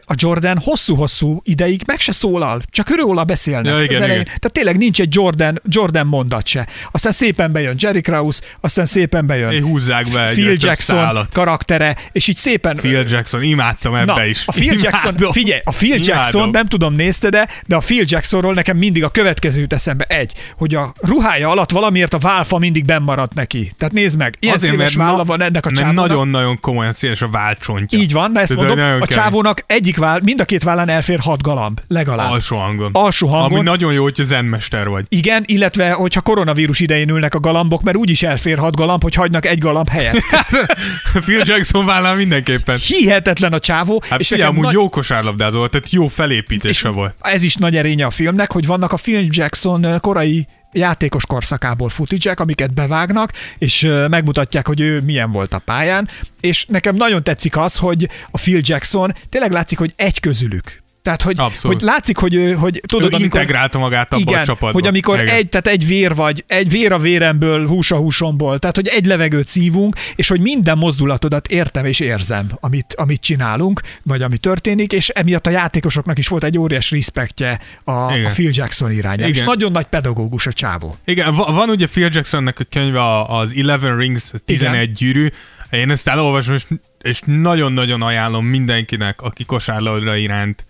a 0.00 0.14
Jordan 0.14 0.58
hosszú-hosszú 0.64 1.40
ideig 1.44 1.82
meg 1.86 2.00
se 2.00 2.12
szólal, 2.12 2.62
csak 2.70 2.96
róla 2.96 3.24
beszélnek. 3.24 3.72
Ja, 3.72 3.82
igen, 3.82 3.94
az 3.96 4.00
elején. 4.00 4.20
igen. 4.20 4.24
Tehát 4.24 4.52
tényleg 4.52 4.76
nincs 4.76 5.00
egy 5.00 5.14
Jordan, 5.14 5.60
Jordan 5.68 6.06
mondat 6.06 6.46
se. 6.46 6.66
Aztán 6.90 7.12
szépen 7.12 7.52
bejön 7.52 7.74
Jerry 7.78 8.00
Krause, 8.00 8.40
aztán 8.60 8.86
szépen 8.86 9.26
bejön 9.26 9.52
Én 9.52 9.62
húzzák 9.62 10.06
be 10.12 10.24
Phil 10.30 10.54
Jackson. 10.58 11.28
Karaktere, 11.36 11.96
és 12.12 12.28
így 12.28 12.36
szépen 12.36 12.76
Phil 12.76 13.04
Jackson, 13.08 13.42
imádtam 13.42 13.94
ebbe 13.94 14.12
Na, 14.14 14.24
is. 14.24 14.42
a 14.46 14.52
Phil 14.52 14.74
Jackson, 14.78 15.10
Imádom. 15.10 15.32
figyelj, 15.32 15.60
a 15.64 15.70
Phil 15.70 15.94
Imádom. 15.94 16.14
Jackson, 16.14 16.48
nem 16.48 16.66
tudom, 16.66 16.94
nézted 16.94 17.30
de 17.30 17.48
de 17.66 17.76
a 17.76 17.78
Phil 17.78 18.04
Jacksonról 18.06 18.54
nekem 18.54 18.76
mindig 18.76 19.04
a 19.04 19.08
következő 19.08 19.60
jut 19.60 19.72
eszembe. 19.72 20.04
Egy, 20.04 20.32
hogy 20.56 20.74
a 20.74 20.94
ruhája 21.00 21.48
alatt 21.50 21.70
valamiért 21.70 22.14
a 22.14 22.18
válfa 22.18 22.58
mindig 22.58 22.84
benn 22.84 23.02
maradt 23.02 23.34
neki. 23.34 23.72
Tehát 23.78 23.94
nézd 23.94 24.18
meg, 24.18 24.36
ilyen 24.40 24.54
Azért, 24.54 24.72
széles 24.72 24.94
válla 24.94 25.24
van 25.24 25.42
ennek 25.42 25.66
a 25.66 25.70
csávónak. 25.70 26.08
nagyon-nagyon 26.08 26.60
komolyan 26.60 26.92
széles 26.92 27.22
a 27.22 27.28
válcsontja. 27.28 27.98
Így 27.98 28.12
van, 28.12 28.30
na 28.32 28.40
ezt 28.40 28.54
Tehát, 28.54 28.76
mondom, 28.76 29.00
a 29.00 29.06
csávónak 29.06 29.62
egyik 29.66 29.96
váll, 29.96 30.20
mind 30.22 30.40
a 30.40 30.44
két 30.44 30.62
vállán 30.62 30.88
elfér 30.88 31.18
hat 31.18 31.42
galamb, 31.42 31.80
legalább. 31.88 32.30
Alsó 32.30 32.56
hangon. 32.56 32.90
Alsó 32.92 33.26
hangon. 33.28 33.52
Ami 33.58 33.68
nagyon 33.68 33.92
jó, 33.92 34.02
hogyha 34.02 34.24
zenmester 34.24 34.88
vagy. 34.88 35.04
Igen, 35.08 35.42
illetve 35.46 35.90
hogyha 35.92 36.20
koronavírus 36.20 36.80
idején 36.80 37.08
ülnek 37.08 37.34
a 37.34 37.40
galambok, 37.40 37.82
mert 37.82 37.96
úgyis 37.96 38.22
elfér 38.22 38.58
hat 38.58 38.76
galamb, 38.76 39.02
hogy 39.02 39.14
hagynak 39.14 39.46
egy 39.46 39.58
galamb 39.58 39.88
helyet. 39.88 40.16
Phil 41.26 41.42
Jackson 41.44 41.86
vállán 41.86 42.16
mindenképpen. 42.16 42.78
Hihetetlen 42.78 43.52
a 43.52 43.58
csávó. 43.58 44.02
Hát 44.08 44.20
és 44.20 44.28
nekem 44.28 44.48
amúgy 44.48 44.62
nagy- 44.62 44.72
jó 44.72 44.88
kosárlabdázó 44.88 45.58
volt, 45.58 45.70
tehát 45.70 45.90
jó 45.90 46.06
felépítése 46.06 46.88
volt. 46.88 47.16
ez 47.20 47.42
is 47.42 47.54
nagy 47.54 47.76
erénye 47.76 48.06
a 48.06 48.10
filmnek, 48.10 48.52
hogy 48.52 48.66
vannak 48.66 48.92
a 48.92 48.96
Phil 48.96 49.26
Jackson 49.30 50.00
korai 50.00 50.46
játékos 50.72 51.26
korszakából 51.26 51.88
footage 51.88 52.34
amiket 52.36 52.74
bevágnak, 52.74 53.32
és 53.58 53.88
megmutatják, 54.08 54.66
hogy 54.66 54.80
ő 54.80 55.00
milyen 55.00 55.32
volt 55.32 55.54
a 55.54 55.58
pályán, 55.58 56.08
és 56.40 56.66
nekem 56.66 56.94
nagyon 56.94 57.22
tetszik 57.22 57.56
az, 57.56 57.76
hogy 57.76 58.08
a 58.30 58.38
Phil 58.38 58.60
Jackson 58.62 59.12
tényleg 59.28 59.50
látszik, 59.50 59.78
hogy 59.78 59.92
egy 59.96 60.20
közülük. 60.20 60.84
Tehát, 61.06 61.22
hogy, 61.22 61.34
Abszolút. 61.38 61.76
hogy 61.76 61.88
látszik, 61.88 62.16
hogy, 62.16 62.54
hogy 62.58 62.80
tudod, 62.86 63.12
Ő 63.12 63.16
integrálta 63.18 63.78
magát 63.78 64.12
abba 64.12 64.20
igen, 64.20 64.40
a 64.40 64.44
csapatba. 64.44 64.72
hogy 64.72 64.86
amikor 64.86 65.20
Igen. 65.20 65.34
egy, 65.34 65.48
tehát 65.48 65.66
egy 65.66 65.86
vér 65.86 66.14
vagy, 66.14 66.44
egy 66.46 66.70
vér 66.70 66.92
a 66.92 66.98
véremből, 66.98 67.66
hús 67.66 67.90
a 67.90 67.96
húsomból, 67.96 68.58
tehát 68.58 68.76
hogy 68.76 68.88
egy 68.88 69.06
levegőt 69.06 69.48
szívunk, 69.48 69.96
és 70.14 70.28
hogy 70.28 70.40
minden 70.40 70.78
mozdulatodat 70.78 71.48
értem 71.48 71.84
és 71.84 72.00
érzem, 72.00 72.46
amit, 72.60 72.94
amit 72.94 73.20
csinálunk, 73.20 73.80
vagy 74.02 74.22
ami 74.22 74.36
történik, 74.36 74.92
és 74.92 75.08
emiatt 75.08 75.46
a 75.46 75.50
játékosoknak 75.50 76.18
is 76.18 76.28
volt 76.28 76.44
egy 76.44 76.58
óriás 76.58 76.90
respektje 76.90 77.60
a, 77.84 77.90
a 77.90 78.16
Igen. 78.16 78.32
Phil 78.32 78.50
Jackson 78.52 78.92
irányába. 78.92 79.28
És 79.28 79.36
Igen. 79.36 79.48
nagyon 79.48 79.72
nagy 79.72 79.86
pedagógus 79.86 80.46
a 80.46 80.52
csávó. 80.52 80.96
Igen, 81.04 81.34
va- 81.34 81.50
van 81.54 81.68
ugye 81.68 81.86
Phil 81.86 82.08
Jacksonnak 82.12 82.58
a 82.60 82.64
könyve 82.70 83.24
az 83.24 83.54
Eleven 83.58 83.96
Rings, 83.98 84.24
a 84.32 84.38
11 84.44 84.92
gyűrű. 84.92 85.28
Én 85.70 85.90
ezt 85.90 86.08
elolvasom, 86.08 86.54
és, 86.54 86.66
és 87.02 87.20
nagyon-nagyon 87.24 88.02
ajánlom 88.02 88.46
mindenkinek, 88.46 89.22
aki 89.22 89.44
kosárlabda 89.44 90.16
iránt 90.16 90.65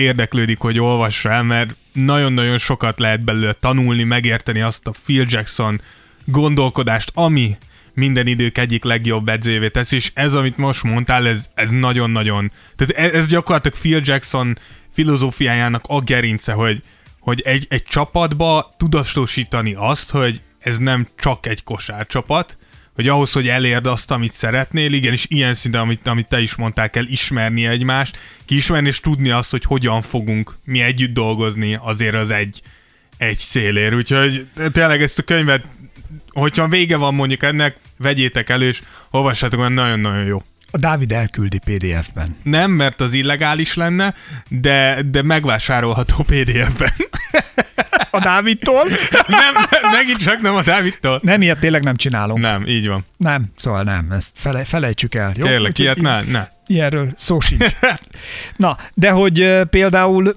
érdeklődik, 0.00 0.58
hogy 0.58 0.78
olvassa 0.78 1.30
el, 1.30 1.42
mert 1.42 1.76
nagyon-nagyon 1.92 2.58
sokat 2.58 2.98
lehet 2.98 3.24
belőle 3.24 3.52
tanulni, 3.52 4.02
megérteni 4.02 4.60
azt 4.60 4.86
a 4.86 4.92
Phil 5.04 5.24
Jackson 5.28 5.80
gondolkodást, 6.24 7.10
ami 7.14 7.56
minden 7.94 8.26
idők 8.26 8.58
egyik 8.58 8.84
legjobb 8.84 9.28
edzőjévé 9.28 9.68
tesz, 9.68 9.92
és 9.92 10.10
ez, 10.14 10.34
amit 10.34 10.56
most 10.56 10.82
mondtál, 10.82 11.26
ez, 11.26 11.50
ez 11.54 11.70
nagyon-nagyon, 11.70 12.52
tehát 12.76 12.94
ez, 13.04 13.12
ez 13.12 13.26
gyakorlatilag 13.26 13.78
Phil 13.78 14.00
Jackson 14.04 14.58
filozófiájának 14.92 15.84
a 15.86 16.00
gerince, 16.00 16.52
hogy, 16.52 16.82
hogy 17.20 17.40
egy, 17.40 17.66
egy 17.70 17.82
csapatba 17.82 18.72
tudatosítani 18.76 19.74
azt, 19.74 20.10
hogy 20.10 20.42
ez 20.58 20.78
nem 20.78 21.06
csak 21.16 21.46
egy 21.46 21.62
kosárcsapat, 21.62 22.58
hogy 22.94 23.08
ahhoz, 23.08 23.32
hogy 23.32 23.48
elérd 23.48 23.86
azt, 23.86 24.10
amit 24.10 24.32
szeretnél, 24.32 24.92
igenis 24.92 25.26
ilyen 25.28 25.54
szinten, 25.54 25.80
amit, 25.80 26.06
amit 26.06 26.28
te 26.28 26.40
is 26.40 26.54
mondtál, 26.54 26.90
kell 26.90 27.04
ismerni 27.06 27.66
egymást, 27.66 28.18
kiismerni 28.44 28.88
és 28.88 29.00
tudni 29.00 29.30
azt, 29.30 29.50
hogy 29.50 29.64
hogyan 29.64 30.02
fogunk 30.02 30.54
mi 30.64 30.80
együtt 30.80 31.12
dolgozni 31.12 31.78
azért 31.80 32.14
az 32.14 32.30
egy, 32.30 32.62
egy 33.16 33.38
célért. 33.38 33.94
Úgyhogy 33.94 34.46
tényleg 34.72 35.02
ezt 35.02 35.18
a 35.18 35.22
könyvet, 35.22 35.64
hogyha 36.28 36.68
vége 36.68 36.96
van 36.96 37.14
mondjuk 37.14 37.42
ennek, 37.42 37.76
vegyétek 37.98 38.48
elő, 38.48 38.66
és 38.66 38.82
olvassátok, 39.10 39.60
mert 39.60 39.74
nagyon-nagyon 39.74 40.24
jó. 40.24 40.42
A 40.70 40.78
Dávid 40.78 41.12
elküldi 41.12 41.58
PDF-ben. 41.58 42.36
Nem, 42.42 42.70
mert 42.70 43.00
az 43.00 43.12
illegális 43.12 43.74
lenne, 43.74 44.14
de, 44.48 45.02
de 45.10 45.22
megvásárolható 45.22 46.22
PDF-ben. 46.22 46.92
A 48.10 48.18
Dávidtól? 48.18 48.84
nem, 49.26 49.54
megint 49.92 50.22
csak 50.22 50.40
nem 50.40 50.54
a 50.54 50.62
Dávidtól. 50.62 51.20
Nem, 51.22 51.42
ilyet 51.42 51.58
tényleg 51.58 51.82
nem 51.82 51.96
csinálunk. 51.96 52.40
Nem, 52.40 52.66
így 52.66 52.88
van. 52.88 53.04
Nem, 53.16 53.44
szóval 53.56 53.82
nem, 53.82 54.10
ezt 54.10 54.32
fele, 54.34 54.64
felejtsük 54.64 55.14
el. 55.14 55.32
Jó? 55.36 55.46
Úgyhogy 55.46 55.78
ilyet 55.78 56.00
ne, 56.00 56.22
ne. 56.22 56.48
Ilyenről 56.66 57.12
szó 57.16 57.40
sincs. 57.40 57.64
Na, 58.56 58.76
de 58.94 59.10
hogy 59.10 59.60
például 59.70 60.34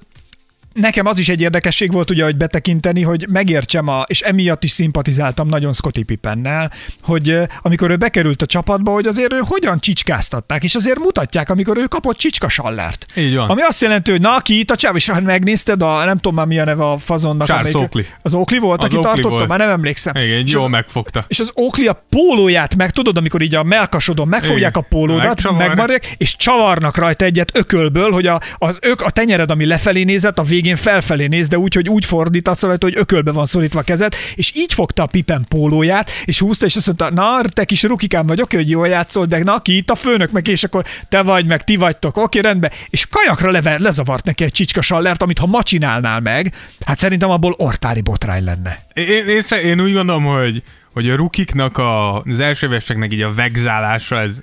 nekem 0.73 1.05
az 1.05 1.19
is 1.19 1.29
egy 1.29 1.41
érdekesség 1.41 1.91
volt 1.91 2.09
ugye, 2.09 2.23
hogy 2.23 2.35
betekinteni, 2.37 3.01
hogy 3.01 3.25
megértsem, 3.29 3.87
a, 3.87 4.03
és 4.07 4.21
emiatt 4.21 4.63
is 4.63 4.71
szimpatizáltam 4.71 5.47
nagyon 5.47 5.73
Scotty 5.73 6.03
Pippennel, 6.05 6.71
hogy 7.01 7.37
amikor 7.61 7.89
ő 7.91 7.95
bekerült 7.95 8.41
a 8.41 8.45
csapatba, 8.45 8.91
hogy 8.91 9.05
azért 9.05 9.33
ő 9.33 9.39
hogyan 9.43 9.79
csicskáztatták, 9.79 10.63
és 10.63 10.75
azért 10.75 10.99
mutatják, 10.99 11.49
amikor 11.49 11.77
ő 11.77 11.83
kapott 11.83 12.17
csicskasallert. 12.17 13.05
Így 13.15 13.35
van. 13.35 13.49
Ami 13.49 13.61
azt 13.61 13.81
jelenti, 13.81 14.11
hogy 14.11 14.21
na, 14.21 14.39
ki 14.39 14.59
itt 14.59 14.71
a 14.71 14.75
csáv, 14.75 14.95
és 14.95 15.07
ha 15.09 15.19
megnézted, 15.21 15.81
a, 15.81 16.03
nem 16.05 16.15
tudom 16.15 16.35
már 16.35 16.45
mi 16.45 16.59
a 16.59 16.63
neve 16.63 16.83
a 16.91 16.97
fazonnak. 16.97 17.47
Charles 17.47 17.73
amelyik- 17.73 17.95
Oakley. 17.95 18.03
Az 18.21 18.33
Oakley 18.33 18.59
volt, 18.59 18.79
Az 18.79 18.85
aki 18.85 18.95
Oakley 18.95 19.13
tartotta, 19.13 19.35
volt. 19.35 19.47
már 19.47 19.59
nem 19.59 19.69
emlékszem. 19.69 20.15
Igen, 20.15 20.45
És 20.45 20.51
jól 20.51 20.63
az- 20.63 20.69
megfogta. 20.69 21.25
és 21.27 21.39
az 21.39 21.51
Oakley 21.55 21.89
a 21.89 22.03
pólóját 22.09 22.75
meg, 22.75 22.91
tudod, 22.91 23.17
amikor 23.17 23.41
így 23.41 23.55
a 23.55 23.63
melkasodon 23.63 24.27
megfogják 24.27 24.57
Igen. 24.75 24.83
a 24.83 24.87
pólódat, 24.89 25.57
megmarják, 25.57 26.15
és 26.17 26.35
csavarnak 26.35 26.97
rajta 26.97 27.25
egyet 27.25 27.57
ökölből, 27.57 28.11
hogy 28.11 28.27
a, 28.27 28.39
az 28.57 28.77
ök, 28.81 29.01
a 29.01 29.09
tenyered, 29.09 29.51
ami 29.51 29.65
lefelé 29.65 30.03
nézett, 30.03 30.39
a 30.39 30.43
végén 30.63 30.77
felfelé 30.77 31.27
néz, 31.27 31.47
de 31.47 31.57
úgy, 31.57 31.73
hogy 31.73 31.89
úgy 31.89 32.05
fordítasz 32.05 32.61
rajta, 32.61 32.85
hogy 32.85 32.97
ökölbe 32.97 33.31
van 33.31 33.45
szorítva 33.45 33.79
a 33.79 33.83
kezed, 33.83 34.15
és 34.35 34.51
így 34.55 34.73
fogta 34.73 35.03
a 35.03 35.05
Pippen 35.05 35.45
pólóját, 35.49 36.09
és 36.25 36.39
húzta, 36.39 36.65
és 36.65 36.75
azt 36.75 36.85
mondta, 36.85 37.09
na, 37.09 37.41
te 37.41 37.65
kis 37.65 37.83
rukikám 37.83 38.25
vagy, 38.25 38.41
oké, 38.41 38.55
hogy 38.55 38.69
jól 38.69 38.87
játszol, 38.87 39.25
de 39.25 39.43
na, 39.43 39.61
ki 39.61 39.77
itt 39.77 39.89
a 39.89 39.95
főnök 39.95 40.31
meg, 40.31 40.47
és 40.47 40.63
akkor 40.63 40.85
te 41.09 41.21
vagy, 41.21 41.45
meg 41.45 41.63
ti 41.63 41.75
vagytok, 41.75 42.17
oké, 42.17 42.39
rendben. 42.39 42.71
És 42.89 43.07
kajakra 43.09 43.51
leve, 43.51 43.79
lezavart 43.79 44.25
neki 44.25 44.43
egy 44.43 44.51
csicska 44.51 44.81
sallert, 44.81 45.21
amit 45.23 45.39
ha 45.39 45.45
ma 45.45 45.63
csinálnál 45.63 46.19
meg, 46.19 46.55
hát 46.85 46.97
szerintem 46.97 47.29
abból 47.29 47.55
ortári 47.57 48.01
botrány 48.01 48.43
lenne. 48.43 48.79
Én, 48.93 49.27
én, 49.27 49.57
én 49.63 49.81
úgy 49.81 49.93
gondolom, 49.93 50.23
hogy, 50.23 50.63
hogy 50.93 51.09
a 51.09 51.15
rukiknak, 51.15 51.77
a, 51.77 52.21
az 52.21 52.39
első 52.39 52.79
így 53.09 53.21
a 53.21 53.33
vegzálása, 53.33 54.19
ez, 54.19 54.41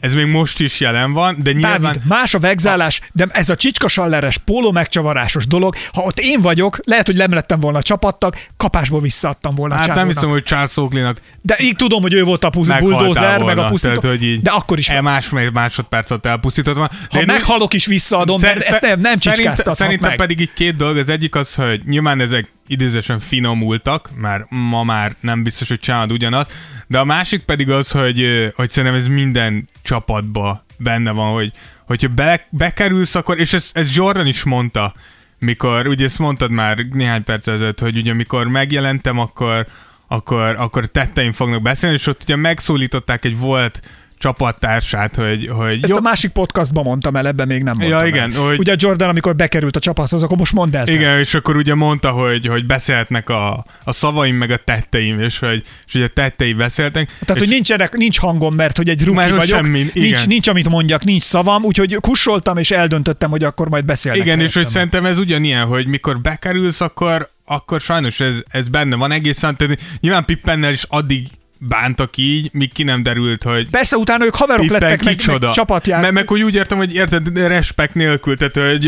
ez 0.00 0.14
még 0.14 0.26
most 0.26 0.60
is 0.60 0.80
jelen 0.80 1.12
van, 1.12 1.36
de 1.42 1.52
nyilván... 1.52 1.80
Dávid, 1.80 2.00
más 2.08 2.34
a 2.34 2.38
vegzálás, 2.38 3.00
de 3.12 3.26
ez 3.30 3.50
a 3.50 3.56
csicskasalleres, 3.56 4.38
póló 4.38 4.72
megcsavarásos 4.72 5.46
dolog, 5.46 5.74
ha 5.92 6.02
ott 6.02 6.18
én 6.18 6.40
vagyok, 6.40 6.78
lehet, 6.84 7.06
hogy 7.06 7.16
nem 7.16 7.32
lettem 7.32 7.60
volna 7.60 7.82
csapattag, 7.82 8.34
kapásból 8.56 9.00
visszaadtam 9.00 9.54
volna 9.54 9.74
a 9.74 9.76
Hát 9.76 9.86
nem 9.86 9.94
csávónak. 9.96 10.16
hiszem, 10.16 10.30
hogy 10.30 10.42
Charles 10.42 10.76
Oakley-nak 10.76 11.20
De 11.42 11.56
így 11.58 11.76
tudom, 11.76 12.02
hogy 12.02 12.12
ő 12.12 12.24
volt 12.24 12.44
a 12.44 12.50
pusz- 12.50 12.68
meghaltál 12.68 12.98
bulldozer, 12.98 13.38
volna, 13.40 13.54
meg 13.54 13.64
a 13.64 13.68
pusztító, 13.68 14.00
tehát, 14.00 14.16
hogy 14.18 14.26
így 14.28 14.42
de 14.42 14.50
akkor 14.50 14.78
is, 14.78 14.88
e 14.88 15.00
más 15.00 15.30
másodperc 15.52 16.10
alatt 16.10 16.26
elpusztított 16.26 16.76
van. 16.76 16.88
De 17.10 17.18
ha 17.18 17.24
meghalok 17.24 17.74
is 17.74 17.86
visszaadom, 17.86 18.40
mert 18.40 18.62
ezt 18.62 18.80
nem, 18.80 19.00
nem 19.00 19.18
szerint, 19.18 19.56
Szerintem 19.56 20.08
meg. 20.08 20.16
pedig 20.16 20.40
így 20.40 20.52
két 20.54 20.76
dolog. 20.76 20.96
Az 20.96 21.08
egyik 21.08 21.34
az, 21.34 21.54
hogy 21.54 21.80
nyilván 21.86 22.20
ezek 22.20 22.46
idézősen 22.70 23.18
finomultak, 23.18 24.10
már 24.16 24.46
ma 24.48 24.82
már 24.82 25.16
nem 25.20 25.42
biztos, 25.42 25.68
hogy 25.68 25.80
csinálod 25.80 26.12
ugyanazt, 26.12 26.52
de 26.86 26.98
a 26.98 27.04
másik 27.04 27.42
pedig 27.42 27.70
az, 27.70 27.90
hogy, 27.90 28.52
hogy 28.54 28.70
szerintem 28.70 29.00
ez 29.00 29.06
minden 29.06 29.68
csapatba 29.82 30.64
benne 30.76 31.10
van, 31.10 31.32
hogy 31.32 31.52
hogyha 31.86 32.08
be, 32.08 32.46
bekerülsz, 32.50 33.14
akkor, 33.14 33.38
és 33.38 33.52
ez, 33.52 33.70
ez 33.72 33.96
Jordan 33.96 34.26
is 34.26 34.42
mondta, 34.42 34.94
mikor, 35.38 35.86
ugye 35.86 36.04
ezt 36.04 36.18
mondtad 36.18 36.50
már 36.50 36.78
néhány 36.92 37.24
perc 37.24 37.46
ezelőtt, 37.46 37.80
hogy 37.80 37.96
ugye 37.96 38.14
mikor 38.14 38.46
megjelentem, 38.46 39.18
akkor, 39.18 39.66
akkor, 40.06 40.54
akkor 40.58 40.86
tetteim 40.86 41.32
fognak 41.32 41.62
beszélni, 41.62 41.96
és 41.96 42.06
ott 42.06 42.22
ugye 42.22 42.36
megszólították 42.36 43.24
egy 43.24 43.38
volt 43.38 43.82
csapattársát, 44.20 45.16
hogy, 45.16 45.48
hogy 45.52 45.78
Ezt 45.82 45.92
a 45.92 46.00
másik 46.00 46.30
podcastban 46.30 46.84
mondtam 46.84 47.16
el, 47.16 47.26
ebben 47.26 47.46
még 47.46 47.62
nem 47.62 47.76
mondtam 47.78 47.98
Ja, 47.98 48.04
el. 48.04 48.06
igen, 48.08 48.34
hogy- 48.34 48.58
Ugye 48.58 48.74
Jordan, 48.78 49.08
amikor 49.08 49.36
bekerült 49.36 49.76
a 49.76 49.80
csapathoz, 49.80 50.22
akkor 50.22 50.36
most 50.36 50.52
mondd 50.52 50.76
el. 50.76 50.88
Igen, 50.88 51.18
és 51.18 51.34
akkor 51.34 51.56
ugye 51.56 51.74
mondta, 51.74 52.10
hogy, 52.10 52.46
hogy 52.46 52.66
beszélhetnek 52.66 53.28
a, 53.28 53.64
a 53.84 53.92
szavaim 53.92 54.36
meg 54.36 54.50
a 54.50 54.56
tetteim, 54.56 55.20
és 55.20 55.38
hogy, 55.38 55.62
és 55.86 55.92
hogy 55.92 56.02
a 56.02 56.08
tettei 56.08 56.52
beszéltek. 56.52 57.06
Tehát, 57.06 57.34
és 57.34 57.38
hogy 57.38 57.48
nincsenek, 57.48 57.96
nincs 57.96 58.18
hangom, 58.18 58.54
mert 58.54 58.76
hogy 58.76 58.88
egy 58.88 59.04
ruki 59.04 59.30
vagyok, 59.30 59.42
semmi, 59.44 59.78
nincs, 59.78 59.94
igen. 59.94 60.22
nincs, 60.26 60.48
amit 60.48 60.68
mondjak, 60.68 61.04
nincs 61.04 61.22
szavam, 61.22 61.64
úgyhogy 61.64 61.94
kussoltam, 62.00 62.56
és 62.56 62.70
eldöntöttem, 62.70 63.30
hogy 63.30 63.44
akkor 63.44 63.68
majd 63.68 63.84
beszélnek. 63.84 64.22
Igen, 64.24 64.40
és 64.40 64.54
hogy 64.54 64.66
szerintem 64.68 65.04
ez 65.04 65.18
ugyanilyen, 65.18 65.64
hogy 65.66 65.86
mikor 65.86 66.20
bekerülsz, 66.20 66.80
akkor, 66.80 67.28
akkor 67.44 67.80
sajnos 67.80 68.20
ez, 68.20 68.34
ez 68.48 68.68
benne 68.68 68.96
van 68.96 69.12
egészen. 69.12 69.56
Tehát 69.56 69.80
nyilván 70.00 70.24
Pippennel 70.24 70.72
is 70.72 70.84
addig 70.88 71.26
bántak 71.68 72.16
így, 72.16 72.50
míg 72.52 72.72
ki 72.72 72.82
nem 72.82 73.02
derült, 73.02 73.42
hogy 73.42 73.70
Persze, 73.70 73.96
utána 73.96 74.24
ők 74.24 74.34
haverok 74.34 74.62
Pippen 74.62 74.80
lettek, 74.80 75.04
meg, 75.04 75.14
kicsoda. 75.14 75.46
meg 75.46 75.54
csapatjár. 75.54 76.00
Meg, 76.00 76.12
meg 76.12 76.28
hogy 76.28 76.42
úgy 76.42 76.54
értem, 76.54 76.78
hogy 76.78 76.94
érted, 76.94 77.36
respekt 77.38 77.94
nélkül, 77.94 78.36
tehát 78.36 78.70
hogy, 78.70 78.86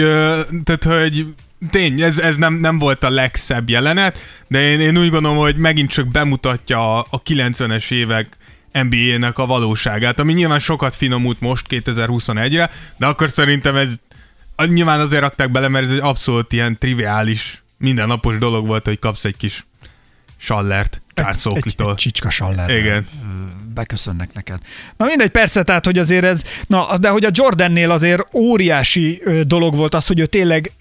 tehát, 0.64 0.85
hogy 0.85 1.26
tény, 1.70 2.00
ez, 2.00 2.18
ez 2.18 2.37
nem, 2.37 2.54
nem 2.54 2.78
volt 2.78 3.04
a 3.04 3.11
legszebb 3.11 3.68
jelenet, 3.68 4.18
de 4.48 4.70
én, 4.70 4.80
én 4.80 4.98
úgy 4.98 5.11
gondolom, 5.11 5.38
hogy 5.38 5.56
megint 5.56 5.90
csak 5.90 6.08
bemutatja 6.08 6.98
a, 6.98 7.06
a 7.11 7.22
90-es 7.22 7.90
évek 7.90 8.37
NBA-nek 8.72 9.38
a 9.38 9.46
valóságát, 9.46 10.20
ami 10.20 10.32
nyilván 10.32 10.58
sokat 10.58 10.94
finomult 10.94 11.40
most 11.40 11.66
2021-re, 11.68 12.70
de 12.98 13.06
akkor 13.06 13.30
szerintem 13.30 13.76
ez 13.76 13.94
nyilván 14.66 15.00
azért 15.00 15.22
rakták 15.22 15.50
bele, 15.50 15.68
mert 15.68 15.85
ez 15.85 15.90
egy 15.90 15.98
abszolút 15.98 16.52
ilyen 16.52 16.78
triviális, 16.78 17.62
mindennapos 17.78 18.38
dolog 18.38 18.66
volt, 18.66 18.87
hogy 18.87 18.98
kapsz 18.98 19.24
egy 19.24 19.37
kis 19.37 19.64
sallert 20.42 21.02
Charles 21.14 21.46
egy, 21.46 21.74
egy, 21.78 21.88
egy 21.88 21.94
csicska 21.94 22.31
saller. 22.31 22.70
Igen. 22.70 23.07
beköszönnek 23.74 24.33
neked. 24.33 24.59
Na 24.96 25.05
mindegy, 25.05 25.31
persze, 25.31 25.62
tehát, 25.62 25.85
hogy 25.85 25.98
azért 25.98 26.24
ez, 26.24 26.44
na, 26.66 26.98
de 26.98 27.09
hogy 27.09 27.24
a 27.24 27.31
Jordannél 27.33 27.90
azért 27.90 28.35
óriási 28.35 29.22
dolog 29.46 29.74
volt 29.74 29.94
az, 29.94 30.07
hogy 30.07 30.18
ő 30.18 30.26
tényleg 30.26 30.72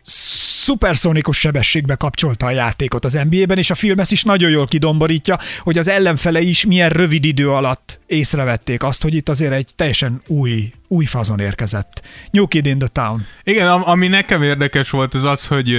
szuperszonikus 0.61 1.37
sebességbe 1.37 1.95
kapcsolta 1.95 2.45
a 2.45 2.51
játékot 2.51 3.05
az 3.05 3.19
NBA-ben, 3.29 3.57
és 3.57 3.69
a 3.69 3.75
film 3.75 3.99
ezt 3.99 4.11
is 4.11 4.23
nagyon 4.23 4.49
jól 4.49 4.65
kidomborítja, 4.65 5.39
hogy 5.59 5.77
az 5.77 5.87
ellenfele 5.87 6.41
is 6.41 6.65
milyen 6.65 6.89
rövid 6.89 7.25
idő 7.25 7.49
alatt 7.49 7.99
észrevették 8.05 8.83
azt, 8.83 9.01
hogy 9.01 9.13
itt 9.13 9.29
azért 9.29 9.53
egy 9.53 9.69
teljesen 9.75 10.21
új, 10.27 10.71
új 10.87 11.05
fazon 11.05 11.39
érkezett. 11.39 12.01
New 12.31 12.47
Kid 12.47 12.65
in 12.65 12.77
the 12.77 12.87
Town. 12.87 13.25
Igen, 13.43 13.67
am- 13.67 13.87
ami 13.87 14.07
nekem 14.07 14.43
érdekes 14.43 14.89
volt, 14.89 15.13
az 15.13 15.23
az, 15.23 15.47
hogy 15.47 15.77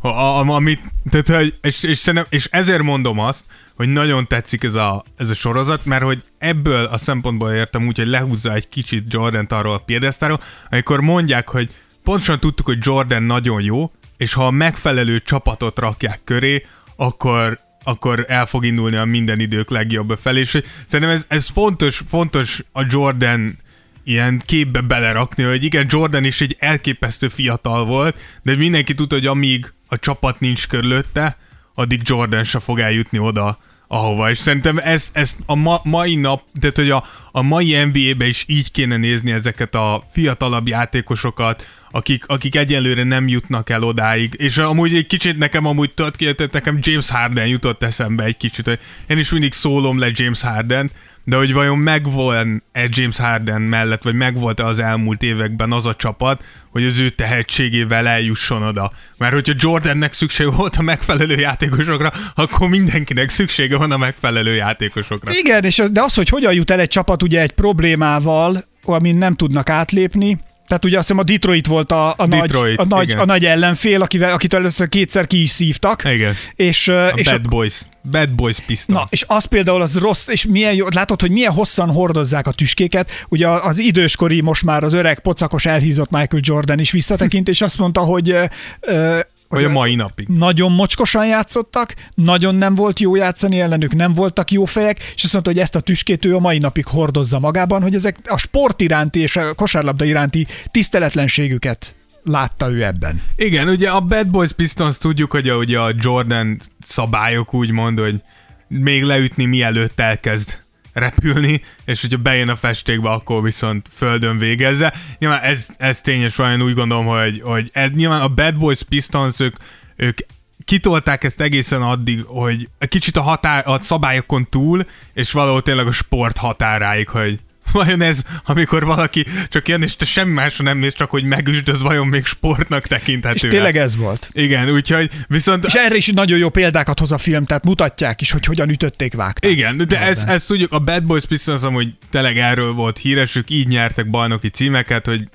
a, 0.00 0.08
a, 0.08 0.48
amit, 0.48 0.80
tehát, 1.10 1.28
hogy, 1.28 1.54
és, 1.62 1.82
és, 1.82 1.98
szerintem, 1.98 2.28
és 2.30 2.48
ezért 2.50 2.82
mondom 2.82 3.18
azt, 3.18 3.44
hogy 3.74 3.88
nagyon 3.88 4.26
tetszik 4.26 4.64
ez 4.64 4.74
a, 4.74 5.04
ez 5.16 5.30
a 5.30 5.34
sorozat, 5.34 5.84
mert 5.84 6.02
hogy 6.02 6.22
ebből 6.38 6.84
a 6.84 6.96
szempontból 6.96 7.50
értem 7.50 7.86
úgy, 7.86 7.96
hogy 7.98 8.06
lehúzza 8.06 8.54
egy 8.54 8.68
kicsit 8.68 9.12
Jordan-t 9.12 9.52
arról 9.52 9.74
a 9.74 9.78
piedesztáról, 9.78 10.40
amikor 10.70 11.00
mondják, 11.00 11.48
hogy 11.48 11.70
pontosan 12.02 12.38
tudtuk, 12.38 12.66
hogy 12.66 12.78
Jordan 12.80 13.22
nagyon 13.22 13.62
jó, 13.62 13.92
és 14.16 14.32
ha 14.32 14.46
a 14.46 14.50
megfelelő 14.50 15.18
csapatot 15.18 15.78
rakják 15.78 16.20
köré, 16.24 16.64
akkor 16.96 17.58
akkor 17.84 18.24
el 18.28 18.46
fog 18.46 18.64
indulni 18.64 18.96
a 18.96 19.04
minden 19.04 19.40
idők 19.40 19.70
legjobb 19.70 20.18
felé, 20.20 20.40
és 20.40 20.60
szerintem 20.86 21.16
ez, 21.16 21.24
ez 21.28 21.48
fontos, 21.48 22.02
fontos 22.08 22.64
a 22.72 22.84
Jordan 22.88 23.58
ilyen 24.04 24.42
képbe 24.46 24.80
belerakni, 24.80 25.42
hogy 25.42 25.64
igen, 25.64 25.86
Jordan 25.88 26.24
is 26.24 26.40
egy 26.40 26.56
elképesztő 26.58 27.28
fiatal 27.28 27.84
volt, 27.84 28.18
de 28.42 28.54
mindenki 28.56 28.94
tudta, 28.94 29.14
hogy 29.14 29.26
amíg 29.26 29.72
a 29.90 29.98
csapat 29.98 30.40
nincs 30.40 30.66
körülötte, 30.66 31.36
addig 31.74 32.00
Jordan 32.04 32.44
se 32.44 32.58
fog 32.58 32.78
eljutni 32.78 33.18
oda, 33.18 33.58
ahova. 33.92 34.30
És 34.30 34.38
szerintem 34.38 34.78
ez, 34.78 35.10
ez 35.12 35.36
a 35.46 35.54
ma, 35.54 35.80
mai 35.84 36.14
nap, 36.14 36.42
tehát 36.60 36.76
hogy 36.76 36.90
a, 36.90 37.04
a 37.32 37.42
mai 37.42 37.84
NBA-be 37.84 38.26
is 38.26 38.44
így 38.48 38.70
kéne 38.70 38.96
nézni 38.96 39.32
ezeket 39.32 39.74
a 39.74 40.02
fiatalabb 40.12 40.68
játékosokat, 40.68 41.66
akik, 41.90 42.24
akik 42.26 42.56
egyelőre 42.56 43.04
nem 43.04 43.28
jutnak 43.28 43.70
el 43.70 43.82
odáig. 43.82 44.34
És 44.38 44.58
amúgy 44.58 44.94
egy 44.94 45.06
kicsit 45.06 45.38
nekem 45.38 45.66
amúgy 45.66 45.94
tudod 45.94 46.16
ki, 46.16 46.34
nekem 46.50 46.78
James 46.80 47.10
Harden 47.10 47.46
jutott 47.46 47.82
eszembe 47.82 48.24
egy 48.24 48.36
kicsit, 48.36 48.64
hogy 48.64 48.78
én 49.06 49.18
is 49.18 49.30
mindig 49.30 49.52
szólom 49.52 49.98
le 49.98 50.10
James 50.12 50.40
Harden, 50.40 50.90
de 51.24 51.36
hogy 51.36 51.52
vajon 51.52 51.78
megvan-e 51.78 52.88
James 52.88 53.16
Harden 53.16 53.62
mellett, 53.62 54.02
vagy 54.02 54.14
megvolt-e 54.14 54.66
az 54.66 54.78
elmúlt 54.78 55.22
években 55.22 55.72
az 55.72 55.86
a 55.86 55.94
csapat, 55.94 56.42
hogy 56.70 56.84
az 56.84 56.98
ő 56.98 57.08
tehetségével 57.08 58.06
eljusson 58.06 58.62
oda. 58.62 58.92
Mert 59.18 59.32
hogyha 59.32 59.54
Jordannek 59.56 60.12
szükség 60.12 60.54
volt 60.54 60.76
a 60.76 60.82
megfelelő 60.82 61.38
játékosokra, 61.38 62.12
akkor 62.34 62.68
mindenkinek 62.68 63.28
szüksége 63.28 63.76
van 63.76 63.90
a 63.90 63.96
megfelelő 63.96 64.54
játékosokra. 64.54 65.32
Igen, 65.34 65.64
és 65.64 65.82
de 65.92 66.02
az, 66.02 66.14
hogy 66.14 66.28
hogyan 66.28 66.54
jut 66.54 66.70
el 66.70 66.80
egy 66.80 66.88
csapat 66.88 67.22
ugye 67.22 67.40
egy 67.40 67.52
problémával, 67.52 68.64
amin 68.84 69.16
nem 69.16 69.36
tudnak 69.36 69.68
átlépni, 69.68 70.38
tehát 70.70 70.84
ugye 70.84 70.98
azt 70.98 71.08
hiszem 71.08 71.22
a 71.22 71.24
Detroit 71.24 71.66
volt 71.66 71.92
a, 71.92 72.14
a, 72.16 72.26
nagy, 72.26 72.40
Detroit, 72.40 72.78
a, 72.78 72.84
nagy, 72.88 73.08
igen. 73.08 73.18
a 73.18 73.24
nagy 73.24 73.44
ellenfél, 73.44 74.02
akivel, 74.02 74.32
akitől 74.32 74.60
először 74.60 74.88
kétszer 74.88 75.26
ki 75.26 75.42
is 75.42 75.50
szívtak. 75.50 76.02
Igen. 76.04 76.34
És, 76.54 76.88
A 76.88 77.06
és 77.08 77.28
Bad 77.28 77.48
Boys. 77.48 77.82
Bad 78.10 78.30
Boys 78.30 78.60
Pistons. 78.60 78.98
Na, 78.98 79.06
és 79.10 79.24
az 79.26 79.44
például 79.44 79.82
az 79.82 79.98
rossz, 79.98 80.28
és 80.28 80.46
milyen 80.46 80.74
jó, 80.74 80.86
látod, 80.94 81.20
hogy 81.20 81.30
milyen 81.30 81.52
hosszan 81.52 81.90
hordozzák 81.90 82.46
a 82.46 82.52
tüskéket. 82.52 83.10
Ugye 83.28 83.48
az 83.48 83.78
időskori, 83.78 84.40
most 84.40 84.64
már 84.64 84.84
az 84.84 84.92
öreg, 84.92 85.20
pocakos, 85.20 85.66
elhízott 85.66 86.10
Michael 86.10 86.42
Jordan 86.44 86.78
is 86.78 86.90
visszatekint, 86.90 87.48
és 87.48 87.60
azt 87.60 87.78
mondta, 87.78 88.00
hogy 88.00 88.30
ö, 88.30 88.44
ö, 88.80 89.18
Vagy 89.50 89.64
a 89.64 89.68
mai 89.68 89.94
napig. 89.94 90.28
nagyon 90.28 90.72
mocskosan 90.72 91.26
játszottak, 91.26 91.94
nagyon 92.14 92.54
nem 92.54 92.74
volt 92.74 93.00
jó 93.00 93.16
játszani 93.16 93.60
ellenük, 93.60 93.94
nem 93.94 94.12
voltak 94.12 94.50
jó 94.50 94.64
fejek, 94.64 94.98
és 95.14 95.24
azt 95.24 95.32
mondta, 95.32 95.50
hogy 95.50 95.60
ezt 95.60 95.74
a 95.74 95.80
tüskét 95.80 96.24
ő 96.24 96.34
a 96.34 96.38
mai 96.38 96.58
napig 96.58 96.86
hordozza 96.86 97.38
magában, 97.38 97.82
hogy 97.82 97.94
ezek 97.94 98.16
a 98.24 98.38
sport 98.38 98.80
iránti 98.80 99.20
és 99.20 99.36
a 99.36 99.54
kosárlabda 99.54 100.04
iránti 100.04 100.46
tiszteletlenségüket 100.70 101.94
látta 102.24 102.70
ő 102.70 102.84
ebben. 102.84 103.22
Igen, 103.36 103.68
ugye 103.68 103.90
a 103.90 104.00
Bad 104.00 104.28
Boys 104.28 104.52
Pistons 104.52 104.98
tudjuk, 104.98 105.30
hogy 105.30 105.48
a, 105.48 105.56
ugye 105.56 105.78
a 105.78 105.92
Jordan 105.98 106.60
szabályok 106.80 107.54
úgy 107.54 107.70
mond, 107.70 107.98
hogy 107.98 108.20
még 108.68 109.02
leütni 109.02 109.44
mielőtt 109.44 110.00
elkezd 110.00 110.58
repülni, 110.92 111.62
és 111.84 112.00
hogyha 112.00 112.16
bejön 112.16 112.48
a 112.48 112.56
festékbe, 112.56 113.10
akkor 113.10 113.42
viszont 113.42 113.88
földön 113.92 114.38
végezze. 114.38 114.94
Nyilván 115.18 115.42
ez, 115.42 115.68
ez 115.76 116.00
tényes 116.00 116.36
van, 116.36 116.62
úgy 116.62 116.74
gondolom, 116.74 117.06
hogy, 117.06 117.40
hogy 117.44 117.70
ez, 117.72 117.90
nyilván 117.90 118.20
a 118.20 118.28
Bad 118.28 118.56
Boys 118.56 118.82
Pistons, 118.82 119.40
ők, 119.40 119.56
ők 119.96 120.18
kitolták 120.64 121.24
ezt 121.24 121.40
egészen 121.40 121.82
addig, 121.82 122.22
hogy 122.26 122.68
kicsit 122.88 123.16
a, 123.16 123.22
határ, 123.22 123.68
a 123.68 123.80
szabályokon 123.80 124.48
túl, 124.50 124.86
és 125.12 125.32
valahol 125.32 125.62
tényleg 125.62 125.86
a 125.86 125.92
sport 125.92 126.36
határáig, 126.36 127.08
hogy 127.08 127.40
vajon 127.72 128.02
ez, 128.02 128.22
amikor 128.44 128.84
valaki 128.84 129.24
csak 129.48 129.68
jön, 129.68 129.82
és 129.82 129.96
te 129.96 130.04
semmi 130.04 130.32
másra 130.32 130.64
nem 130.64 130.78
néz, 130.78 130.94
csak 130.94 131.10
hogy 131.10 131.24
megüsd, 131.24 131.68
az 131.68 131.82
vajon 131.82 132.06
még 132.06 132.24
sportnak 132.24 132.86
tekinthető. 132.86 133.46
És 133.46 133.52
tényleg 133.52 133.76
ez 133.76 133.96
volt. 133.96 134.30
Igen, 134.32 134.70
úgyhogy 134.70 135.10
viszont... 135.28 135.64
És 135.64 135.74
erre 135.74 135.96
is 135.96 136.06
nagyon 136.06 136.38
jó 136.38 136.48
példákat 136.48 136.98
hoz 136.98 137.12
a 137.12 137.18
film, 137.18 137.44
tehát 137.44 137.64
mutatják 137.64 138.20
is, 138.20 138.30
hogy 138.30 138.44
hogyan 138.44 138.68
ütötték, 138.68 139.14
vágták. 139.14 139.50
Igen, 139.50 139.76
de 139.76 140.00
ezt, 140.00 140.28
ezt 140.28 140.46
tudjuk, 140.46 140.72
a 140.72 140.78
Bad 140.78 141.04
Boys 141.04 141.24
Pistons 141.24 141.62
amúgy 141.62 141.88
tényleg 142.10 142.38
erről 142.38 142.72
volt 142.72 142.98
híres, 142.98 143.36
ők 143.36 143.50
így 143.50 143.68
nyertek 143.68 144.10
bajnoki 144.10 144.48
címeket, 144.48 145.06
hogy 145.06 145.28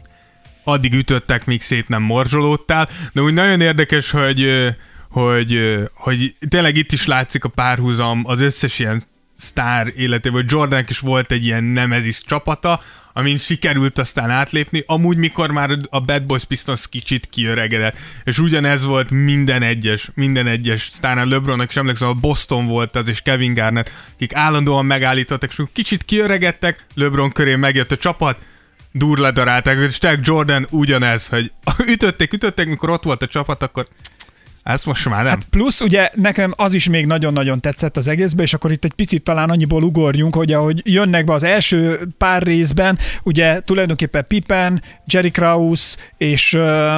addig 0.63 0.93
ütöttek, 0.93 1.45
míg 1.45 1.61
szét 1.61 1.87
nem 1.87 2.01
morzsolódtál, 2.01 2.89
de 3.13 3.21
úgy 3.21 3.33
nagyon 3.33 3.61
érdekes, 3.61 4.11
hogy, 4.11 4.49
hogy, 5.09 5.59
hogy 5.93 6.33
tényleg 6.49 6.77
itt 6.77 6.91
is 6.91 7.05
látszik 7.05 7.43
a 7.43 7.49
párhuzam 7.49 8.21
az 8.25 8.39
összes 8.39 8.79
ilyen 8.79 9.01
sztár 9.37 9.91
életében, 9.95 10.41
hogy 10.41 10.51
Jordannek 10.51 10.89
is 10.89 10.99
volt 10.99 11.31
egy 11.31 11.45
ilyen 11.45 11.63
nemezis 11.63 12.21
csapata, 12.21 12.81
amin 13.17 13.37
sikerült 13.37 13.97
aztán 13.97 14.29
átlépni, 14.29 14.83
amúgy 14.85 15.17
mikor 15.17 15.51
már 15.51 15.77
a 15.89 15.99
Bad 15.99 16.23
Boys 16.23 16.43
Pistons 16.43 16.89
kicsit 16.89 17.29
kiöregedett, 17.29 17.97
és 18.23 18.39
ugyanez 18.39 18.83
volt 18.85 19.11
minden 19.11 19.61
egyes, 19.61 20.09
minden 20.13 20.47
egyes 20.47 20.87
sztárnál. 20.91 21.25
LeBronnak 21.25 21.69
is 21.69 21.75
emlékszem, 21.75 22.07
a 22.07 22.13
Boston 22.13 22.65
volt 22.65 22.95
az, 22.95 23.07
és 23.07 23.21
Kevin 23.21 23.53
Garnett, 23.53 23.91
akik 24.15 24.35
állandóan 24.35 24.85
megállítottak, 24.85 25.49
és 25.49 25.63
kicsit 25.73 26.03
kiöregedtek, 26.03 26.85
LeBron 26.93 27.31
köré 27.31 27.55
megjött 27.55 27.91
a 27.91 27.97
csapat, 27.97 28.37
durledarálták, 28.91 29.77
és 29.77 29.97
Tech 29.97 30.19
Jordan 30.21 30.67
ugyanez, 30.69 31.27
hogy 31.27 31.51
ütötték, 31.93 32.33
ütötték, 32.33 32.67
mikor 32.67 32.89
ott 32.89 33.03
volt 33.03 33.21
a 33.21 33.27
csapat, 33.27 33.63
akkor 33.63 33.87
ezt 34.65 34.85
most 34.85 35.09
már 35.09 35.23
nem. 35.23 35.31
Hát 35.31 35.45
plusz 35.49 35.81
ugye 35.81 36.09
nekem 36.13 36.53
az 36.55 36.73
is 36.73 36.89
még 36.89 37.05
nagyon-nagyon 37.05 37.61
tetszett 37.61 37.97
az 37.97 38.07
egészbe, 38.07 38.43
és 38.43 38.53
akkor 38.53 38.71
itt 38.71 38.83
egy 38.83 38.93
picit 38.93 39.23
talán 39.23 39.49
annyiból 39.49 39.83
ugorjunk, 39.83 40.35
hogy 40.35 40.53
ahogy 40.53 40.81
jönnek 40.83 41.25
be 41.25 41.33
az 41.33 41.43
első 41.43 41.99
pár 42.17 42.43
részben, 42.43 42.97
ugye 43.23 43.59
tulajdonképpen 43.59 44.25
Pippen, 44.27 44.81
Jerry 45.05 45.31
Krause 45.31 45.95
és, 46.17 46.57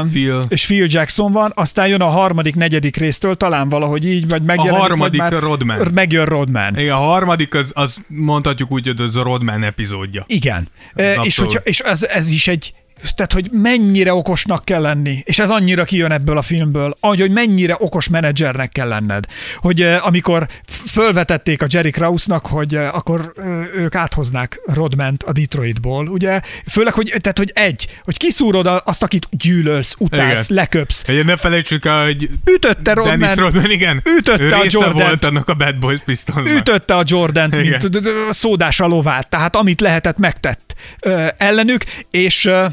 Phil. 0.10 0.46
és 0.50 0.66
Phil 0.66 0.86
Jackson 0.90 1.32
van, 1.32 1.52
aztán 1.56 1.88
jön 1.88 2.02
a 2.02 2.08
harmadik, 2.08 2.56
negyedik 2.56 2.96
résztől, 2.96 3.36
talán 3.36 3.70
valahogy 3.70 4.06
így, 4.06 4.28
vagy 4.28 4.44
megjelenik, 4.44 4.80
harmadik 4.80 5.22
vagy 5.22 5.32
már 5.32 5.42
Rodman. 5.42 5.88
Megjön 5.94 6.26
Rodman. 6.26 6.80
Igen, 6.80 6.94
a 6.94 7.00
harmadik, 7.00 7.54
az, 7.56 7.72
az 7.74 7.98
mondhatjuk 8.08 8.72
úgy, 8.72 8.88
hogy 8.88 9.02
az 9.02 9.16
a 9.16 9.24
Rodman 9.24 9.64
epizódja. 9.64 10.24
Igen. 10.28 10.68
Ez 10.96 11.18
E, 11.18 11.22
és, 11.24 11.38
hogyha, 11.38 11.60
és 11.64 11.80
ez, 11.80 12.04
ez 12.04 12.32
is 12.32 12.48
egy 12.48 12.74
tehát, 13.16 13.34
hogy 13.34 13.50
mennyire 13.52 14.14
okosnak 14.14 14.66
kell 14.66 14.82
lenni, 14.82 15.22
és 15.24 15.40
ez 15.40 15.50
annyira 15.50 15.84
kijön 15.84 16.12
ebből 16.12 16.38
a 16.38 16.42
filmből, 16.42 16.96
ahogy, 17.00 17.20
hogy 17.20 17.32
mennyire 17.32 17.76
okos 17.80 18.08
menedzsernek 18.10 18.72
kell 18.72 18.88
lenned. 18.88 19.26
Hogy 19.56 19.82
uh, 19.82 20.08
amikor 20.08 20.48
fölvetették 20.88 21.62
a 21.62 21.66
Jerry 21.70 21.92
Kraussnak, 21.92 22.46
hogy 22.46 22.76
uh, 22.76 22.96
akkor 22.96 23.34
uh, 23.38 23.46
ők 23.76 23.96
áthoznák 23.96 24.60
Rodment 24.66 25.24
a 25.24 25.32
Detroitból, 25.32 26.08
ugye, 26.08 26.42
főleg, 26.68 26.94
hogy, 26.94 27.14
tehát, 27.22 27.38
hogy 27.38 27.52
egy, 27.54 28.00
hogy 28.04 28.18
kiszúrod 28.18 28.82
azt, 28.84 29.04
akit 29.04 29.28
gyűlölsz, 29.32 29.96
utálsz, 30.00 30.50
igen. 30.50 30.58
leköpsz. 30.64 31.04
Egy, 31.08 31.26
ne 31.26 31.38
felejtsük 31.38 31.86
el, 31.86 32.04
hogy 32.04 32.30
ütötte 32.46 32.94
Rodman, 32.94 33.20
Dennis 33.20 33.38
Rodman, 33.38 33.72
igen, 33.72 34.02
ütötte 34.18 34.56
a 34.56 34.64
Jordan, 34.68 35.08
volt 35.08 35.24
annak 35.24 35.50
a 35.50 35.54
Bad 35.54 35.78
Boys 35.78 36.00
Pistonsnak. 36.00 36.58
Ütötte 36.58 36.96
a 36.96 37.04
Jordan, 37.06 37.50
mint 37.50 37.90
szódás 38.30 38.80
a 38.80 38.86
lovát, 38.86 39.30
tehát 39.30 39.56
amit 39.56 39.82
lehetett, 39.82 40.18
megtett 40.18 40.76
uh, 41.02 41.28
ellenük, 41.38 41.84
és 42.12 42.46
uh, 42.46 42.66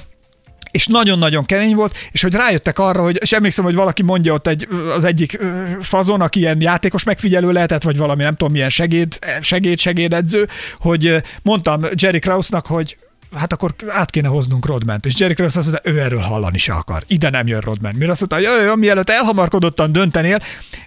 és 0.74 0.86
nagyon-nagyon 0.86 1.44
kemény 1.44 1.74
volt, 1.74 1.96
és 2.10 2.22
hogy 2.22 2.34
rájöttek 2.34 2.78
arra, 2.78 3.02
hogy, 3.02 3.18
és 3.20 3.32
emlékszem, 3.32 3.64
hogy 3.64 3.74
valaki 3.74 4.02
mondja 4.02 4.32
ott 4.32 4.46
egy, 4.46 4.68
az 4.96 5.04
egyik 5.04 5.38
fazon, 5.80 6.20
aki 6.20 6.38
ilyen 6.38 6.60
játékos 6.60 7.04
megfigyelő 7.04 7.52
lehetett, 7.52 7.82
vagy 7.82 7.96
valami 7.96 8.22
nem 8.22 8.36
tudom 8.36 8.52
milyen 8.52 8.70
segéd, 8.70 9.18
segéd, 9.40 9.78
segédedző, 9.78 10.48
hogy 10.78 11.22
mondtam 11.42 11.84
Jerry 11.94 12.18
Kraussnak, 12.18 12.66
hogy 12.66 12.96
hát 13.37 13.53
akkor 13.53 13.74
át 13.89 14.11
kéne 14.11 14.28
hoznunk 14.28 14.66
Rodment. 14.66 15.07
És 15.07 15.18
Jerry 15.18 15.35
Krause 15.35 15.59
azt 15.59 15.70
mondta, 15.70 15.91
ő 15.91 16.01
erről 16.01 16.18
hallani 16.18 16.59
se 16.59 16.72
akar. 16.72 17.05
Ide 17.07 17.30
nem 17.30 17.47
jön 17.47 17.61
Rodman. 17.61 17.95
Mire 17.95 18.11
azt 18.11 18.20
mondta, 18.20 18.51
hogy 18.51 18.64
jaj, 18.66 18.76
mielőtt 18.76 19.11
elhamarkodottan 19.11 19.93
döntenél, 19.93 20.39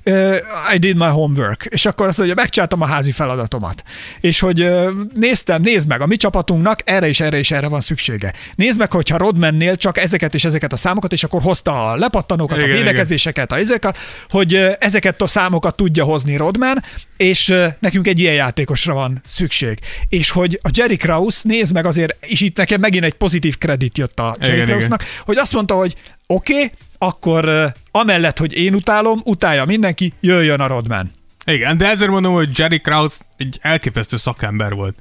uh, 0.05 0.35
I 0.73 0.77
did 0.77 0.95
my 0.95 1.05
homework. 1.05 1.65
És 1.69 1.85
akkor 1.85 2.07
azt 2.07 2.17
mondja, 2.17 2.35
megcsináltam 2.35 2.81
a 2.81 2.85
házi 2.85 3.11
feladatomat. 3.11 3.83
És 4.19 4.39
hogy 4.39 4.61
uh, 4.61 4.89
néztem, 5.13 5.61
nézd 5.61 5.87
meg, 5.87 6.01
a 6.01 6.05
mi 6.05 6.15
csapatunknak 6.15 6.79
erre 6.85 7.07
és 7.07 7.19
erre 7.19 7.37
és 7.37 7.51
erre 7.51 7.67
van 7.67 7.81
szüksége. 7.81 8.33
Nézd 8.55 8.79
meg, 8.79 8.91
hogyha 8.91 9.17
Rodmannél 9.17 9.75
csak 9.75 9.97
ezeket 9.97 10.33
és 10.33 10.45
ezeket 10.45 10.73
a 10.73 10.77
számokat, 10.77 11.13
és 11.13 11.23
akkor 11.23 11.41
hozta 11.41 11.91
a 11.91 11.95
lepattanókat, 11.95 12.57
igen, 12.57 12.69
a 12.69 12.73
védekezéseket, 12.73 13.51
a 13.51 13.57
ezeket, 13.57 13.97
hogy 14.29 14.53
uh, 14.53 14.73
ezeket 14.79 15.21
a 15.21 15.27
számokat 15.27 15.75
tudja 15.75 16.03
hozni 16.03 16.35
Rodman, 16.35 16.83
és 17.17 17.49
uh, 17.49 17.65
nekünk 17.79 18.07
egy 18.07 18.19
ilyen 18.19 18.33
játékosra 18.33 18.93
van 18.93 19.21
szükség. 19.25 19.79
És 20.09 20.29
hogy 20.29 20.59
a 20.63 20.69
Jerry 20.73 20.97
Krause, 20.97 21.39
nézd 21.43 21.73
meg 21.73 21.85
azért 21.85 22.15
és 22.37 22.43
itt 22.43 22.57
nekem 22.57 22.79
megint 22.79 23.03
egy 23.03 23.13
pozitív 23.13 23.57
kredit 23.57 23.97
jött 23.97 24.19
a 24.19 24.35
Jerry 24.39 24.63
Krause-nak, 24.63 25.03
hogy 25.25 25.37
azt 25.37 25.53
mondta, 25.53 25.75
hogy 25.75 25.95
oké, 26.27 26.53
okay, 26.53 26.71
akkor 26.97 27.73
amellett, 27.91 28.37
hogy 28.37 28.57
én 28.57 28.73
utálom, 28.73 29.21
utálja 29.25 29.65
mindenki, 29.65 30.13
jöjjön 30.19 30.59
a 30.59 30.67
Rodman. 30.67 31.11
Igen, 31.45 31.77
de 31.77 31.89
ezért 31.89 32.09
mondom, 32.09 32.33
hogy 32.33 32.49
Jerry 32.59 32.79
Krause 32.79 33.15
egy 33.37 33.57
elképesztő 33.61 34.17
szakember 34.17 34.73
volt. 34.73 34.95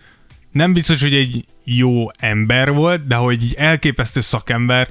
Nem 0.53 0.73
biztos, 0.73 1.03
hogy 1.03 1.15
egy 1.15 1.45
jó 1.65 2.07
ember 2.19 2.73
volt, 2.73 3.07
de 3.07 3.15
hogy 3.15 3.39
egy 3.43 3.55
elképesztő 3.59 4.21
szakember, 4.21 4.89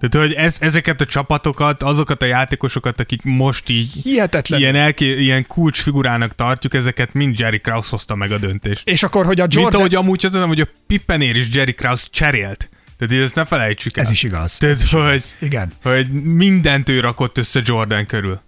tehát, 0.00 0.26
hogy 0.26 0.36
ez, 0.36 0.56
ezeket 0.60 1.00
a 1.00 1.04
csapatokat, 1.04 1.82
azokat 1.82 2.22
a 2.22 2.26
játékosokat, 2.26 3.00
akik 3.00 3.22
most 3.22 3.68
így 3.68 3.90
Hihetetlen. 4.02 4.60
Ilyen, 4.60 4.74
elké, 4.74 5.20
ilyen 5.20 5.46
kulcsfigurának 5.46 6.34
tartjuk, 6.34 6.74
ezeket 6.74 7.12
mind 7.12 7.38
Jerry 7.38 7.58
Krause 7.58 7.88
hozta 7.90 8.14
meg 8.14 8.32
a 8.32 8.38
döntést. 8.38 8.88
És 8.88 9.02
akkor, 9.02 9.26
hogy 9.26 9.40
a 9.40 9.42
Jordan... 9.42 9.62
Mint 9.62 9.74
ahogy 9.74 9.94
amúgy 9.94 10.26
az, 10.26 10.42
hogy 10.42 10.60
a 10.60 10.68
Pippenér 10.86 11.36
is 11.36 11.46
Jerry 11.52 11.74
Krause 11.74 12.06
cserélt. 12.10 12.68
Tehát 12.98 13.14
így 13.14 13.20
ezt 13.20 13.34
ne 13.34 13.44
felejtsük 13.44 13.96
el. 13.96 14.04
Ez 14.04 14.10
is 14.10 14.22
igaz. 14.22 14.58
Tehát, 14.58 14.74
ez 14.74 14.90
hogy, 14.90 15.00
igaz. 15.00 15.34
Igen. 15.38 15.72
hogy 15.82 16.08
mindent 16.22 16.88
ő 16.88 17.00
rakott 17.00 17.38
össze 17.38 17.60
Jordan 17.64 18.06
körül. 18.06 18.40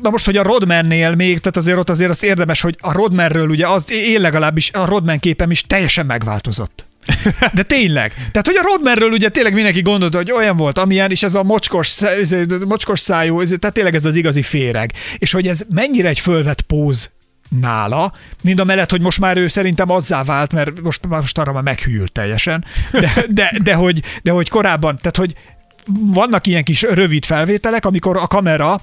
Na 0.00 0.10
most, 0.10 0.24
hogy 0.24 0.36
a 0.36 0.42
Rodmannél 0.42 1.14
még, 1.14 1.38
tehát 1.38 1.56
azért 1.56 1.78
ott 1.78 1.90
azért 1.90 2.10
az 2.10 2.22
érdemes, 2.22 2.60
hogy 2.60 2.76
a 2.80 2.92
Rodmanről 2.92 3.48
ugye 3.48 3.66
az, 3.66 3.90
én 3.90 4.20
legalábbis 4.20 4.70
a 4.72 4.84
Rodman 4.84 5.18
képem 5.18 5.50
is 5.50 5.62
teljesen 5.62 6.06
megváltozott. 6.06 6.84
De 7.52 7.62
tényleg. 7.62 8.12
Tehát, 8.14 8.46
hogy 8.46 8.56
a 8.56 8.62
Rodmerről 8.62 9.10
ugye 9.10 9.28
tényleg 9.28 9.52
mindenki 9.52 9.80
gondolta, 9.80 10.16
hogy 10.16 10.32
olyan 10.32 10.56
volt, 10.56 10.78
amilyen, 10.78 11.10
és 11.10 11.22
ez 11.22 11.34
a 11.34 11.42
mocskos, 11.42 12.00
mocskos 12.68 13.00
szájú, 13.00 13.42
tehát 13.42 13.72
tényleg 13.72 13.94
ez 13.94 14.04
az 14.04 14.16
igazi 14.16 14.42
féreg. 14.42 14.92
És 15.18 15.32
hogy 15.32 15.48
ez 15.48 15.62
mennyire 15.68 16.08
egy 16.08 16.20
fölvett 16.20 16.62
póz 16.62 17.10
nála, 17.60 18.12
mind 18.42 18.60
a 18.60 18.64
mellett, 18.64 18.90
hogy 18.90 19.00
most 19.00 19.20
már 19.20 19.36
ő 19.36 19.48
szerintem 19.48 19.90
azzá 19.90 20.24
vált, 20.24 20.52
mert 20.52 20.80
most, 20.80 21.06
most 21.06 21.38
arra 21.38 21.52
már 21.52 21.62
meghűlt 21.62 22.12
teljesen, 22.12 22.64
de, 22.92 23.24
de, 23.28 23.52
de, 23.62 23.74
hogy, 23.74 24.02
de 24.22 24.30
hogy 24.30 24.48
korábban, 24.48 24.96
tehát 24.96 25.16
hogy 25.16 25.34
vannak 26.00 26.46
ilyen 26.46 26.64
kis 26.64 26.82
rövid 26.82 27.24
felvételek, 27.24 27.84
amikor 27.84 28.16
a 28.16 28.26
kamera 28.26 28.82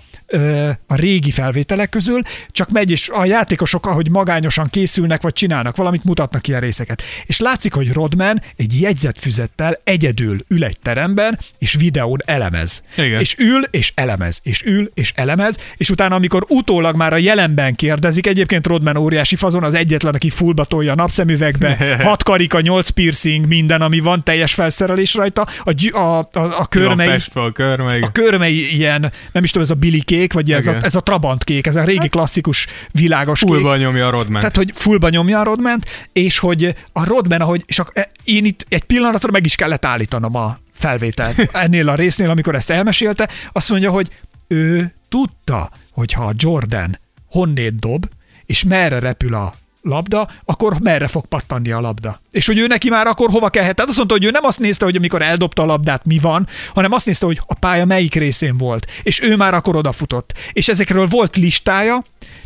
a 0.88 0.96
régi 0.96 1.32
felvételek 1.32 1.90
közül, 1.90 2.22
csak 2.52 2.70
megy, 2.70 2.92
és 2.92 3.10
a 3.10 3.26
játékosok, 3.26 3.86
ahogy 3.86 4.10
magányosan 4.10 4.68
készülnek, 4.70 5.22
vagy 5.22 5.34
csinálnak 5.34 5.76
valamit, 5.76 6.04
mutatnak 6.04 6.48
ilyen 6.48 6.60
részeket. 6.60 7.04
És 7.26 7.40
látszik, 7.40 7.74
hogy 7.74 7.94
Rodman 7.94 8.42
egy 8.56 8.82
jegyzetfüzettel 8.82 9.80
egyedül 9.84 10.40
ül 10.48 10.64
egy 10.64 10.80
teremben, 10.84 11.40
és 11.58 11.74
videón 11.74 12.20
elemez. 12.26 12.84
Igen. 12.98 13.20
És 13.20 13.36
ül, 13.38 13.64
és 13.72 13.92
elemez, 13.96 14.40
és 14.44 14.64
ül, 14.66 14.92
és 14.94 15.12
elemez, 15.16 15.58
és 15.78 15.90
utána, 15.90 16.16
amikor 16.16 16.46
utólag 16.50 16.96
már 16.96 17.14
a 17.14 17.18
jelenben 17.18 17.76
kérdezik, 17.76 18.28
egyébként 18.28 18.68
Rodman 18.68 18.98
óriási 18.98 19.36
fazon, 19.36 19.64
az 19.64 19.74
egyetlen, 19.74 20.14
aki 20.14 20.30
fullba 20.30 20.64
tolja 20.64 20.92
a 20.92 20.96
napszemüvegbe, 20.96 21.78
hat 22.08 22.24
karika, 22.24 22.62
nyolc 22.62 22.90
piercing, 22.90 23.48
minden, 23.48 23.82
ami 23.82 24.00
van, 24.00 24.24
teljes 24.24 24.54
felszerelés 24.54 25.14
rajta, 25.14 25.48
a, 25.64 25.98
a, 25.98 26.18
a, 26.18 26.30
a 26.34 26.68
körmei, 26.68 27.18
a 27.34 27.52
körmei, 27.52 28.02
a 28.02 28.12
körmei 28.12 28.76
ilyen, 28.76 29.12
nem 29.32 29.44
is 29.44 29.52
tudom, 29.52 29.64
ez 29.64 29.74
a 29.74 29.80
Billy 29.80 30.02
kék, 30.22 30.34
vagy 30.34 30.52
ez 30.52 30.68
a, 30.68 30.78
ez 30.82 30.96
a 30.96 31.02
Trabant 31.02 31.44
kék, 31.44 31.68
ez 31.68 31.76
a 31.76 31.84
régi 31.84 32.00
hát- 32.00 32.10
klasszikus 32.10 32.68
világos 32.92 33.40
fullba 33.40 33.72
kék. 33.72 33.82
nyomja 33.82 34.08
a 34.08 34.10
Rodman. 34.10 34.40
Tehát, 34.40 34.56
hogy 34.56 34.72
fullba 34.76 35.10
nyomja 35.10 35.40
a 35.40 35.44
Rodman, 35.44 35.80
és 36.14 36.40
hogy 36.40 36.76
a 36.92 37.06
Rodman, 37.06 37.42
ahogy, 37.42 37.64
és 37.66 37.80
a, 37.80 37.88
e, 37.94 38.12
én 38.24 38.46
itt 38.46 38.66
egy 38.70 38.84
pillanatra 38.84 39.32
meg 39.32 39.46
is 39.46 39.56
kellett 39.56 39.86
állítanom 39.86 40.36
a 40.36 40.58
felvételt 40.74 41.40
ennél 41.66 41.90
a 41.90 41.96
résznél, 41.96 42.30
amikor 42.30 42.56
ezt 42.56 42.70
elmesélte, 42.70 43.30
azt 43.52 43.70
mondja, 43.70 43.92
hogy 43.92 44.10
ő 44.48 44.94
tudta, 45.10 45.70
hogy 45.92 46.14
ha 46.14 46.26
a 46.26 46.34
Jordan 46.36 47.00
honnét 47.30 47.80
dob, 47.80 48.06
és 48.46 48.64
merre 48.64 49.00
repül 49.00 49.34
a 49.34 49.54
labda, 49.82 50.28
akkor 50.46 50.80
merre 50.80 51.08
fog 51.08 51.26
pattanni 51.26 51.72
a 51.72 51.80
labda. 51.80 52.20
És 52.32 52.46
hogy 52.46 52.58
ő 52.58 52.68
neki 52.68 52.90
már 52.90 53.08
akkor 53.08 53.30
hova 53.30 53.50
kellhet. 53.50 53.76
Tehát 53.76 53.90
azt 53.90 53.98
mondta, 53.98 54.16
hogy 54.16 54.26
ő 54.26 54.32
nem 54.32 54.46
azt 54.46 54.60
nézte, 54.60 54.86
hogy 54.86 54.96
amikor 54.96 55.22
eldobta 55.22 55.62
a 55.62 55.66
labdát 55.66 56.06
mi 56.06 56.20
van, 56.20 56.48
hanem 56.74 56.92
azt 56.92 57.06
nézte, 57.06 57.26
hogy 57.26 57.42
a 57.46 57.54
pálya 57.54 57.86
melyik 57.86 58.16
részén 58.16 58.58
volt. 58.58 58.88
És 59.04 59.22
ő 59.22 59.36
már 59.36 59.54
akkor 59.54 59.76
odafutott. 59.76 60.34
És 60.54 60.68
ezekről 60.68 61.08
volt 61.08 61.36
listája, 61.36 62.04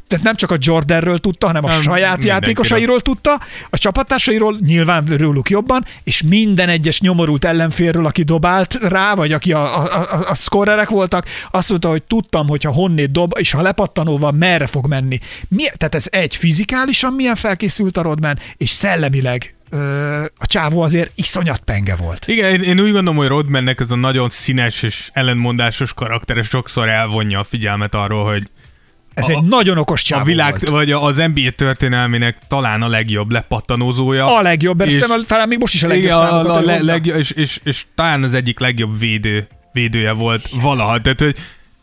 tehát 0.08 0.26
nem 0.26 0.36
csak 0.36 0.52
a 0.52 0.58
Jordanről 0.60 1.20
tudta, 1.20 1.48
hanem 1.48 1.66
a 1.66 1.68
nem, 1.68 1.82
saját 1.82 2.24
játékosairól 2.24 3.02
tudta, 3.02 3.40
a 3.70 3.78
csapattársairól 3.78 4.58
nyilván 4.66 5.06
róluk 5.06 5.50
jobban, 5.50 5.86
és 6.04 6.22
minden 6.22 6.70
egyes 6.70 7.02
nyomorult 7.02 7.46
ellenférről, 7.46 8.06
aki 8.06 8.24
dobált 8.24 8.74
rá, 8.74 9.16
vagy 9.16 9.32
aki 9.32 9.54
a, 9.54 9.84
a, 9.84 9.84
a, 9.84 10.30
a 10.30 10.36
szkorerek 10.36 10.90
voltak, 10.90 11.26
azt 11.52 11.70
mondta, 11.70 11.90
hogy 11.90 12.04
tudtam, 12.04 12.48
hogyha 12.48 12.72
honnét 12.72 13.12
dob, 13.12 13.34
és 13.38 13.52
ha 13.52 13.62
lepattanóval 13.62 14.32
merre 14.32 14.68
fog 14.68 14.88
menni. 14.88 15.20
Mi, 15.48 15.64
tehát 15.64 15.96
ez 15.96 16.08
egy 16.10 16.36
fizikálisan 16.36 17.14
milyen 17.14 17.36
felkészült 17.36 17.98
a 17.98 18.02
Rodman, 18.02 18.40
és 18.58 18.70
szellemileg 18.70 19.56
a 20.38 20.46
csávó 20.46 20.82
azért 20.82 21.12
iszonyat 21.16 21.60
penge 21.60 21.96
volt. 21.96 22.28
Igen, 22.28 22.52
én, 22.52 22.62
én 22.62 22.80
úgy 22.80 22.92
gondolom, 22.92 23.16
hogy 23.16 23.28
Rodmannek 23.28 23.80
ez 23.80 23.92
a 23.92 23.96
nagyon 23.96 24.30
színes 24.30 24.84
és 24.84 25.10
ellenmondásos 25.14 25.94
karakteres 25.94 26.48
sokszor 26.48 26.90
elvonja 26.90 27.40
a 27.40 27.44
figyelmet 27.44 27.96
arról, 27.96 28.32
hogy 28.32 28.44
ez 29.16 29.30
a, 29.30 29.32
egy 29.32 29.44
nagyon 29.44 29.78
okos 29.78 30.02
csávó 30.02 30.22
A 30.22 30.26
világ, 30.26 30.52
volt. 30.52 30.70
vagy 30.70 30.92
az 30.92 31.18
NBA 31.18 31.50
történetének 31.56 32.38
talán 32.48 32.82
a 32.82 32.88
legjobb 32.88 33.32
lepattanózója. 33.32 34.38
A 34.38 34.42
legjobb, 34.42 34.82
és, 34.82 34.94
és 34.94 35.26
talán 35.28 35.48
még 35.48 35.60
most 35.60 35.74
is 35.74 35.84
a 35.84 35.88
legjobb 35.88 36.06
igen, 36.06 36.18
a, 36.18 36.56
a 36.56 36.62
le, 36.62 36.84
legjobb, 36.84 37.18
és, 37.18 37.32
és, 37.32 37.60
és, 37.64 37.86
talán 37.96 38.24
az 38.24 38.34
egyik 38.34 38.60
legjobb 38.60 39.00
védő, 39.00 39.48
védője 39.74 40.12
volt 40.12 40.50
valaha. 40.62 41.02
Tehát, 41.02 41.20
hogy 41.20 41.36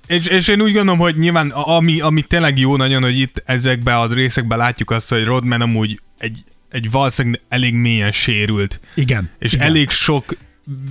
és, 0.06 0.26
és 0.26 0.48
én 0.48 0.60
úgy 0.60 0.72
gondolom, 0.72 0.98
hogy 0.98 1.18
nyilván 1.18 1.50
ami, 1.50 2.00
ami 2.00 2.22
tényleg 2.22 2.58
jó 2.58 2.76
nagyon, 2.76 3.02
hogy 3.02 3.18
itt 3.18 3.42
ezekben 3.46 3.96
az 3.96 4.12
részekben 4.12 4.58
látjuk 4.58 4.90
azt, 4.90 5.08
hogy 5.08 5.24
Rodman 5.24 5.60
amúgy 5.60 6.00
egy, 6.18 6.44
egy 6.70 6.90
valószínűleg 6.90 7.40
elég 7.48 7.74
mélyen 7.74 8.12
sérült. 8.12 8.80
Igen. 8.94 9.30
És 9.38 9.52
igen. 9.52 9.66
elég 9.66 9.90
sok 9.90 10.36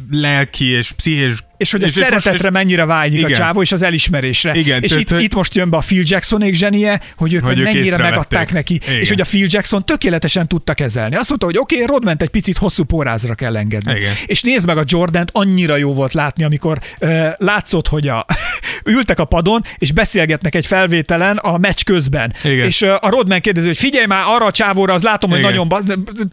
lelki 0.09 0.65
és 0.65 0.91
pszichés 0.91 1.43
és 1.61 1.71
hogy 1.71 1.83
a 1.83 1.85
és 1.85 1.91
szeretetre 1.91 2.31
most, 2.31 2.51
mennyire 2.51 2.85
vágyik 2.85 3.19
igen. 3.19 3.31
a 3.31 3.35
csávó, 3.35 3.61
és 3.61 3.71
az 3.71 3.81
elismerésre. 3.81 4.53
Igen, 4.53 4.81
és 4.81 4.89
tört, 4.89 5.01
itt, 5.01 5.09
hogy... 5.09 5.21
itt 5.21 5.33
most 5.33 5.55
jön 5.55 5.69
be 5.69 5.77
a 5.77 5.79
Phil 5.79 6.03
Jacksonék 6.05 6.53
zsenie, 6.53 7.01
hogy 7.15 7.33
ők, 7.33 7.43
hogy 7.43 7.59
ők 7.59 7.63
mennyire 7.63 7.97
megadták 7.97 8.51
neki, 8.51 8.73
igen. 8.73 8.99
és 8.99 9.09
hogy 9.09 9.21
a 9.21 9.23
Phil 9.23 9.45
Jackson 9.49 9.85
tökéletesen 9.85 10.47
tudta 10.47 10.73
kezelni. 10.73 11.15
Azt 11.15 11.27
mondta, 11.29 11.45
hogy 11.45 11.57
oké, 11.57 11.75
okay, 11.75 11.87
Rodment 11.87 12.21
egy 12.21 12.29
picit 12.29 12.57
hosszú 12.57 12.83
pórázra 12.83 13.33
kell 13.33 13.57
engedni. 13.57 13.93
Igen. 13.95 14.13
És 14.25 14.41
nézd 14.41 14.67
meg 14.67 14.77
a 14.77 14.83
Jordant, 14.85 15.29
annyira 15.33 15.75
jó 15.75 15.93
volt 15.93 16.13
látni, 16.13 16.43
amikor 16.43 16.79
uh, 16.99 17.27
látszott, 17.37 17.87
hogy 17.87 18.07
a 18.07 18.25
ültek 18.85 19.19
a 19.19 19.25
padon, 19.25 19.63
és 19.77 19.91
beszélgetnek 19.91 20.55
egy 20.55 20.65
felvételen 20.65 21.37
a 21.37 21.57
meccs 21.57 21.83
közben. 21.83 22.33
Igen. 22.43 22.65
És 22.65 22.81
uh, 22.81 22.89
a 22.99 23.09
Rodman 23.09 23.39
kérdezi, 23.39 23.67
hogy 23.67 23.77
figyelj 23.77 24.05
már 24.05 24.23
arra 24.27 24.45
a 24.45 24.51
csávóra, 24.51 24.93
az 24.93 25.03
látom, 25.03 25.29
hogy 25.29 25.39
Igen. 25.39 25.51
nagyon 25.51 25.67
basz, 25.67 25.83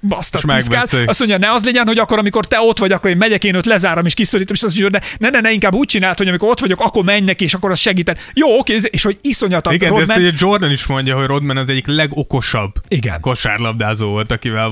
basztat 0.09 0.43
Azt 1.07 1.19
mondja, 1.19 1.39
ne 1.39 1.53
az 1.53 1.65
legyen, 1.65 1.87
hogy 1.87 1.99
akkor, 1.99 2.19
amikor 2.19 2.47
te 2.47 2.61
ott 2.61 2.79
vagy, 2.79 2.93
akkor 2.93 3.11
én 3.11 3.17
megyek, 3.17 3.45
én 3.45 3.55
ott 3.55 3.65
lezárom 3.65 4.07
és 4.07 4.15
kiszorítom, 4.15 4.55
és 4.55 4.63
azt 4.63 4.81
mondja, 4.81 5.01
de 5.01 5.07
ne, 5.19 5.29
ne, 5.29 5.41
ne, 5.41 5.53
inkább 5.53 5.75
úgy 5.75 5.87
csinált, 5.87 6.19
hogy 6.19 6.29
amikor 6.29 6.49
ott 6.49 6.61
vagyok, 6.61 6.81
akkor 6.81 7.05
menj 7.05 7.21
neki, 7.21 7.45
és 7.45 7.55
akkor 7.55 7.71
az 7.71 7.79
segített. 7.79 8.19
Jó, 8.35 8.59
oké, 8.59 8.79
és 8.91 9.03
hogy 9.03 9.17
iszonyatan 9.21 9.75
Igen, 9.75 9.93
de 9.93 9.99
ezt 9.99 10.07
Rodman, 10.09 10.27
ugye 10.27 10.37
Jordan 10.39 10.71
is 10.71 10.87
mondja, 10.87 11.17
hogy 11.17 11.27
Rodman 11.27 11.57
az 11.57 11.69
egyik 11.69 11.87
legokosabb 11.87 12.73
Igen. 12.89 13.21
kosárlabdázó 13.21 14.09
volt, 14.09 14.33
akivel. 14.33 14.69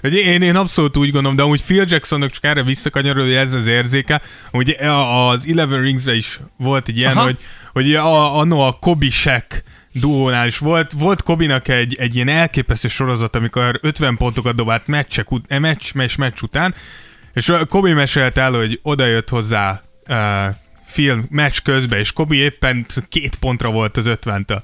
Hogy 0.00 0.14
Én, 0.14 0.42
én 0.42 0.56
abszolút 0.56 0.96
úgy 0.96 1.10
gondolom, 1.10 1.36
de 1.36 1.42
amúgy 1.42 1.62
Phil 1.62 1.84
Jacksonnak 1.88 2.30
csak 2.30 2.44
erre 2.44 2.62
visszakanyarul, 2.62 3.24
hogy 3.24 3.32
ez 3.32 3.54
az 3.54 3.66
érzéke. 3.66 4.20
Ugye 4.52 4.90
az 4.90 5.46
Eleven 5.48 5.80
Ringsbe 5.80 6.14
is 6.14 6.40
volt 6.56 6.88
egy 6.88 6.96
ilyen, 6.96 7.16
Aha. 7.16 7.24
hogy, 7.24 7.36
hogy 7.72 7.94
a, 7.94 8.38
anno 8.38 8.58
a 8.58 8.72
Kobe 8.72 9.10
Shaq 9.10 9.62
duónál 9.92 10.46
is 10.46 10.58
volt, 10.58 10.92
volt 10.92 11.22
Kobinak 11.22 11.68
egy, 11.68 11.96
egy 11.98 12.14
ilyen 12.14 12.28
elképesztő 12.28 12.88
sorozat, 12.88 13.36
amikor 13.36 13.78
50 13.82 14.16
pontokat 14.16 14.54
dobált 14.54 14.86
meccsek, 14.86 15.26
eh, 15.46 15.58
meccs, 15.58 15.92
meccs, 15.94 16.16
meccs 16.16 16.42
után, 16.42 16.74
és 17.34 17.48
a 17.48 17.64
Kobe 17.64 17.94
mesélt 17.94 18.38
el, 18.38 18.52
hogy 18.52 18.80
odajött 18.82 19.28
hozzá 19.28 19.80
uh, 20.08 20.54
film 20.84 21.26
meccs 21.30 21.58
közben, 21.62 21.98
és 21.98 22.12
Kobe 22.12 22.34
éppen 22.34 22.86
két 23.08 23.34
pontra 23.34 23.70
volt 23.70 23.96
az 23.96 24.04
50-től. 24.08 24.62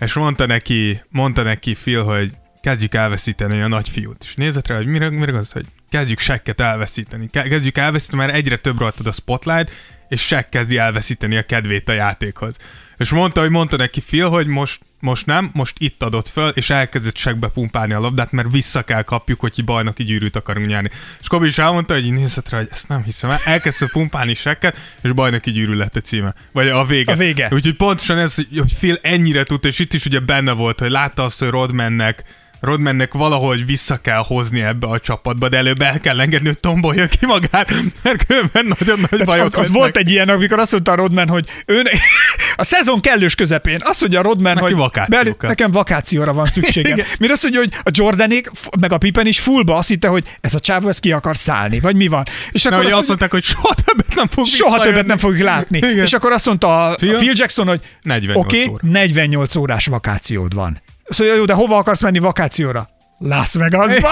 És 0.00 0.14
mondta 0.14 0.46
neki, 0.46 1.00
mondta 1.08 1.42
neki 1.42 1.72
Phil, 1.72 2.02
hogy 2.02 2.30
kezdjük 2.62 2.94
elveszíteni 2.94 3.60
a 3.60 3.68
nagyfiút. 3.68 4.22
És 4.22 4.34
nézett 4.34 4.68
rá, 4.68 4.76
hogy 4.76 4.86
mire, 4.86 5.10
mire 5.10 5.36
az, 5.36 5.52
hogy 5.52 5.66
kezdjük 5.90 6.18
sekket 6.18 6.60
elveszíteni. 6.60 7.28
Ke- 7.30 7.48
Kezdjük 7.48 7.78
elveszíteni, 7.78 8.22
mert 8.22 8.34
egyre 8.34 8.56
több 8.56 8.78
rajtad 8.78 9.06
a 9.06 9.12
spotlight, 9.12 9.70
és 10.08 10.26
Shaq 10.26 10.48
kezdi 10.48 10.76
elveszíteni 10.76 11.36
a 11.36 11.42
kedvét 11.42 11.88
a 11.88 11.92
játékhoz. 11.92 12.56
És 12.96 13.10
mondta, 13.10 13.40
hogy 13.40 13.50
mondta 13.50 13.76
neki 13.76 14.00
Phil, 14.00 14.28
hogy 14.28 14.46
most, 14.46 14.80
most 15.04 15.26
nem, 15.26 15.50
most 15.52 15.74
itt 15.78 16.02
adott 16.02 16.28
föl, 16.28 16.48
és 16.48 16.70
elkezdett 16.70 17.16
Shaqbe 17.16 17.48
pumpálni 17.48 17.92
a 17.92 18.00
labdát, 18.00 18.32
mert 18.32 18.50
vissza 18.50 18.82
kell 18.82 19.02
kapjuk, 19.02 19.40
hogy 19.40 19.64
bajnoki 19.64 20.04
gyűrűt 20.04 20.36
akarunk 20.36 20.66
nyerni. 20.66 20.90
És 21.20 21.26
Kobe 21.26 21.46
is 21.46 21.58
elmondta, 21.58 21.94
hogy 21.94 22.06
így 22.06 22.12
nézett 22.12 22.48
rá, 22.48 22.58
hogy 22.58 22.68
ezt 22.70 22.88
nem 22.88 23.02
hiszem 23.02 23.30
el, 23.30 23.38
elkezdte 23.44 23.88
pumpálni 23.92 24.34
Shaqet, 24.34 24.76
és 25.02 25.12
bajnoki 25.12 25.50
gyűrű 25.50 25.74
lett 25.74 25.96
a 25.96 26.00
címe. 26.00 26.34
Vagy 26.52 26.68
a 26.68 26.84
vége. 26.84 27.12
A 27.12 27.16
vége. 27.16 27.48
Úgyhogy 27.52 27.76
pontosan 27.76 28.18
ez, 28.18 28.34
hogy 28.34 28.48
hogy 28.58 28.76
Phil 28.78 28.98
ennyire 29.02 29.42
tudta, 29.42 29.68
és 29.68 29.78
itt 29.78 29.92
is 29.92 30.04
ugye 30.04 30.20
benne 30.20 30.52
volt, 30.52 30.80
hogy 30.80 30.90
látta 30.90 31.24
azt, 31.24 31.38
hogy 31.38 31.48
Rodmannek 31.48 32.24
Rodmannek 32.64 33.12
valahogy 33.14 33.66
vissza 33.66 33.96
kell 33.96 34.22
hozni 34.26 34.62
ebbe 34.62 34.86
a 34.86 34.98
csapatba, 35.00 35.48
de 35.48 35.56
előbb 35.56 35.82
el 35.82 36.00
kell 36.00 36.20
engedni, 36.20 36.46
hogy 36.48 36.60
tombolja 36.60 37.06
ki 37.06 37.26
magát, 37.26 37.72
mert 38.02 38.26
különben 38.26 38.74
nagyon 38.78 38.98
nagy 38.98 39.08
Tehát 39.10 39.24
bajok 39.26 39.46
ott 39.46 39.54
lesznek. 39.56 39.76
volt 39.76 39.96
egy 39.96 40.10
ilyen, 40.10 40.28
amikor 40.28 40.58
azt 40.58 40.72
mondta 40.72 40.92
a 40.92 40.94
Rodman, 40.94 41.28
hogy 41.28 41.46
ő 41.66 41.82
a 42.56 42.64
szezon 42.64 43.00
kellős 43.00 43.34
közepén 43.34 43.78
azt 43.82 44.00
mondja 44.00 44.18
a 44.18 44.22
Rodman, 44.22 44.54
Neki 44.54 44.72
hogy 44.74 44.90
"Bel- 45.08 45.36
kell." 45.36 45.48
nekem 45.48 45.70
vakációra 45.70 46.32
van 46.32 46.46
szükségem. 46.46 46.98
Mire 47.18 47.32
azt 47.32 47.42
mondja, 47.42 47.60
hogy 47.60 47.72
a 47.82 47.90
Jordanék, 47.92 48.50
f- 48.54 48.76
meg 48.80 48.92
a 48.92 48.98
Pippen 48.98 49.26
is 49.26 49.40
fullba 49.40 49.76
azt 49.76 49.88
hitte, 49.88 50.08
hogy 50.08 50.24
ez 50.40 50.54
a 50.54 50.60
csávó, 50.60 50.88
ez 50.88 50.98
ki 50.98 51.12
akar 51.12 51.36
szállni, 51.36 51.80
vagy 51.80 51.96
mi 51.96 52.06
van. 52.06 52.24
És 52.50 52.62
Na, 52.62 52.70
akkor 52.70 52.82
hogy 52.82 52.92
azt 52.92 52.98
azt 53.00 53.08
mondták, 53.08 53.30
hogy 53.30 53.44
soha 53.44 53.74
többet 53.84 54.14
nem 54.14 54.28
fog 54.28 54.46
soha 54.46 54.78
többet 54.82 55.06
nem 55.06 55.18
fogjuk 55.18 55.42
látni. 55.42 55.78
Igen. 55.78 55.98
És 56.04 56.12
akkor 56.12 56.32
azt 56.32 56.46
mondta 56.46 56.84
a, 56.86 56.90
a 56.90 56.94
Phil? 56.94 57.12
Phil 57.16 57.32
Jackson, 57.36 57.66
hogy 57.68 57.80
48 58.02 58.44
oké, 58.44 58.66
óra. 58.68 58.78
48 58.82 59.56
órás 59.56 59.86
vakációd 59.86 60.54
van. 60.54 60.82
Szóval 61.08 61.36
jó, 61.36 61.44
de 61.44 61.52
hova 61.52 61.76
akarsz 61.76 62.02
menni 62.02 62.18
vakációra? 62.18 62.88
Las 63.18 63.54
Vegasba. 63.54 64.08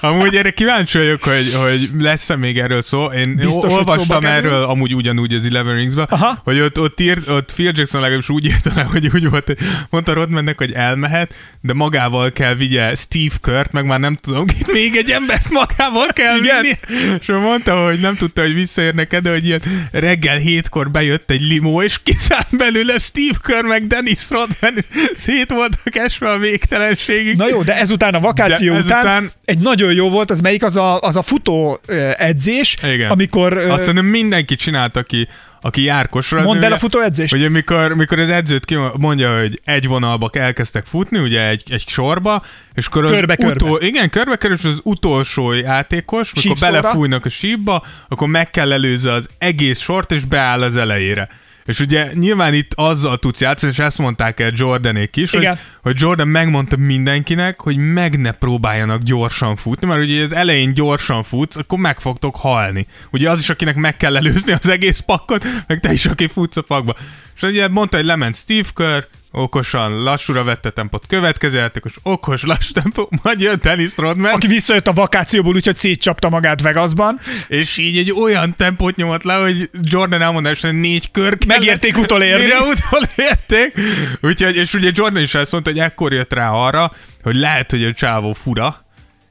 Amúgy 0.00 0.36
erre 0.36 0.50
kíváncsi 0.50 0.98
vagyok, 0.98 1.22
hogy, 1.22 1.54
hogy 1.54 1.90
lesz-e 1.98 2.36
még 2.36 2.58
erről 2.58 2.82
szó. 2.82 3.04
Én 3.04 3.36
Biztos, 3.36 3.72
hogy 3.72 3.72
olvastam 3.72 4.20
kerül. 4.20 4.36
erről 4.36 4.62
amúgy 4.62 4.94
ugyanúgy 4.94 5.34
az 5.34 5.44
Eleven 5.44 5.74
Ringsba, 5.74 6.02
Aha. 6.02 6.40
hogy 6.44 6.60
ott, 6.60 6.80
ott, 6.80 7.00
írt, 7.00 7.28
ott 7.28 7.52
Phil 7.52 7.72
Jackson 7.74 8.00
legalábbis 8.00 8.28
úgy 8.28 8.44
írta 8.44 8.70
le, 8.74 8.82
hogy 8.82 9.10
úgy 9.14 9.30
volt, 9.30 9.44
hogy 9.46 9.58
mondta 9.90 10.12
Rodmannek, 10.12 10.58
hogy 10.58 10.72
elmehet, 10.72 11.34
de 11.60 11.72
magával 11.72 12.32
kell 12.32 12.54
vigye 12.54 12.94
Steve 12.94 13.34
Kurt, 13.40 13.72
meg 13.72 13.84
már 13.84 14.00
nem 14.00 14.14
tudom, 14.14 14.44
itt 14.60 14.72
még 14.72 14.96
egy 14.96 15.10
embert 15.10 15.50
magával 15.50 16.08
kell 16.12 16.38
Igen. 16.38 16.62
vinni. 16.62 16.78
És 17.20 17.26
mondta, 17.26 17.84
hogy 17.84 18.00
nem 18.00 18.16
tudta, 18.16 18.40
hogy 18.40 18.54
visszaérnek 18.54 19.20
de 19.20 19.30
hogy 19.30 19.46
ilyen 19.46 19.62
reggel 19.92 20.36
hétkor 20.36 20.90
bejött 20.90 21.30
egy 21.30 21.42
limó, 21.42 21.82
és 21.82 22.02
kiszállt 22.02 22.56
belőle 22.56 22.98
Steve 22.98 23.38
Kerr, 23.42 23.64
meg 23.64 23.86
Dennis 23.86 24.30
Rodman, 24.30 24.84
szét 25.16 25.50
voltak 25.50 25.96
esve 25.96 26.30
a 26.30 26.38
végtelenségig. 26.38 27.36
Na 27.36 27.48
jó, 27.48 27.62
de 27.62 27.78
ezután 27.78 28.09
a 28.14 28.20
vakáció 28.20 28.72
után 28.76 28.82
ezután- 28.82 29.34
egy 29.44 29.58
nagyon 29.58 29.92
jó 29.92 30.10
volt, 30.10 30.30
az 30.30 30.40
melyik 30.40 30.64
az 30.64 30.76
a, 30.76 30.98
az 31.00 31.16
a 31.16 31.22
futó 31.22 31.80
edzés, 32.16 32.76
Igen. 32.92 33.10
amikor... 33.10 33.58
Azt 33.58 33.86
mondom, 33.86 34.06
mindenki 34.06 34.54
csinált, 34.54 34.96
aki, 34.96 35.28
aki 35.60 35.82
járkosra. 35.82 36.42
Mondd 36.42 36.64
el 36.64 36.72
a 36.72 36.78
futóedzést. 36.78 37.34
Ugye 37.34 37.48
mikor, 37.48 37.94
mikor 37.94 38.18
az 38.18 38.28
edzőt 38.28 38.98
mondja, 38.98 39.38
hogy 39.38 39.60
egy 39.64 39.86
vonalba 39.86 40.30
elkezdtek 40.32 40.84
futni, 40.84 41.18
ugye 41.18 41.48
egy, 41.48 41.62
egy 41.70 41.84
sorba, 41.86 42.42
és 42.74 42.86
akkor 42.86 43.04
az 43.04 43.10
Körbe-körbe. 43.10 43.64
Utol, 43.64 43.82
igen, 43.82 44.10
körbe 44.10 44.36
körbe, 44.36 44.56
és 44.56 44.64
az 44.64 44.80
utolsó 44.82 45.52
játékos, 45.52 46.34
mikor 46.34 46.56
belefújnak 46.60 47.24
a 47.24 47.28
sípba, 47.28 47.84
akkor 48.08 48.28
meg 48.28 48.50
kell 48.50 48.72
előzze 48.72 49.12
az 49.12 49.28
egész 49.38 49.80
sort, 49.80 50.12
és 50.12 50.24
beáll 50.24 50.62
az 50.62 50.76
elejére. 50.76 51.28
És 51.64 51.80
ugye 51.80 52.10
nyilván 52.14 52.54
itt 52.54 52.72
azzal 52.74 53.18
tudsz 53.18 53.40
játszani, 53.40 53.72
és 53.72 53.78
ezt 53.78 53.98
mondták 53.98 54.40
el 54.40 54.50
Jordanék 54.54 55.16
is, 55.16 55.30
hogy, 55.30 55.48
hogy 55.82 55.96
Jordan 55.98 56.28
megmondta 56.28 56.76
mindenkinek, 56.76 57.60
hogy 57.60 57.76
meg 57.76 58.20
ne 58.20 58.32
próbáljanak 58.32 59.02
gyorsan 59.02 59.56
futni, 59.56 59.86
mert 59.86 60.00
ugye 60.00 60.22
az 60.24 60.32
elején 60.32 60.74
gyorsan 60.74 61.22
futsz, 61.22 61.56
akkor 61.56 61.78
meg 61.78 62.00
fogtok 62.00 62.36
halni. 62.36 62.86
Ugye 63.10 63.30
az 63.30 63.38
is, 63.38 63.50
akinek 63.50 63.74
meg 63.74 63.96
kell 63.96 64.16
előzni 64.16 64.52
az 64.52 64.68
egész 64.68 64.98
pakkot, 64.98 65.44
meg 65.66 65.80
te 65.80 65.92
is, 65.92 66.06
aki 66.06 66.26
futsz 66.26 66.56
a 66.56 66.62
pakba. 66.62 66.94
És 67.36 67.42
ugye 67.42 67.68
mondta, 67.68 67.96
hogy 67.96 68.06
lement 68.06 68.36
Steve 68.36 68.68
Kerr, 68.74 69.02
okosan, 69.32 70.02
lassúra 70.02 70.44
vette 70.44 70.70
tempót, 70.70 71.06
következő 71.06 71.58
játékos, 71.58 71.94
okos, 72.02 72.42
lassú 72.42 72.72
tempó, 72.72 73.08
majd 73.22 73.40
jön 73.40 73.58
Dennis 73.62 73.96
Rodman, 73.96 74.32
aki 74.32 74.46
visszajött 74.46 74.86
a 74.86 74.92
vakációból, 74.92 75.54
úgyhogy 75.54 75.76
szétcsapta 75.76 76.28
magát 76.28 76.62
Vegasban. 76.62 77.20
és 77.48 77.76
így 77.76 77.98
egy 77.98 78.12
olyan 78.12 78.56
tempót 78.56 78.96
nyomott 78.96 79.22
le, 79.22 79.34
hogy 79.34 79.70
Jordan 79.82 80.22
elmondása, 80.22 80.70
négy 80.70 81.10
kör 81.10 81.38
kellett, 81.38 81.58
Megérték 81.58 81.96
utolérni. 81.98 82.42
Mire 82.42 82.58
utolérték. 82.60 83.74
Úgyhogy, 84.20 84.56
és 84.56 84.74
ugye 84.74 84.90
Jordan 84.94 85.22
is 85.22 85.34
azt 85.34 85.52
mondta, 85.52 85.70
hogy 85.70 85.80
ekkor 85.80 86.12
jött 86.12 86.32
rá 86.32 86.50
arra, 86.50 86.92
hogy 87.22 87.34
lehet, 87.34 87.70
hogy 87.70 87.84
a 87.84 87.92
csávó 87.92 88.32
fura, 88.32 88.84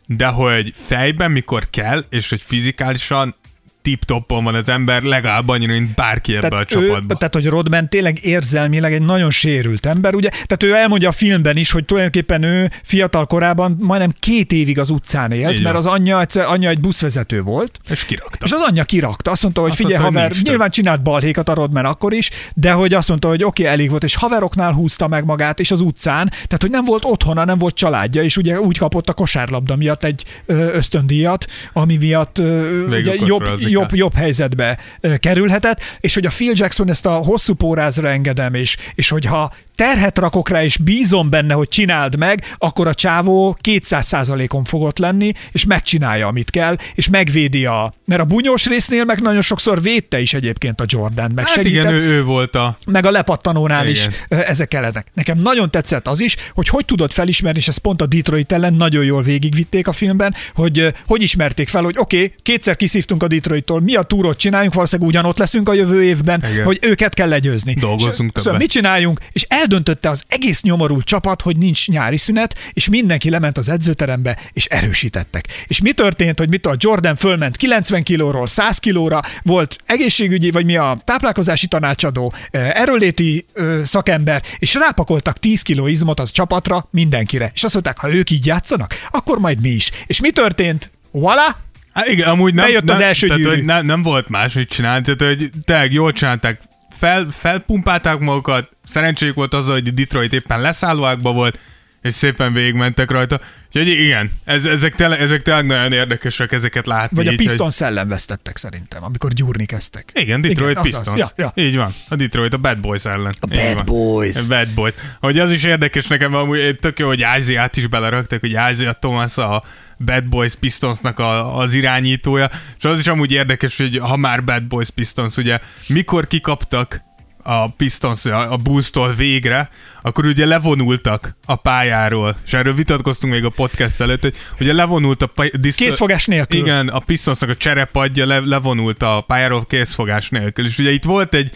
de 0.06 0.28
hogy 0.28 0.74
fejben, 0.88 1.32
mikor 1.32 1.70
kell, 1.70 2.06
és 2.10 2.30
hogy 2.30 2.42
fizikálisan 2.42 3.36
tip-toppon 3.82 4.44
van 4.44 4.56
az 4.56 4.70
ember, 4.70 5.02
legalább 5.02 5.50
annyira, 5.50 5.74
mint 5.74 5.96
bárki 5.96 6.36
ebbe 6.36 6.56
a 6.56 6.66
csapatba. 6.66 7.16
tehát, 7.16 7.34
hogy 7.34 7.46
Rodman 7.46 7.90
tényleg 7.90 8.18
érzelmileg 8.22 8.94
egy 8.94 9.02
nagyon 9.02 9.32
sérült 9.32 9.86
ember, 9.86 10.16
ugye? 10.16 10.30
Tehát 10.30 10.64
ő 10.64 10.74
elmondja 10.74 11.10
a 11.10 11.12
filmben 11.12 11.58
is, 11.58 11.72
hogy 11.72 11.86
tulajdonképpen 11.86 12.44
ő 12.44 12.72
fiatal 12.84 13.26
korában 13.26 13.78
majdnem 13.80 14.14
két 14.20 14.52
évig 14.52 14.80
az 14.80 14.90
utcán 14.90 15.32
élt, 15.32 15.54
Így 15.54 15.62
mert 15.62 15.76
az 15.76 15.86
anyja, 15.86 16.22
egyszer, 16.22 16.46
anyja 16.46 16.70
egy 16.70 16.80
buszvezető 16.80 17.42
volt, 17.42 17.80
és 17.90 18.06
kirakta. 18.06 18.46
És 18.46 18.52
az 18.52 18.62
anyja 18.68 18.84
kirakta, 18.84 19.32
azt 19.32 19.44
mondta, 19.44 19.62
hogy 19.62 19.70
Azt 19.70 19.80
figyelj, 19.80 20.04
haver, 20.04 20.32
nincs 20.32 20.44
nyilván 20.44 20.70
csinált 20.70 21.02
balhékat 21.02 21.50
a 21.50 21.54
Rodman 21.54 21.86
akkor 21.86 22.14
is, 22.14 22.30
de 22.54 22.72
hogy 22.72 22.94
azt 22.94 23.08
mondta, 23.08 23.28
hogy 23.28 23.44
oké, 23.44 23.62
okay, 23.62 23.74
elég 23.74 23.90
volt, 23.90 24.04
és 24.04 24.16
haveroknál 24.16 24.72
húzta 24.72 25.08
meg 25.08 25.26
magát, 25.26 25.60
és 25.60 25.72
az 25.72 25.82
utcán, 25.82 26.30
tehát 26.30 26.62
hogy 26.62 26.72
nem 26.72 26.86
volt 26.86 27.06
otthona, 27.06 27.46
nem 27.46 27.58
volt 27.58 27.76
családja, 27.76 28.24
és 28.24 28.38
ugye 28.38 28.60
úgy 28.60 28.78
kapott 28.78 29.10
a 29.10 29.14
kosárlabda 29.14 29.76
miatt 29.76 30.04
egy 30.04 30.24
ösztöndíjat, 30.46 31.46
ami 31.74 31.98
miatt 31.98 32.40
ö, 32.40 32.86
ugye, 32.88 33.14
jobb, 33.26 33.44
jobb, 33.70 33.96
jobb 33.96 34.14
helyzetbe 34.14 34.78
kerülhetett, 35.20 35.82
és 36.00 36.14
hogy 36.14 36.26
a 36.26 36.30
Phil 36.30 36.54
Jackson 36.56 36.90
ezt 36.90 37.06
a 37.06 37.12
hosszú 37.12 37.54
pórázra 37.54 38.10
engedem, 38.10 38.54
és, 38.54 38.78
és 38.96 39.10
hogyha 39.10 39.54
terhet 39.80 40.18
rakok 40.18 40.50
rá, 40.50 40.64
és 40.64 40.78
bízom 40.78 41.30
benne, 41.30 41.54
hogy 41.54 41.68
csináld 41.68 42.18
meg, 42.18 42.56
akkor 42.58 42.88
a 42.88 42.94
csávó 42.94 43.58
200%-on 43.64 44.64
fogott 44.64 44.98
lenni, 44.98 45.32
és 45.52 45.66
megcsinálja, 45.66 46.28
amit 46.28 46.50
kell, 46.50 46.78
és 46.96 47.10
megvédi 47.10 47.66
a... 47.66 47.94
Mert 48.06 48.22
a 48.22 48.26
bunyós 48.26 48.66
résznél 48.66 49.04
meg 49.04 49.22
nagyon 49.22 49.42
sokszor 49.42 49.82
védte 49.82 50.20
is 50.20 50.34
egyébként 50.34 50.82
a 50.82 50.84
Jordan, 50.88 51.32
meg 51.36 51.46
hát 51.46 51.54
segített, 51.54 51.92
igen, 51.92 51.94
ő, 51.94 52.02
ő 52.02 52.24
volt 52.24 52.56
a... 52.56 52.78
meg 52.86 53.06
a 53.06 53.12
lepattanónál 53.12 53.88
Igen. 53.88 53.92
is 53.92 54.08
ezek 54.30 54.68
kellenek. 54.68 55.08
Nekem 55.14 55.38
nagyon 55.38 55.72
tetszett 55.72 56.08
az 56.08 56.20
is, 56.20 56.36
hogy 56.54 56.68
hogy 56.68 56.86
tudod 56.86 57.12
felismerni, 57.12 57.60
és 57.60 57.68
ezt 57.68 57.80
pont 57.80 58.02
a 58.02 58.06
Detroit 58.06 58.52
ellen 58.52 58.74
nagyon 58.74 59.04
jól 59.04 59.24
végigvitték 59.24 59.88
a 59.88 59.92
filmben, 59.92 60.36
hogy 60.54 60.94
hogy 61.06 61.22
ismerték 61.22 61.70
fel, 61.70 61.84
hogy 61.84 61.96
oké, 61.98 62.16
okay, 62.16 62.34
kétszer 62.44 62.76
kiszívtunk 62.76 63.24
a 63.24 63.28
Detroittól, 63.28 63.82
mi 63.82 63.96
a 63.96 64.02
túrót 64.02 64.38
csináljunk, 64.38 64.74
valószínűleg 64.74 65.12
ugyanott 65.12 65.38
leszünk 65.38 65.70
a 65.70 65.74
jövő 65.74 66.04
évben, 66.04 66.44
Igen. 66.52 66.66
hogy 66.66 66.80
őket 66.82 67.14
kell 67.14 67.30
legyőzni. 67.30 67.74
Dolgozzunk 67.74 68.32
És, 68.36 68.42
Szóval 68.42 68.60
mit 68.60 68.70
csináljunk? 68.70 69.20
És 69.32 69.46
eldöntötte 69.70 70.10
az 70.10 70.24
egész 70.28 70.62
nyomorult 70.62 71.06
csapat, 71.06 71.42
hogy 71.42 71.58
nincs 71.58 71.88
nyári 71.88 72.18
szünet, 72.18 72.56
és 72.74 72.90
mindenki 72.90 73.30
lement 73.30 73.58
az 73.58 73.70
edzőterembe, 73.70 74.38
és 74.54 74.66
erősítettek. 74.66 75.48
És 75.68 75.82
mi 75.82 75.92
történt, 75.92 76.40
hogy 76.40 76.50
mit 76.50 76.66
a 76.66 76.76
Jordan 76.78 77.16
fölment 77.16 77.58
90 77.58 78.04
kilóról 78.04 78.48
100 78.48 78.78
kilóra, 78.78 79.20
volt 79.44 79.76
egészségügyi, 79.86 80.52
vagy 80.52 80.66
mi 80.66 80.76
a 80.76 81.02
táplálkozási 81.06 81.68
tanácsadó, 81.68 82.34
eh, 82.52 82.70
erőléti 82.70 83.46
ö, 83.54 83.82
szakember, 83.84 84.44
és 84.58 84.74
rápakoltak 84.74 85.40
10 85.40 85.62
kiló 85.62 85.88
izmot 85.88 86.20
a 86.20 86.28
csapatra 86.28 86.88
mindenkire. 86.92 87.52
És 87.54 87.64
azt 87.64 87.74
mondták, 87.74 87.98
ha 88.00 88.14
ők 88.14 88.30
így 88.30 88.46
játszanak, 88.46 88.94
akkor 89.10 89.40
majd 89.40 89.62
mi 89.62 89.70
is. 89.70 89.92
És 90.06 90.22
mi 90.22 90.32
történt? 90.32 90.92
Voilà! 91.14 91.56
Hát 91.94 92.08
igen, 92.08 92.30
amúgy 92.30 92.54
nem, 92.54 92.66
Bejött 92.66 92.84
nem, 92.84 92.96
az 92.96 93.02
első 93.02 93.28
tehát, 93.28 93.42
gyűrű. 93.42 93.56
hogy 93.56 93.66
nem, 93.66 93.86
nem 93.86 94.02
volt 94.02 94.30
más, 94.30 94.54
hogy 94.54 94.68
csinálni, 94.68 95.04
tehát 95.04 95.36
hogy 95.36 95.50
tényleg 95.66 95.94
jól 95.94 96.12
csinálták, 96.12 96.62
fel, 97.00 97.28
felpumpálták 97.30 98.20
magukat, 98.20 98.70
szerencséjük 98.86 99.36
volt 99.36 99.54
az, 99.54 99.68
hogy 99.68 99.94
Detroit 99.94 100.34
éppen 100.34 100.62
leszállóákban 100.62 101.36
volt, 101.36 101.60
és 102.02 102.14
szépen 102.14 102.54
végigmentek 102.54 103.12
rajta. 103.12 103.40
Úgyhogy 103.68 103.88
igen, 103.88 104.32
ez, 104.44 104.66
ezek, 104.66 104.96
tele, 104.96 105.18
ezek 105.18 105.42
tényleg 105.42 105.66
nagyon 105.66 105.92
érdekesek 105.92 106.52
ezeket 106.52 106.86
látni. 106.86 107.16
Vagy 107.18 107.28
a 107.28 107.36
Piston 107.36 107.66
hogy- 107.66 107.72
szellem 107.72 108.08
vesztettek 108.08 108.58
szerintem, 108.58 109.04
amikor 109.04 109.34
gyúrni 109.34 109.66
kezdtek. 109.66 110.12
Igen, 110.14 110.42
Detroit 110.42 110.72
Igen, 110.72 110.84
Pistons. 110.84 111.18
ja, 111.20 111.32
ja. 111.36 111.52
Így 111.56 111.76
van. 111.76 111.94
A 112.10 112.16
Detroit, 112.16 112.54
a 112.54 112.58
Bad 112.58 112.80
Boys 112.80 113.06
ellen. 113.06 113.36
A 113.40 113.48
Bad 113.48 113.86
Boys. 113.86 114.36
A 114.36 114.48
Bad 114.48 114.70
Boys. 114.70 114.94
Hogy 115.20 115.40
az 115.40 115.52
is 115.52 115.64
érdekes 115.64 116.08
nekem, 116.08 116.36
amúgy 116.36 116.78
tök 116.82 117.00
jó, 117.00 117.08
hogy 117.08 117.26
Isaiah-t 117.40 117.78
is 117.78 117.88
beleraktak, 117.88 118.40
hogy 118.40 118.50
Isaiah 118.72 118.96
Thomas 119.00 119.38
a 119.38 119.64
Bad 120.06 120.24
Boys 120.24 120.56
Pistonsnak 120.56 121.20
a, 121.20 121.58
az 121.58 121.74
irányítója, 121.74 122.50
és 122.78 122.84
az 122.84 123.00
is 123.00 123.08
amúgy 123.08 123.32
érdekes, 123.32 123.78
hogy 123.78 123.98
ha 123.98 124.16
már 124.18 124.44
Bad 124.44 124.64
Boys 124.64 124.90
Pistons, 124.90 125.38
ugye 125.38 125.60
mikor 125.88 126.28
kikaptak 126.28 127.02
a 127.50 127.68
Pistons 127.78 128.26
a, 128.26 128.58
Bulls-tól 128.58 129.14
végre, 129.14 129.70
akkor 130.02 130.26
ugye 130.26 130.46
levonultak 130.46 131.36
a 131.46 131.56
pályáról, 131.56 132.36
és 132.46 132.54
erről 132.54 132.74
vitatkoztunk 132.74 133.34
még 133.34 133.44
a 133.44 133.50
podcast 133.50 134.02
előtt, 134.02 134.22
hogy 134.22 134.34
ugye 134.60 134.74
levonult 134.74 135.22
a 135.22 135.26
pa- 135.28 135.60
diszt- 135.60 135.78
Készfogás 135.78 136.26
nélkül. 136.26 136.60
igen, 136.60 136.88
a 136.88 137.00
Pistonsnak 137.00 137.50
a 137.50 137.56
cserepadja 137.56 138.26
le, 138.26 138.40
levonult 138.40 139.04
a 139.04 139.24
pályáról 139.28 139.64
készfogás 139.64 140.30
nélkül, 140.30 140.66
és 140.66 140.78
ugye 140.78 140.92
itt 140.92 141.04
volt 141.04 141.34
egy, 141.34 141.52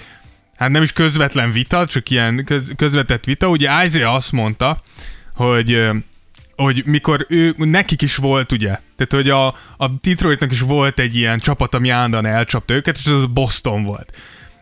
hát 0.55 0.69
nem 0.69 0.81
is 0.81 0.91
közvetlen 0.93 1.51
vita, 1.51 1.85
csak 1.85 2.09
ilyen 2.09 2.43
köz, 2.45 2.71
közvetett 2.75 3.23
vita, 3.23 3.47
ugye 3.47 3.85
Isaiah 3.85 4.13
azt 4.13 4.31
mondta, 4.31 4.81
hogy 5.35 5.89
hogy 6.55 6.83
mikor 6.85 7.25
ő, 7.29 7.53
nekik 7.57 8.01
is 8.01 8.15
volt 8.15 8.51
ugye, 8.51 8.79
tehát 8.95 9.11
hogy 9.11 9.29
a, 9.29 9.47
a 9.77 9.87
Detroitnak 10.01 10.51
is 10.51 10.59
volt 10.59 10.99
egy 10.99 11.15
ilyen 11.15 11.39
csapat, 11.39 11.75
ami 11.75 11.89
állandóan 11.89 12.25
elcsapta 12.25 12.73
őket, 12.73 12.97
és 12.97 13.05
az 13.05 13.25
Boston 13.25 13.83
volt. 13.83 14.13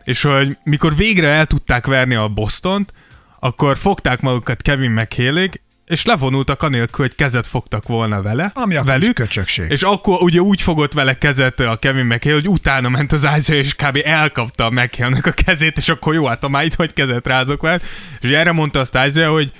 És 0.04 0.22
hogy 0.22 0.56
mikor 0.64 0.96
végre 0.96 1.28
el 1.28 1.46
tudták 1.46 1.86
verni 1.86 2.14
a 2.14 2.28
Bostont, 2.28 2.92
akkor 3.40 3.78
fogták 3.78 4.20
magukat 4.20 4.62
Kevin 4.62 4.90
mchale 4.90 5.48
és 5.86 6.04
levonultak 6.04 6.62
anélkül, 6.62 7.04
hogy 7.04 7.14
kezet 7.14 7.46
fogtak 7.46 7.86
volna 7.88 8.22
vele, 8.22 8.50
Ami 8.54 8.74
akkor 8.74 8.86
velük, 8.88 9.14
köcsökség. 9.14 9.70
és 9.70 9.82
akkor 9.82 10.22
ugye 10.22 10.40
úgy 10.40 10.60
fogott 10.60 10.92
vele 10.92 11.18
kezet 11.18 11.60
a 11.60 11.76
Kevin 11.76 12.04
McHale, 12.04 12.34
hogy 12.34 12.48
utána 12.48 12.88
ment 12.88 13.12
az 13.12 13.28
Isaiah, 13.36 13.64
és 13.64 13.74
kb. 13.74 14.00
elkapta 14.04 14.64
a 14.66 14.70
mchale 14.70 15.18
a 15.22 15.30
kezét, 15.30 15.76
és 15.76 15.88
akkor 15.88 16.14
jó, 16.14 16.26
hát 16.26 16.40
ha 16.40 16.48
már 16.48 16.64
itt 16.64 16.74
hogy 16.74 16.92
kezet 16.92 17.26
rázok 17.26 17.62
vele. 17.62 17.80
És 18.20 18.30
erre 18.30 18.52
mondta 18.52 18.80
azt 18.80 18.98
Isaiah, 19.06 19.32
hogy 19.32 19.52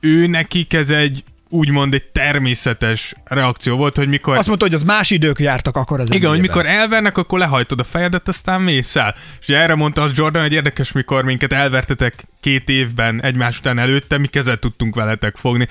ő 0.00 0.26
nekik 0.26 0.72
ez 0.72 0.90
egy 0.90 1.24
úgymond 1.48 1.94
egy 1.94 2.04
természetes 2.04 3.14
reakció 3.24 3.76
volt, 3.76 3.96
hogy 3.96 4.08
mikor... 4.08 4.36
Azt 4.36 4.46
mondta, 4.46 4.64
hogy 4.64 4.74
az 4.74 4.82
más 4.82 5.10
idők 5.10 5.38
jártak 5.38 5.76
akkor 5.76 6.00
az 6.00 6.12
Igen, 6.12 6.30
hogy 6.30 6.40
mikor 6.40 6.66
elvernek, 6.66 7.18
akkor 7.18 7.38
lehajtod 7.38 7.80
a 7.80 7.84
fejedet, 7.84 8.28
aztán 8.28 8.60
mész 8.60 8.96
el. 8.96 9.14
És 9.40 9.48
ugye 9.48 9.58
erre 9.58 9.74
mondta 9.74 10.02
az 10.02 10.12
Jordan, 10.14 10.42
hogy 10.42 10.52
érdekes, 10.52 10.92
mikor 10.92 11.24
minket 11.24 11.52
elvertetek 11.52 12.24
két 12.40 12.68
évben 12.68 13.22
egymás 13.22 13.58
után 13.58 13.78
előtte, 13.78 14.18
mi 14.18 14.26
kezet 14.26 14.60
tudtunk 14.60 14.94
veletek 14.94 15.36
fogni. 15.36 15.68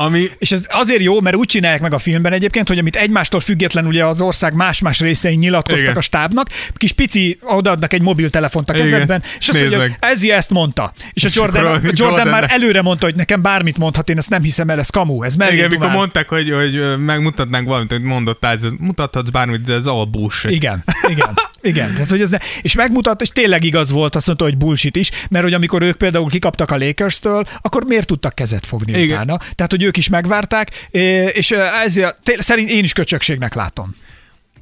Ami 0.00 0.30
És 0.38 0.52
ez 0.52 0.66
azért 0.68 1.00
jó, 1.02 1.20
mert 1.20 1.36
úgy 1.36 1.46
csinálják 1.46 1.80
meg 1.80 1.92
a 1.92 1.98
filmben 1.98 2.32
egyébként, 2.32 2.68
hogy 2.68 2.78
amit 2.78 2.96
egymástól 2.96 3.40
független 3.40 3.86
ugye 3.86 4.04
az 4.04 4.20
ország 4.20 4.54
más-más 4.54 5.00
részein 5.00 5.38
nyilatkoztak 5.38 5.82
Igen. 5.84 5.96
a 5.96 6.00
stábnak, 6.00 6.48
kis 6.76 6.92
pici 6.92 7.38
odaadnak 7.42 7.92
egy 7.92 8.02
mobiltelefont 8.02 8.70
a 8.70 8.74
Igen. 8.74 8.84
kezedben, 8.86 9.22
és 9.38 9.48
azt 9.48 9.58
Nézd 9.58 9.60
mondja, 9.60 9.78
meg. 9.78 9.96
ez 10.00 10.22
ezt 10.22 10.50
mondta. 10.50 10.92
És 11.12 11.24
a 11.24 11.26
És 11.26 11.34
Jordan, 11.34 11.64
akkor 11.64 11.74
a 11.74 11.78
a 11.78 11.80
Jordan 11.82 12.06
Jordan- 12.06 12.28
már 12.28 12.46
előre 12.48 12.82
mondta, 12.82 13.06
hogy 13.06 13.14
nekem 13.14 13.42
bármit 13.42 13.78
mondhat, 13.78 14.08
én 14.10 14.18
ezt 14.18 14.30
nem 14.30 14.42
hiszem 14.42 14.70
el, 14.70 14.78
ez 14.78 14.90
kamu, 14.90 15.22
ez 15.22 15.34
mellé 15.34 15.52
igen, 15.54 15.68
mikor 15.68 15.82
dumál. 15.82 15.96
mondták, 15.98 16.28
hogy, 16.28 16.50
hogy 16.50 16.98
megmutatnánk 16.98 17.66
valamit, 17.66 17.90
hogy 17.90 18.02
mondott 18.02 18.46
Isaiah, 18.56 18.78
mutathatsz 18.78 19.28
bármit, 19.28 19.60
de 19.60 19.74
ez 19.74 19.86
all 19.86 20.04
bullshit. 20.04 20.50
Igen, 20.50 20.84
igen, 21.08 21.34
igen. 21.62 21.92
Tehát, 21.92 22.08
hogy 22.08 22.20
ez 22.20 22.30
ne, 22.30 22.38
és 22.62 22.74
megmutat, 22.74 23.22
és 23.22 23.28
tényleg 23.28 23.64
igaz 23.64 23.90
volt, 23.90 24.16
azt 24.16 24.26
mondta, 24.26 24.44
hogy 24.44 24.56
bullshit 24.56 24.96
is, 24.96 25.10
mert 25.30 25.44
hogy 25.44 25.54
amikor 25.54 25.82
ők 25.82 25.96
például 25.96 26.28
kikaptak 26.30 26.70
a 26.70 26.76
Lakers-től, 26.76 27.44
akkor 27.60 27.84
miért 27.84 28.06
tudtak 28.06 28.34
kezet 28.34 28.66
fogni 28.66 28.92
Igen. 29.00 29.16
utána? 29.16 29.36
Tehát, 29.54 29.70
hogy 29.70 29.82
ők 29.82 29.96
is 29.96 30.08
megvárták, 30.08 30.70
és 31.32 31.50
ezért 31.84 32.16
té- 32.22 32.42
szerint 32.42 32.70
én 32.70 32.84
is 32.84 32.92
köcsökségnek 32.92 33.54
látom. 33.54 33.96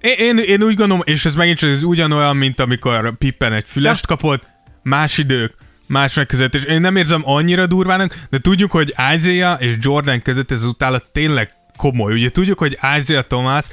Én, 0.01 0.15
én, 0.19 0.39
én 0.39 0.63
úgy 0.63 0.75
gondolom, 0.75 1.03
és 1.05 1.25
ez 1.25 1.35
megint 1.35 1.59
csak 1.59 1.71
ez 1.71 1.83
ugyanolyan, 1.83 2.37
mint 2.37 2.61
amikor 2.61 3.17
Pippen 3.19 3.53
egy 3.53 3.65
fülest 3.67 4.05
Ja. 4.09 4.17
kapott, 4.17 4.45
más 4.83 5.19
idők, 5.19 5.55
más 5.87 6.15
megközelítés. 6.15 6.63
Én 6.65 6.81
nem 6.81 6.97
érzem 6.97 7.23
annyira 7.25 7.67
durvának, 7.67 8.15
de 8.31 8.39
tudjuk, 8.39 8.71
hogy 8.71 8.95
Isaiah 9.15 9.63
és 9.63 9.73
Jordan 9.81 10.23
között 10.23 10.51
ez 10.51 10.63
az 10.63 10.69
utálat 10.69 11.05
tényleg 11.13 11.51
komoly. 11.77 12.13
Ugye 12.13 12.31
tudjuk, 12.31 12.59
hogy 12.59 12.79
Isaiah 12.99 13.25
Thomas, 13.27 13.65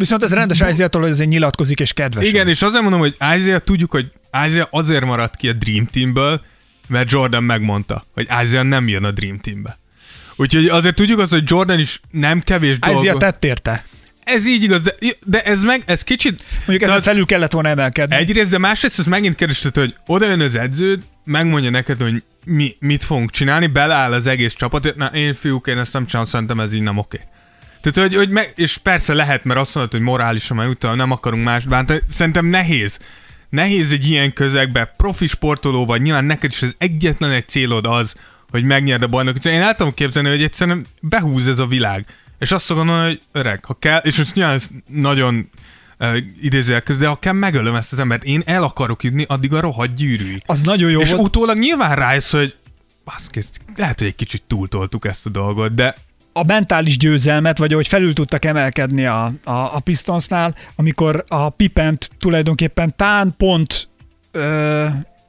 Viszont 0.00 0.22
ez 0.22 0.32
rendes 0.32 0.60
Isaiah-tól, 0.60 1.02
hogy 1.02 1.10
ezért 1.10 1.28
nyilatkozik 1.28 1.80
és 1.80 1.92
kedves. 1.92 2.28
igen, 2.28 2.48
és 2.48 2.62
azért 2.62 2.82
mondom, 2.82 3.00
hogy 3.00 3.16
Isaiah 3.36 3.60
tudjuk, 3.60 3.90
hogy 3.90 4.12
Isaiah 4.46 4.66
azért 4.70 5.04
maradt 5.04 5.36
ki 5.36 5.48
a 5.48 5.52
Dream 5.52 5.86
Teamből, 5.86 6.40
mert 6.88 7.10
Jordan 7.10 7.44
megmondta, 7.44 8.04
hogy 8.14 8.28
Isaiah 8.42 8.64
nem 8.64 8.88
jön 8.88 9.04
a 9.04 9.10
Dream 9.10 9.38
Teambe. 9.38 9.78
Úgyhogy 10.36 10.66
azért 10.66 10.94
tudjuk 10.94 11.18
azt, 11.18 11.30
hogy 11.30 11.42
Jordan 11.46 11.78
is 11.78 12.00
nem 12.10 12.40
kevés 12.40 12.78
dolgot. 12.78 13.18
tett 13.18 13.44
érte. 13.44 13.84
Ez 14.24 14.46
így 14.46 14.62
igaz, 14.62 14.80
de, 14.80 14.94
de 15.24 15.42
ez 15.42 15.62
meg, 15.62 15.82
ez 15.86 16.02
kicsit... 16.02 16.42
Mondjuk 16.66 16.90
ezen 16.90 17.02
felül 17.02 17.26
kellett 17.26 17.52
volna 17.52 17.68
emelkedni. 17.68 18.16
Egyrészt, 18.16 18.50
de 18.50 18.58
másrészt 18.58 18.98
ez 18.98 19.06
megint 19.06 19.34
kerested, 19.34 19.76
hogy 19.76 19.94
oda 20.06 20.26
jön 20.26 20.40
az 20.40 20.54
edződ, 20.56 21.02
megmondja 21.24 21.70
neked, 21.70 22.00
hogy 22.00 22.22
mi, 22.44 22.76
mit 22.78 23.04
fogunk 23.04 23.30
csinálni, 23.30 23.66
beleáll 23.66 24.12
az 24.12 24.26
egész 24.26 24.54
csapat, 24.54 24.94
na 24.96 25.06
én 25.06 25.34
fiúk, 25.34 25.66
én 25.66 25.78
ezt 25.78 25.92
nem 25.92 26.06
csinálom, 26.06 26.28
szerintem 26.28 26.60
ez 26.60 26.72
így 26.72 26.82
nem 26.82 26.98
oké. 26.98 27.20
Tehát, 27.80 28.08
hogy, 28.10 28.18
hogy 28.18 28.30
meg, 28.30 28.52
és 28.56 28.76
persze 28.76 29.14
lehet, 29.14 29.44
mert 29.44 29.60
azt 29.60 29.74
mondod, 29.74 29.92
hogy 29.92 30.02
morálisan, 30.02 30.56
mert 30.56 30.70
utána 30.70 30.94
nem 30.94 31.10
akarunk 31.10 31.44
más 31.44 31.64
bántani. 31.64 32.00
Szerintem 32.08 32.46
nehéz. 32.46 32.98
Nehéz 33.48 33.92
egy 33.92 34.08
ilyen 34.08 34.32
közegbe, 34.32 34.84
profi 34.96 35.26
sportoló 35.26 35.86
vagy, 35.86 36.02
nyilván 36.02 36.24
neked 36.24 36.50
is 36.50 36.62
az 36.62 36.74
egyetlen 36.78 37.30
egy 37.30 37.48
célod 37.48 37.86
az, 37.86 38.14
hogy 38.50 38.64
megnyerd 38.64 39.02
a 39.02 39.06
bajnokot. 39.08 39.44
Én 39.44 39.62
el 39.62 39.74
tudom 39.74 39.94
képzelni, 39.94 40.28
hogy 40.28 40.42
egyszerűen 40.42 40.86
behúz 41.00 41.48
ez 41.48 41.58
a 41.58 41.66
világ. 41.66 42.06
És 42.38 42.52
azt 42.52 42.68
gondolom, 42.68 43.02
hogy 43.02 43.20
öreg, 43.32 43.64
ha 43.64 43.76
kell, 43.78 43.98
és 43.98 44.16
most 44.16 44.34
nyilván 44.34 44.60
nagyon 44.86 45.50
uh, 45.98 46.18
idézőjel 46.40 46.82
de 46.98 47.06
ha 47.06 47.16
kell, 47.18 47.32
megölöm 47.32 47.74
ezt 47.74 47.92
az 47.92 47.98
embert. 47.98 48.24
Én 48.24 48.42
el 48.44 48.62
akarok 48.62 49.02
jutni 49.02 49.24
addig 49.28 49.52
a 49.52 49.60
rohadt 49.60 49.94
gyűrűig. 49.94 50.42
Az 50.46 50.60
nagyon 50.60 50.90
jó 50.90 51.00
és 51.00 51.10
volt. 51.10 51.22
utólag 51.22 51.58
nyilván 51.58 51.94
rájössz, 51.96 52.32
hogy 52.32 52.54
baszki, 53.04 53.38
ezt- 53.38 53.60
lehet, 53.76 53.98
hogy 53.98 54.08
egy 54.08 54.14
kicsit 54.14 54.42
túltoltuk 54.46 55.06
ezt 55.06 55.26
a 55.26 55.30
dolgot, 55.30 55.74
de 55.74 55.94
a 56.40 56.44
mentális 56.46 56.98
győzelmet, 56.98 57.58
vagy 57.58 57.72
hogy 57.72 57.88
felül 57.88 58.12
tudtak 58.12 58.44
emelkedni 58.44 59.06
a, 59.06 59.24
a, 59.44 59.50
a 59.50 59.80
Pistonsnál, 59.84 60.54
amikor 60.76 61.24
a 61.28 61.50
Pipent 61.50 62.10
tulajdonképpen 62.18 62.96
tán 62.96 63.34
pont 63.36 63.88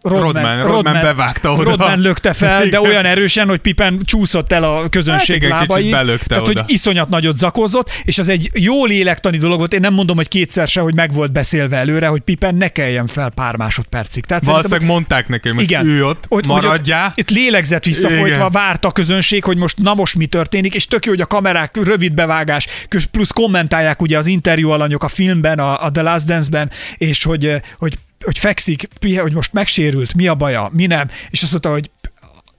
Rodman- 0.02 0.64
Rodman 0.64 1.02
bevágta 1.02 1.54
oda. 1.54 1.64
Rodman 1.64 2.00
lökte 2.00 2.34
fel, 2.34 2.66
de 2.66 2.82
olyan 2.82 3.06
erősen, 3.06 3.48
hogy 3.48 3.60
Pippen 3.60 4.00
csúszott 4.04 4.52
el 4.52 4.64
a 4.64 4.90
közönség 4.90 5.42
Hát 5.44 5.52
lábai. 5.68 5.90
tehát, 5.90 6.18
oda. 6.30 6.42
hogy 6.44 6.62
iszonyat 6.66 7.10
nagyot 7.10 7.38
zakozott, 7.38 7.90
és 8.04 8.18
az 8.18 8.28
egy 8.30 8.50
jó 8.54 8.86
lélektani 8.86 9.38
dolog 9.38 9.58
volt. 9.58 9.74
Én 9.74 9.80
nem 9.80 9.94
mondom, 9.94 10.16
hogy 10.16 10.28
kétszer 10.28 10.68
se, 10.68 10.82
hogy 10.82 10.96
meg 10.96 11.14
volt 11.14 11.32
beszélve 11.32 11.78
előre, 11.78 12.08
hogy 12.08 12.22
Pippen 12.22 12.56
ne 12.56 12.68
keljen 12.68 13.08
fel 13.08 13.30
pár 13.30 13.56
másodpercig. 13.56 14.26
Tehát 14.26 14.46
valószínűleg 14.46 14.86
mondták 14.88 15.28
nekem, 15.28 15.54
hogy 15.54 15.64
igen. 15.64 15.86
ülj 15.86 16.02
ott, 16.02 16.26
Hogy- 16.30 16.46
hogy 16.46 16.62
maradjál. 16.62 17.08
Ott, 17.08 17.18
itt 17.20 17.30
lélegzett 17.30 17.84
visszafolytva, 17.84 18.28
Igen. 18.28 18.52
várt 18.52 18.86
a 18.86 18.92
közönség, 18.92 19.44
hogy 19.44 19.58
most 19.58 19.78
na 19.78 19.94
most 19.94 20.16
mi 20.16 20.26
történik, 20.26 20.76
és 20.76 20.88
tök 20.88 21.06
jó, 21.06 21.12
hogy 21.12 21.22
a 21.22 21.26
kamerák 21.26 21.78
rövid 21.84 22.14
bevágás, 22.14 22.68
plusz 23.12 23.32
kommentálják 23.32 24.02
ugye 24.02 24.18
az 24.18 24.26
interjú 24.26 24.70
alanyok 24.70 25.04
a 25.04 25.08
filmben, 25.08 25.60
a, 25.60 25.84
a 25.86 25.92
The 25.92 26.02
Last 26.02 26.26
Dance-ben, 26.26 26.72
és 26.98 27.24
hogy, 27.24 27.54
hogy, 27.78 27.94
hogy 28.24 28.38
fekszik, 28.38 28.88
hogy 29.00 29.34
most 29.34 29.54
megsérült, 29.54 30.14
mi 30.14 30.28
a 30.28 30.36
baja, 30.36 30.70
mi 30.74 30.86
nem, 30.86 31.10
és 31.30 31.42
azt 31.42 31.52
mondta, 31.52 31.72
hogy 31.72 31.92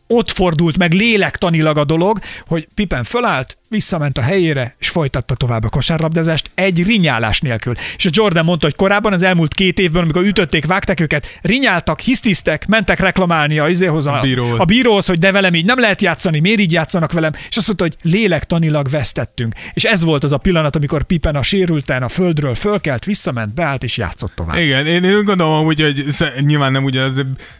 ott 0.06 0.30
fordult 0.30 0.76
meg 0.76 0.92
lélektanilag 0.92 1.76
a 1.76 1.84
dolog, 1.84 2.18
hogy 2.46 2.68
Pippen 2.74 3.04
fölállt, 3.04 3.56
visszament 3.72 4.18
a 4.18 4.20
helyére, 4.20 4.74
és 4.78 4.88
folytatta 4.88 5.34
tovább 5.34 5.64
a 5.64 5.68
kosárlabdázást 5.68 6.50
egy 6.54 6.82
rinyálás 6.84 7.40
nélkül. 7.40 7.74
És 7.96 8.06
a 8.06 8.10
Jordan 8.12 8.44
mondta, 8.44 8.66
hogy 8.66 8.76
korábban 8.76 9.12
az 9.12 9.22
elmúlt 9.22 9.54
két 9.54 9.78
évben, 9.78 10.02
amikor 10.02 10.24
ütötték, 10.24 10.66
vágták 10.66 11.00
őket, 11.00 11.38
rinyáltak, 11.42 12.00
hisztisztek, 12.00 12.66
mentek 12.66 13.00
reklamálni 13.00 13.58
a, 13.58 13.68
izéhoz, 13.68 14.06
a, 14.06 14.18
Bíróhoz. 14.22 14.58
a 14.58 14.64
bíróhoz, 14.64 15.06
hogy 15.06 15.18
de 15.18 15.32
velem 15.32 15.54
így 15.54 15.64
nem 15.64 15.78
lehet 15.78 16.02
játszani, 16.02 16.40
miért 16.40 16.60
így 16.60 16.72
játszanak 16.72 17.12
velem, 17.12 17.32
és 17.48 17.56
azt 17.56 17.66
mondta, 17.66 17.84
hogy 17.84 18.12
lélektanilag 18.12 18.90
vesztettünk. 18.90 19.54
És 19.72 19.84
ez 19.84 20.04
volt 20.04 20.24
az 20.24 20.32
a 20.32 20.38
pillanat, 20.38 20.76
amikor 20.76 21.02
Pippen 21.02 21.36
a 21.36 21.42
sérülten 21.42 22.02
a 22.02 22.08
földről 22.08 22.54
fölkelt, 22.54 23.04
visszament, 23.04 23.54
beállt 23.54 23.84
és 23.84 23.96
játszott 23.96 24.32
tovább. 24.34 24.56
Igen, 24.56 24.86
én, 24.86 25.04
én 25.04 25.24
gondolom 25.24 25.64
hogy 25.64 26.04
sze- 26.10 26.40
nyilván 26.40 26.72
nem 26.72 26.84
ugyanaz, 26.84 27.12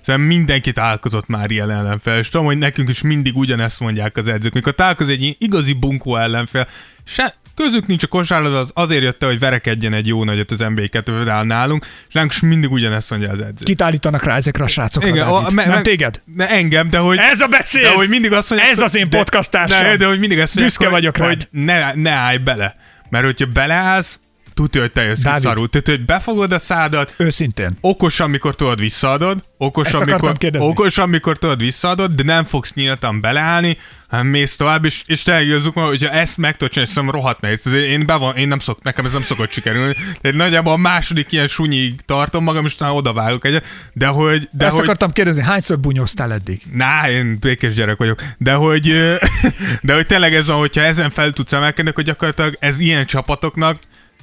de 0.05 0.17
mindenki 0.17 0.73
találkozott 0.73 1.27
már 1.27 1.51
ilyen 1.51 1.71
ellenfel, 1.71 2.19
és 2.19 2.29
tudom, 2.29 2.47
hogy 2.47 2.59
nekünk 2.59 2.89
is 2.89 3.03
mindig 3.03 3.37
ugyanezt 3.37 3.81
mondják 3.81 4.17
az 4.17 4.29
edzők. 4.29 4.53
Mikor 4.53 4.75
találkozik 4.75 5.15
egy 5.15 5.23
ilyen 5.23 5.35
igazi 5.39 5.73
bunkó 6.03 6.17
ellenfel, 6.17 6.67
se, 7.05 7.35
közük 7.55 7.87
nincs 7.87 8.03
a 8.03 8.07
kosárlabda, 8.07 8.59
az 8.59 8.71
azért 8.75 9.03
jött 9.03 9.25
hogy 9.25 9.39
verekedjen 9.39 9.93
egy 9.93 10.07
jó 10.07 10.25
nagyot 10.25 10.51
az 10.51 10.59
NBA 10.59 10.83
2 10.91 11.25
nálunk, 11.43 11.87
és 12.09 12.21
is 12.29 12.41
mindig 12.41 12.71
ugyanezt 12.71 13.11
mondja 13.11 13.31
az 13.31 13.41
edző. 13.41 13.65
Kit 13.65 13.83
állítanak 13.83 14.23
rá 14.25 14.37
ezekre 14.37 14.65
a 14.65 14.67
srácokra, 14.67 15.09
Igen, 15.09 15.27
a- 15.27 15.51
me- 15.51 15.67
nem 15.67 15.83
téged? 15.83 16.21
De 16.25 16.49
engem, 16.49 16.91
de 16.91 16.99
hogy... 16.99 17.19
Ez 17.19 17.41
a 17.41 17.47
beszéd! 17.47 17.83
De 17.83 17.95
hogy 17.95 18.09
mindig 18.09 18.33
azt 18.33 18.51
mondják, 18.51 18.71
Ez 18.73 18.79
az 18.79 18.97
én 18.97 19.09
de- 19.11 19.17
podcast 19.17 19.51
társam. 19.51 19.83
De, 19.83 19.97
de 19.97 20.07
hogy 20.07 20.19
mindig 20.19 20.39
azt 20.39 20.55
mondják, 20.55 20.67
Büszke 20.79 20.85
hogy, 20.85 20.93
vagyok 21.01 21.17
rád. 21.17 21.29
hogy 21.29 21.49
ne, 21.51 21.93
ne 21.95 22.11
állj 22.11 22.37
bele. 22.37 22.77
Mert 23.11 23.25
hogyha 23.25 23.47
beleállsz, 23.47 24.21
tudja, 24.55 24.81
hogy 24.81 24.93
te 24.93 25.03
jössz 25.03 25.23
Dávid. 25.23 25.43
Tehát, 25.43 25.89
hogy 25.89 26.05
befogod 26.05 26.53
a 26.53 26.59
szádat, 26.59 27.15
Őszintén. 27.17 27.77
okos, 27.81 28.21
amikor 28.21 28.55
tudod 28.55 28.81
visszaadod, 28.81 29.45
okos, 29.57 29.87
Ezt 29.87 30.01
amikor, 30.01 30.37
okos, 30.59 30.99
amikor 30.99 31.39
tudod 31.39 31.59
visszaadod, 31.59 32.13
de 32.13 32.23
nem 32.23 32.45
fogsz 32.45 32.75
nyíltan 32.75 33.21
beleállni, 33.21 33.77
hanem 34.13 34.27
mész 34.27 34.57
tovább, 34.57 34.85
és, 34.85 35.03
és 35.07 35.27
igazuk 35.27 35.75
van, 35.75 35.87
hogyha 35.87 36.11
ezt 36.11 36.37
meg 36.37 36.57
tudod 36.57 36.73
csinálni, 36.73 36.93
szerintem 36.93 37.21
rohadt 37.21 37.41
nehéz. 37.41 37.67
Én, 37.67 38.07
be 38.07 38.15
van, 38.15 38.37
én 38.37 38.49
nem 38.49 38.59
szok, 38.59 38.83
nekem 38.83 39.05
ez 39.05 39.13
nem 39.13 39.23
szokott 39.23 39.51
sikerülni. 39.51 39.95
Tehát 40.21 40.37
nagyjából 40.37 40.73
a 40.73 40.77
második 40.77 41.33
ilyen 41.33 41.47
sunyig 41.47 42.01
tartom 42.01 42.45
magam, 42.45 42.65
és 42.65 42.75
utána 42.75 42.95
odavágok 42.95 43.45
egyet, 43.45 43.65
de 43.93 44.07
hogy... 44.07 44.49
De 44.53 44.65
ezt 44.65 44.75
hogy 44.75 44.85
akartam 44.85 45.11
kérdezni, 45.11 45.43
hányszor 45.43 45.79
bunyóztál 45.79 46.33
eddig? 46.33 46.63
Ná, 46.73 47.11
én 47.11 47.37
békés 47.41 47.75
gyerek 47.75 47.97
vagyok. 47.97 48.23
De 48.39 48.53
hogy, 48.53 48.93
de 49.83 49.95
hogy 49.95 50.07
tényleg 50.07 50.35
ez 50.35 50.47
van, 50.47 50.59
hogyha 50.59 50.81
ezen 50.81 51.11
fel 51.11 51.33
tudsz 51.33 51.53
emelkedni, 51.53 51.91
akkor 51.91 52.05
gyakorlatilag 52.05 52.57
ez 52.61 52.81
ilyen 52.81 53.07
csapatoknak, 53.07 53.79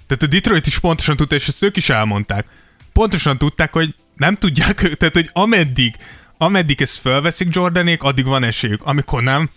tehát 0.10 0.24
a 0.24 0.28
Detroit 0.28 0.68
is 0.68 0.80
pontosan 0.80 1.16
tudta, 1.16 1.36
és 1.36 1.48
ezt 1.48 1.64
ők 1.64 1.78
is 1.78 1.90
elmondták. 1.90 2.48
Pontosan 2.94 3.38
tudták, 3.38 3.74
hogy 3.74 3.96
nem 4.16 4.36
tudják, 4.36 4.84
ők- 4.84 4.98
tehát 5.00 5.14
hogy 5.16 5.30
ameddig, 5.34 5.96
ameddig 6.38 6.82
ezt 6.82 7.00
felveszik 7.00 7.56
Jordanék, 7.56 8.04
addig 8.04 8.26
van 8.26 8.44
esélyük. 8.44 8.82
Amikor 8.84 9.24
nem, 9.24 9.50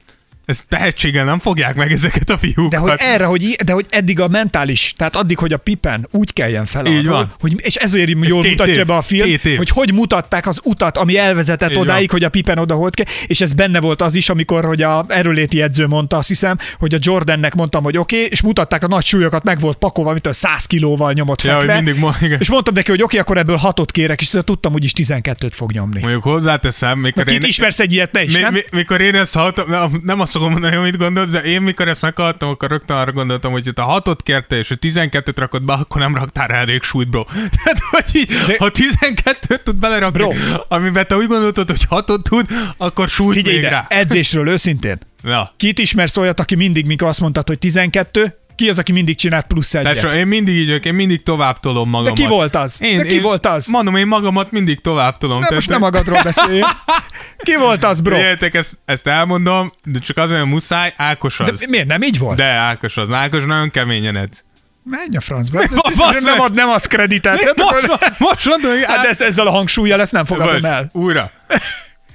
ezt 0.44 0.64
tehetséggel 0.68 1.24
nem 1.24 1.38
fogják 1.38 1.74
meg 1.74 1.92
ezeket 1.92 2.30
a 2.30 2.38
fiúkat. 2.38 2.70
De 2.70 2.76
hogy 2.76 2.94
erre, 2.98 3.24
hogy, 3.24 3.56
de 3.64 3.72
hogy 3.72 3.86
eddig 3.90 4.20
a 4.20 4.28
mentális, 4.28 4.94
tehát 4.96 5.16
addig, 5.16 5.38
hogy 5.38 5.52
a 5.52 5.56
Pippen 5.56 6.08
úgy 6.10 6.32
kelljen 6.32 6.66
fel 6.66 6.86
Így 6.86 6.98
arról, 7.06 7.12
van. 7.12 7.32
Hogy, 7.40 7.54
és 7.56 7.74
ezért 7.74 8.08
jól 8.08 8.42
két 8.42 8.50
mutatja 8.50 8.74
év. 8.74 8.86
be 8.86 8.94
a 8.94 9.02
film, 9.02 9.30
hogy 9.56 9.68
hogy 9.68 9.92
mutatták 9.92 10.46
az 10.46 10.60
utat, 10.64 10.96
ami 10.96 11.18
elvezetett 11.18 11.70
Így 11.70 11.76
odáig, 11.76 12.10
van. 12.10 12.18
hogy 12.18 12.24
a 12.24 12.28
Pippen 12.28 12.58
oda 12.58 12.74
hogy 12.74 12.94
kell, 12.94 13.06
és 13.26 13.40
ez 13.40 13.52
benne 13.52 13.80
volt 13.80 14.02
az 14.02 14.14
is, 14.14 14.28
amikor 14.28 14.64
hogy 14.64 14.82
a 14.82 15.04
erőléti 15.08 15.62
edző 15.62 15.86
mondta, 15.86 16.16
azt 16.16 16.28
hiszem, 16.28 16.56
hogy 16.78 16.94
a 16.94 16.98
Jordannek 17.00 17.54
mondtam, 17.54 17.82
hogy 17.82 17.96
oké, 17.96 18.16
okay, 18.16 18.28
és 18.30 18.40
mutatták 18.40 18.84
a 18.84 18.86
nagy 18.86 19.04
súlyokat, 19.04 19.44
meg 19.44 19.60
volt 19.60 19.76
pakolva, 19.76 20.10
amit 20.10 20.26
a 20.26 20.32
100 20.32 20.66
kilóval 20.66 21.12
nyomott 21.12 21.42
Ja, 21.42 21.58
fekve, 21.58 21.74
mindig 21.74 21.98
mo- 21.98 22.20
igen. 22.20 22.40
és 22.40 22.50
mondtam 22.50 22.74
neki, 22.74 22.90
hogy 22.90 23.02
oké, 23.02 23.04
okay, 23.04 23.18
akkor 23.18 23.38
ebből 23.38 23.56
hatot 23.56 23.90
kérek, 23.90 24.20
és 24.20 24.26
szóval 24.26 24.42
tudtam, 24.42 24.72
hogy 24.72 24.84
is 24.84 24.92
12-t 24.94 25.50
fog 25.52 25.72
nyomni. 25.72 26.00
Mondjuk 26.00 26.22
hozzáteszem, 26.22 26.98
mikor 26.98 27.24
Kit 27.24 27.46
ismersz 27.46 27.80
egy 27.80 27.92
ilyet, 27.92 28.12
ne 28.12 28.22
is, 28.22 28.34
Mi, 28.34 28.40
nem? 28.40 28.52
mi, 28.52 28.60
mikor 28.72 29.00
én 29.00 29.14
ezt 29.14 29.34
hallottam, 29.34 29.70
nem, 29.70 30.00
nem 30.04 30.20
azt 30.34 30.40
fogom 30.44 30.60
mondani, 30.60 30.80
hogy 30.82 30.90
mit 30.90 31.00
gondolt, 31.00 31.30
de 31.30 31.42
én 31.42 31.62
mikor 31.62 31.88
ezt 31.88 32.02
meghallottam, 32.02 32.48
akkor 32.48 32.70
rögtön 32.70 32.96
arra 32.96 33.12
gondoltam, 33.12 33.52
hogy 33.52 33.66
itt 33.66 33.78
a 33.78 33.82
hatot 33.82 34.22
kérte, 34.22 34.56
és 34.56 34.70
a 34.70 34.74
12-t 34.76 35.32
rakott 35.36 35.62
be, 35.62 35.72
akkor 35.72 36.00
nem 36.00 36.14
raktál 36.14 36.46
rá 36.46 36.58
elég 36.58 36.82
súlyt, 36.82 37.08
bro. 37.08 37.24
Tehát, 37.56 37.78
hogy 37.90 38.04
így, 38.12 38.28
De- 38.46 38.56
ha 38.58 38.70
12-t 38.74 39.62
tud 39.62 39.76
belerakni, 39.76 40.18
Bro. 40.18 40.30
amiben 40.68 41.06
te 41.06 41.16
úgy 41.16 41.26
gondoltad, 41.26 41.70
hogy 41.70 41.84
hatot 41.88 42.22
tud, 42.28 42.46
akkor 42.76 43.08
súlyt 43.08 43.36
Figyelj 43.36 43.56
még 43.56 43.64
ide, 43.64 43.74
rá. 43.74 43.86
edzésről 43.88 44.48
őszintén. 44.48 44.98
Ja. 45.24 45.52
Kit 45.56 45.78
ismersz 45.78 46.16
olyat, 46.16 46.40
aki 46.40 46.54
mindig, 46.54 46.86
mikor 46.86 47.08
azt 47.08 47.20
mondtad, 47.20 47.48
hogy 47.48 47.58
12, 47.58 48.38
ki 48.62 48.68
az, 48.68 48.78
aki 48.78 48.92
mindig 48.92 49.16
csinált 49.16 49.46
plusz 49.46 49.74
egyet? 49.74 50.00
Tehát 50.00 50.16
én 50.16 50.26
mindig 50.26 50.54
így 50.54 50.66
vagyok, 50.66 50.84
én 50.84 50.94
mindig 50.94 51.22
tovább 51.22 51.60
tolom 51.60 51.84
De 51.84 51.90
magamat. 51.90 52.18
ki 52.18 52.26
volt 52.26 52.54
az? 52.54 52.82
Én, 52.82 52.96
De 52.96 53.02
ki 53.04 53.14
én, 53.14 53.22
volt 53.22 53.46
az? 53.46 53.66
Mondom, 53.66 53.96
én 53.96 54.06
magamat 54.06 54.50
mindig 54.50 54.80
tovább 54.80 55.18
tolom. 55.18 55.40
Nem, 55.40 55.54
most 55.54 55.68
nem 55.68 55.78
magadról 55.80 56.22
beszélj. 56.22 56.60
Ki 57.44 57.56
volt 57.56 57.84
az, 57.84 58.00
bro? 58.00 58.14
Figyeljetek, 58.14 58.54
ezt, 58.54 58.78
ezt 58.84 59.06
elmondom, 59.06 59.72
de 59.84 59.98
csak 59.98 60.16
azért, 60.16 60.40
hogy 60.40 60.48
muszáj, 60.48 60.92
Ákos 60.96 61.40
az. 61.40 61.58
De 61.60 61.66
miért 61.68 61.86
nem 61.86 62.02
így 62.02 62.18
volt? 62.18 62.36
De 62.36 62.44
Ákos 62.44 62.96
az. 62.96 63.10
Ákos 63.10 63.44
nagyon 63.44 63.70
keményen 63.70 64.16
edz. 64.16 64.44
Menj 64.84 65.16
a 65.16 65.20
francba. 65.20 65.62
Basz 65.96 66.22
nem, 66.22 66.40
ad, 66.40 66.54
nem 66.54 66.68
adsz 66.68 66.86
kreditet. 66.86 67.54
Most, 67.56 67.84
akkor- 67.88 68.12
most 68.18 68.46
mondom, 68.48 68.70
hogy 68.70 68.84
hát 68.84 69.04
ez, 69.06 69.20
ezzel 69.20 69.46
a 69.46 69.50
hangsúlyjal 69.50 70.00
ezt 70.00 70.12
nem 70.12 70.24
fogadom 70.24 70.52
Vagy, 70.52 70.64
el. 70.64 70.88
Újra. 70.92 71.30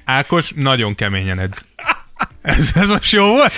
Ákos 0.05 0.51
nagyon 0.55 0.95
keményen 0.95 1.39
edz. 1.39 1.65
Ez, 2.41 2.72
ez 2.76 2.88
most 2.88 3.11
jó 3.11 3.26
volt? 3.26 3.53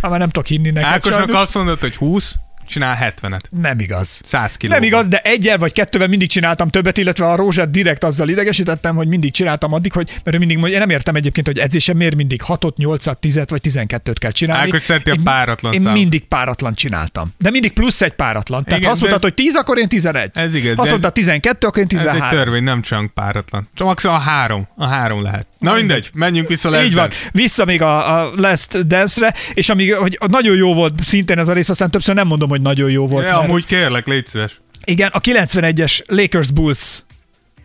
Ha 0.00 0.08
már 0.08 0.18
nem 0.18 0.30
tudok 0.30 0.48
hinni 0.48 0.70
neked. 0.70 0.90
Ákosnak 0.90 1.18
sajnos. 1.18 1.40
azt 1.40 1.54
mondod, 1.54 1.80
hogy 1.80 1.96
20, 1.96 2.34
csinál 2.66 3.14
70-et. 3.20 3.40
Nem 3.50 3.78
igaz. 3.78 4.20
100 4.24 4.56
kiló. 4.56 4.72
Nem 4.72 4.82
igaz, 4.82 5.08
de 5.08 5.20
egyel 5.24 5.58
vagy 5.58 5.72
kettővel 5.72 6.08
mindig 6.08 6.28
csináltam 6.28 6.68
többet, 6.68 6.98
illetve 6.98 7.26
a 7.26 7.36
Rózsát 7.36 7.70
direkt 7.70 8.04
azzal 8.04 8.28
idegesítettem, 8.28 8.94
hogy 8.94 9.08
mindig 9.08 9.32
csináltam 9.32 9.72
addig, 9.72 9.92
hogy 9.92 10.20
mert 10.24 10.36
ő 10.36 10.38
mindig 10.38 10.56
mondja, 10.56 10.74
én 10.74 10.80
nem 10.86 10.90
értem 10.90 11.14
egyébként, 11.14 11.46
hogy 11.46 11.58
edzésen 11.58 11.96
miért 11.96 12.14
mindig 12.14 12.42
6-ot, 12.46 12.72
8-at, 12.76 13.14
10-et 13.22 13.46
vagy 13.48 13.60
12-t 13.64 14.14
kell 14.18 14.30
csinálni. 14.30 14.68
Ákos 14.68 14.82
szereti 14.82 15.10
a 15.10 15.16
páratlan 15.24 15.72
Én 15.72 15.80
szám. 15.80 15.92
mindig 15.92 16.24
páratlan 16.24 16.74
csináltam. 16.74 17.34
De 17.38 17.50
mindig 17.50 17.72
plusz 17.72 18.02
egy 18.02 18.12
páratlan. 18.12 18.64
Tehát 18.64 18.78
Igen, 18.78 18.90
azt 18.90 19.00
mondtad, 19.00 19.24
ez- 19.24 19.28
hogy 19.28 19.44
10, 19.44 19.54
akkor 19.54 19.78
én 19.78 19.88
11. 19.88 20.30
Ez 20.34 20.54
igaz, 20.54 20.78
azt 20.78 20.90
mondtad 20.90 21.12
12, 21.12 21.66
akkor 21.66 21.78
én 21.82 21.98
Ez 21.98 22.04
egy 22.04 22.10
13. 22.12 22.38
törvény, 22.38 22.62
nem 22.62 22.82
csak 22.82 23.14
páratlan. 23.14 23.68
Csak 23.74 23.86
maximum 23.86 24.16
a 24.16 24.18
három. 24.18 24.68
A 24.76 24.86
három 24.86 25.22
lehet. 25.22 25.46
Na 25.58 25.72
mindegy, 25.72 26.10
menjünk 26.14 26.48
vissza 26.48 26.84
Így 26.84 26.94
van. 26.94 27.10
Vissza 27.32 27.64
még 27.64 27.82
a, 27.82 28.20
a 28.20 28.30
Last 28.36 28.86
Dance-re, 28.86 29.34
és 29.54 29.68
amíg, 29.68 29.94
hogy 29.94 30.18
nagyon 30.28 30.56
jó 30.56 30.74
volt 30.74 31.04
szintén 31.04 31.38
ez 31.38 31.48
a 31.48 31.52
rész, 31.52 31.68
aztán 31.68 31.90
többször 31.90 32.14
nem 32.14 32.26
mondom, 32.26 32.48
hogy 32.56 32.64
nagyon 32.64 32.90
jó 32.90 33.06
volt. 33.06 33.24
Ja, 33.24 33.32
mert- 33.36 33.48
amúgy 33.48 33.66
kérlek, 33.66 34.06
légy 34.06 34.26
szíves. 34.26 34.60
Igen, 34.84 35.10
a 35.12 35.20
91-es 35.20 36.02
Lakers-Bulls 36.06 37.02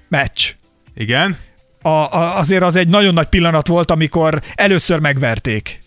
meccs. 0.09 0.49
Igen? 0.95 1.37
A, 1.81 1.89
a, 1.89 2.37
azért 2.37 2.63
az 2.63 2.75
egy 2.75 2.87
nagyon 2.87 3.13
nagy 3.13 3.27
pillanat 3.27 3.67
volt, 3.67 3.91
amikor 3.91 4.41
először 4.55 4.99
megverték 4.99 5.79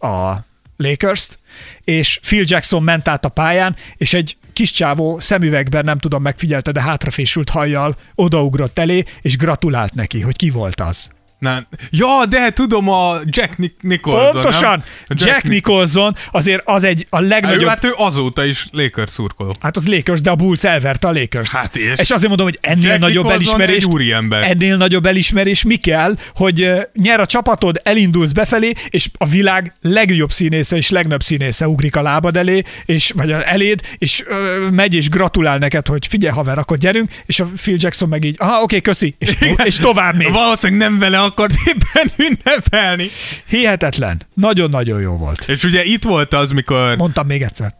a 0.00 0.32
Lakers-t, 0.76 1.38
és 1.84 2.18
Phil 2.22 2.44
Jackson 2.46 2.82
ment 2.82 3.08
át 3.08 3.24
a 3.24 3.28
pályán, 3.28 3.76
és 3.96 4.14
egy 4.14 4.36
kis 4.52 4.70
csávó 4.70 5.20
szemüvegben, 5.20 5.84
nem 5.84 5.98
tudom, 5.98 6.22
megfigyelte, 6.22 6.72
de 6.72 6.82
hátrafésült 6.82 7.48
hajjal 7.48 7.96
odaugrott 8.14 8.78
elé, 8.78 9.04
és 9.20 9.36
gratulált 9.36 9.94
neki, 9.94 10.20
hogy 10.20 10.36
ki 10.36 10.50
volt 10.50 10.80
az. 10.80 11.10
Na, 11.38 11.66
ja, 11.90 12.24
de 12.28 12.50
tudom 12.50 12.88
a 12.88 13.16
Jack 13.24 13.56
Nic- 13.58 13.74
Nicholson. 13.80 14.32
Pontosan! 14.32 14.68
nem? 14.68 14.82
A 15.06 15.14
Jack, 15.16 15.42
Nic- 15.42 15.52
Nicholson 15.52 16.16
azért 16.30 16.62
az 16.64 16.84
egy 16.84 17.06
a 17.10 17.22
Ő, 17.22 17.26
legnagyobb... 17.28 17.68
hát 17.68 17.84
ő 17.84 17.92
azóta 17.96 18.44
is 18.44 18.66
Lakers 18.72 19.10
szurkoló. 19.10 19.54
Hát 19.60 19.76
az 19.76 19.86
Lakers, 19.86 20.20
de 20.20 20.30
a 20.30 20.34
Bulls 20.34 20.64
elverte 20.64 21.08
a 21.08 21.12
Lakers. 21.12 21.50
Hát 21.52 21.76
és? 21.76 21.92
és 21.98 22.10
azért 22.10 22.28
mondom, 22.28 22.46
hogy 22.46 22.58
ennél 22.60 22.86
Jack 22.88 22.98
nagyobb 23.00 23.24
Nicholson 23.24 23.60
elismerés. 23.60 23.84
úriember. 23.84 24.50
Ennél 24.50 24.76
nagyobb 24.76 25.06
elismerés 25.06 25.62
mi 25.62 25.76
kell, 25.76 26.16
hogy 26.34 26.70
nyer 26.94 27.20
a 27.20 27.26
csapatod, 27.26 27.80
elindulsz 27.82 28.32
befelé, 28.32 28.72
és 28.88 29.08
a 29.18 29.26
világ 29.26 29.72
legjobb 29.82 30.32
színésze 30.32 30.76
és 30.76 30.88
legnagyobb 30.90 31.22
színésze 31.22 31.68
ugrik 31.68 31.96
a 31.96 32.02
lábad 32.02 32.36
elé, 32.36 32.62
és, 32.84 33.12
vagy 33.16 33.30
eléd, 33.30 33.80
és 33.98 34.22
ö, 34.26 34.68
megy 34.70 34.94
és 34.94 35.08
gratulál 35.08 35.58
neked, 35.58 35.86
hogy 35.86 36.06
figyelj 36.06 36.34
haver, 36.34 36.58
akkor 36.58 36.78
gyerünk, 36.78 37.10
és 37.26 37.40
a 37.40 37.46
Phil 37.56 37.76
Jackson 37.78 38.08
meg 38.08 38.24
így, 38.24 38.36
aha, 38.38 38.62
oké, 38.62 38.80
köszi, 38.80 39.14
és, 39.18 39.34
to- 39.34 39.66
és 39.66 39.76
tovább 39.76 40.16
mész. 40.16 40.28
Valószínűleg 40.32 40.88
nem 40.88 40.98
vele 40.98 41.18
akart 41.28 41.54
éppen 41.66 42.12
ünnepelni. 42.16 43.08
Hihetetlen. 43.46 44.22
Nagyon-nagyon 44.34 45.00
jó 45.00 45.16
volt. 45.16 45.48
És 45.48 45.64
ugye 45.64 45.84
itt 45.84 46.02
volt 46.02 46.34
az, 46.34 46.50
mikor... 46.50 46.96
Mondtam 46.96 47.26
még 47.26 47.42
egyszer. 47.42 47.74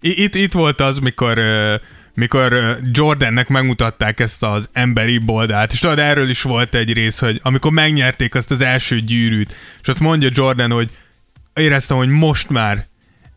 Itt, 0.00 0.34
itt 0.34 0.52
volt 0.52 0.80
az, 0.80 0.98
mikor, 0.98 1.40
mikor 2.14 2.78
Jordannek 2.92 3.48
megmutatták 3.48 4.20
ezt 4.20 4.42
az 4.42 4.68
emberi 4.72 5.18
boldát, 5.18 5.72
és 5.72 5.78
tudod, 5.78 5.98
erről 5.98 6.28
is 6.28 6.42
volt 6.42 6.74
egy 6.74 6.92
rész, 6.92 7.18
hogy 7.18 7.40
amikor 7.42 7.72
megnyerték 7.72 8.34
azt 8.34 8.50
az 8.50 8.60
első 8.60 9.00
gyűrűt, 9.00 9.54
és 9.82 9.88
ott 9.88 9.98
mondja 9.98 10.28
Jordan, 10.32 10.70
hogy 10.70 10.90
éreztem, 11.54 11.96
hogy 11.96 12.08
most 12.08 12.48
már 12.48 12.86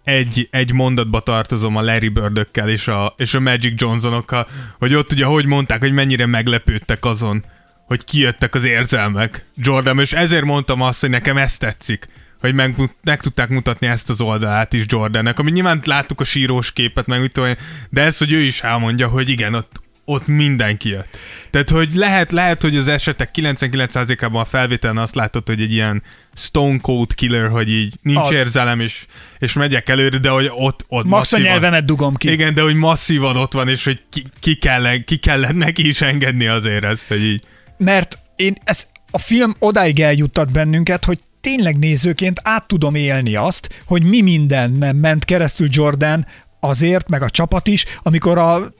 egy, 0.03 0.47
egy 0.51 0.71
mondatba 0.71 1.19
tartozom 1.19 1.75
a 1.75 1.81
Larry 1.81 2.07
Birdökkel 2.07 2.69
és 2.69 2.87
a, 2.87 3.13
és 3.17 3.33
a 3.33 3.39
Magic 3.39 3.81
Johnsonokkal, 3.81 4.47
hogy 4.79 4.93
ott 4.93 5.11
ugye, 5.11 5.25
hogy 5.25 5.45
mondták, 5.45 5.79
hogy 5.79 5.91
mennyire 5.91 6.25
meglepődtek 6.25 7.05
azon, 7.05 7.43
hogy 7.85 8.03
kijöttek 8.03 8.55
az 8.55 8.63
érzelmek 8.63 9.45
Jordan, 9.57 9.99
és 9.99 10.13
ezért 10.13 10.45
mondtam 10.45 10.81
azt, 10.81 10.99
hogy 11.01 11.09
nekem 11.09 11.37
ez 11.37 11.57
tetszik, 11.57 12.07
hogy 12.39 12.53
meg, 12.53 12.75
meg 13.03 13.21
tudták 13.21 13.49
mutatni 13.49 13.87
ezt 13.87 14.09
az 14.09 14.21
oldalát 14.21 14.73
is 14.73 14.83
Jordannek, 14.87 15.39
ami 15.39 15.51
nyilván 15.51 15.79
láttuk 15.83 16.19
a 16.19 16.23
sírós 16.23 16.71
képet, 16.73 17.05
meg 17.05 17.19
mit 17.21 17.31
tudom 17.31 17.49
én, 17.49 17.57
de 17.89 18.01
ez, 18.01 18.17
hogy 18.17 18.31
ő 18.31 18.39
is 18.39 18.61
elmondja, 18.61 19.07
hogy 19.07 19.29
igen, 19.29 19.53
ott, 19.53 19.81
ott 20.05 20.27
mindenki 20.27 20.89
jött. 20.89 21.17
Tehát, 21.49 21.69
hogy 21.69 21.95
lehet, 21.95 22.31
lehet, 22.31 22.61
hogy 22.61 22.77
az 22.77 22.87
esetek 22.87 23.29
99%-ában 23.33 24.41
a 24.41 24.45
felvételen 24.45 24.97
azt 24.97 25.15
látod, 25.15 25.47
hogy 25.47 25.61
egy 25.61 25.71
ilyen 25.73 26.03
Stone 26.35 26.77
Cold 26.79 27.13
Killer, 27.15 27.49
hogy 27.49 27.69
így 27.71 27.93
nincs 28.01 28.19
Az. 28.19 28.31
érzelem, 28.31 28.79
és, 28.79 29.05
és 29.39 29.53
megyek 29.53 29.89
előre, 29.89 30.17
de 30.17 30.29
hogy 30.29 30.49
ott, 30.55 30.85
ott 30.87 31.05
Max 31.05 31.31
a 31.31 31.35
masszívan- 31.37 31.43
nyelvemet 31.51 31.85
dugom 31.85 32.15
ki. 32.15 32.31
igen, 32.31 32.53
de 32.53 32.61
hogy 32.61 32.75
masszívan 32.75 33.35
ott 33.35 33.53
van, 33.53 33.69
és 33.69 33.83
hogy 33.83 34.01
ki, 34.09 34.23
ki, 34.39 34.55
kell, 34.55 34.97
ki 35.03 35.15
kellett 35.17 35.55
neki 35.55 35.87
is 35.87 36.01
engedni 36.01 36.47
azért 36.47 36.83
ezt, 36.83 37.07
hogy 37.07 37.23
így. 37.23 37.43
Mert 37.77 38.19
én 38.35 38.55
ez, 38.63 38.87
a 39.11 39.17
film 39.17 39.55
odáig 39.59 39.99
eljuttat 39.99 40.51
bennünket, 40.51 41.05
hogy 41.05 41.19
tényleg 41.41 41.77
nézőként 41.77 42.39
át 42.43 42.67
tudom 42.67 42.95
élni 42.95 43.35
azt, 43.35 43.83
hogy 43.85 44.03
mi 44.03 44.21
minden 44.21 44.71
ment 44.95 45.25
keresztül 45.25 45.67
Jordan 45.71 46.25
azért, 46.67 47.09
meg 47.09 47.21
a 47.21 47.29
csapat 47.29 47.67
is, 47.67 47.85
amikor 48.03 48.37
a 48.37 48.73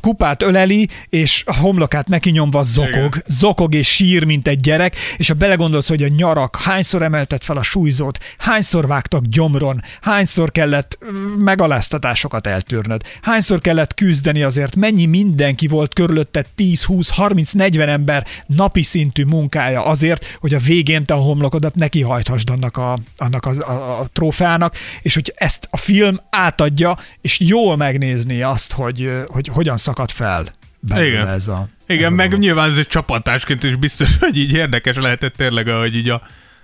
kupát 0.00 0.42
öleli, 0.42 0.88
és 1.08 1.42
a 1.46 1.56
homlokát 1.56 2.08
neki 2.08 2.30
nyomva 2.30 2.62
zokog, 2.62 2.92
Igen. 2.92 3.22
zokog 3.26 3.74
és 3.74 3.88
sír, 3.88 4.24
mint 4.24 4.48
egy 4.48 4.60
gyerek, 4.60 4.96
és 5.16 5.28
ha 5.28 5.34
belegondolsz, 5.34 5.88
hogy 5.88 6.02
a 6.02 6.08
nyarak 6.08 6.56
hányszor 6.56 7.02
emeltet 7.02 7.44
fel 7.44 7.56
a 7.56 7.62
súlyzót, 7.62 8.18
hányszor 8.38 8.86
vágtak 8.86 9.24
gyomron, 9.24 9.82
hányszor 10.00 10.50
kellett 10.50 10.98
ö, 11.00 11.06
megaláztatásokat 11.38 12.46
eltűrnöd, 12.46 13.02
hányszor 13.22 13.60
kellett 13.60 13.94
küzdeni 13.94 14.42
azért, 14.42 14.76
mennyi 14.76 15.06
mindenki 15.06 15.66
volt 15.66 15.94
körülötted 15.94 16.46
10, 16.54 16.84
20, 16.84 17.10
30, 17.10 17.52
40 17.52 17.88
ember 17.88 18.26
napi 18.46 18.82
szintű 18.82 19.24
munkája 19.24 19.84
azért, 19.84 20.38
hogy 20.40 20.54
a 20.54 20.58
végén 20.58 21.04
te 21.04 21.14
a 21.14 21.16
homlokodat 21.16 21.74
neki 21.74 22.02
hajthasd 22.02 22.50
annak 22.50 22.76
a, 22.76 22.98
annak 23.16 23.46
az, 23.46 23.58
a, 23.58 24.00
a 24.00 24.06
trófeának, 24.12 24.74
és 25.02 25.14
hogy 25.14 25.32
ezt 25.36 25.68
a 25.70 25.76
film 25.76 26.20
átadja, 26.30 26.98
és 27.20 27.40
jól 27.40 27.76
megnézni 27.76 28.42
azt, 28.42 28.72
hogy, 28.72 29.12
hogy 29.26 29.48
hogyan 29.52 29.76
szakad 29.76 30.10
fel 30.10 30.46
belőle 30.80 31.08
Igen. 31.08 31.28
ez 31.28 31.48
a 31.48 31.68
Igen, 31.86 32.04
ez 32.04 32.10
a 32.10 32.14
meg 32.14 32.26
dolog. 32.26 32.44
nyilván 32.44 32.70
ez 32.70 32.76
egy 32.76 32.86
csapatásként 32.88 33.62
is 33.62 33.76
biztos, 33.76 34.16
hogy 34.20 34.36
így 34.38 34.52
érdekes 34.52 34.96
lehetett 34.96 35.36
tényleg, 35.36 35.68
ahogy 35.68 35.96
így 35.96 36.08
a, 36.08 36.22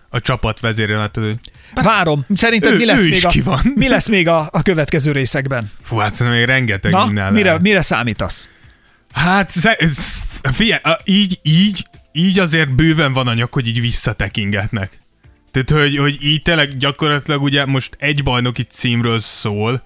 a 0.09 0.20
csapat 0.20 0.61
vezérel. 0.61 1.01
Hát, 1.01 1.16
hogy 1.16 1.39
Várom. 1.74 2.24
Szerinted 2.34 2.72
Ő- 2.72 2.76
mi 2.76 2.84
lesz, 2.84 3.03
még 3.03 3.24
a, 3.24 3.28
ki 3.28 3.41
van. 3.41 3.61
mi 3.74 3.89
lesz 3.89 4.09
még 4.16 4.28
a, 4.28 4.49
a 4.53 4.62
következő 4.62 5.12
részekben? 5.12 5.70
fú, 5.82 5.97
hát 5.97 6.12
szerintem 6.12 6.36
még 6.39 6.49
rengeteg 6.49 6.93
Na, 6.93 7.05
minden 7.07 7.32
mire, 7.32 7.45
lehet. 7.45 7.61
mire 7.61 7.82
számítasz? 7.82 8.49
Hát, 9.12 9.53
figyelj, 10.53 10.80
így, 11.05 11.39
így, 11.43 11.86
így 12.12 12.39
azért 12.39 12.74
bőven 12.74 13.12
van 13.12 13.26
anyag, 13.28 13.53
hogy 13.53 13.66
így 13.68 13.80
visszatekingetnek. 13.80 14.99
Tehát, 15.51 15.84
hogy, 15.84 15.97
hogy 15.99 16.18
így 16.24 16.43
tényleg 16.43 16.76
gyakorlatilag 16.76 17.43
ugye 17.43 17.64
most 17.66 17.97
egy 17.99 18.22
bajnoki 18.22 18.62
címről 18.62 19.20
szól, 19.20 19.82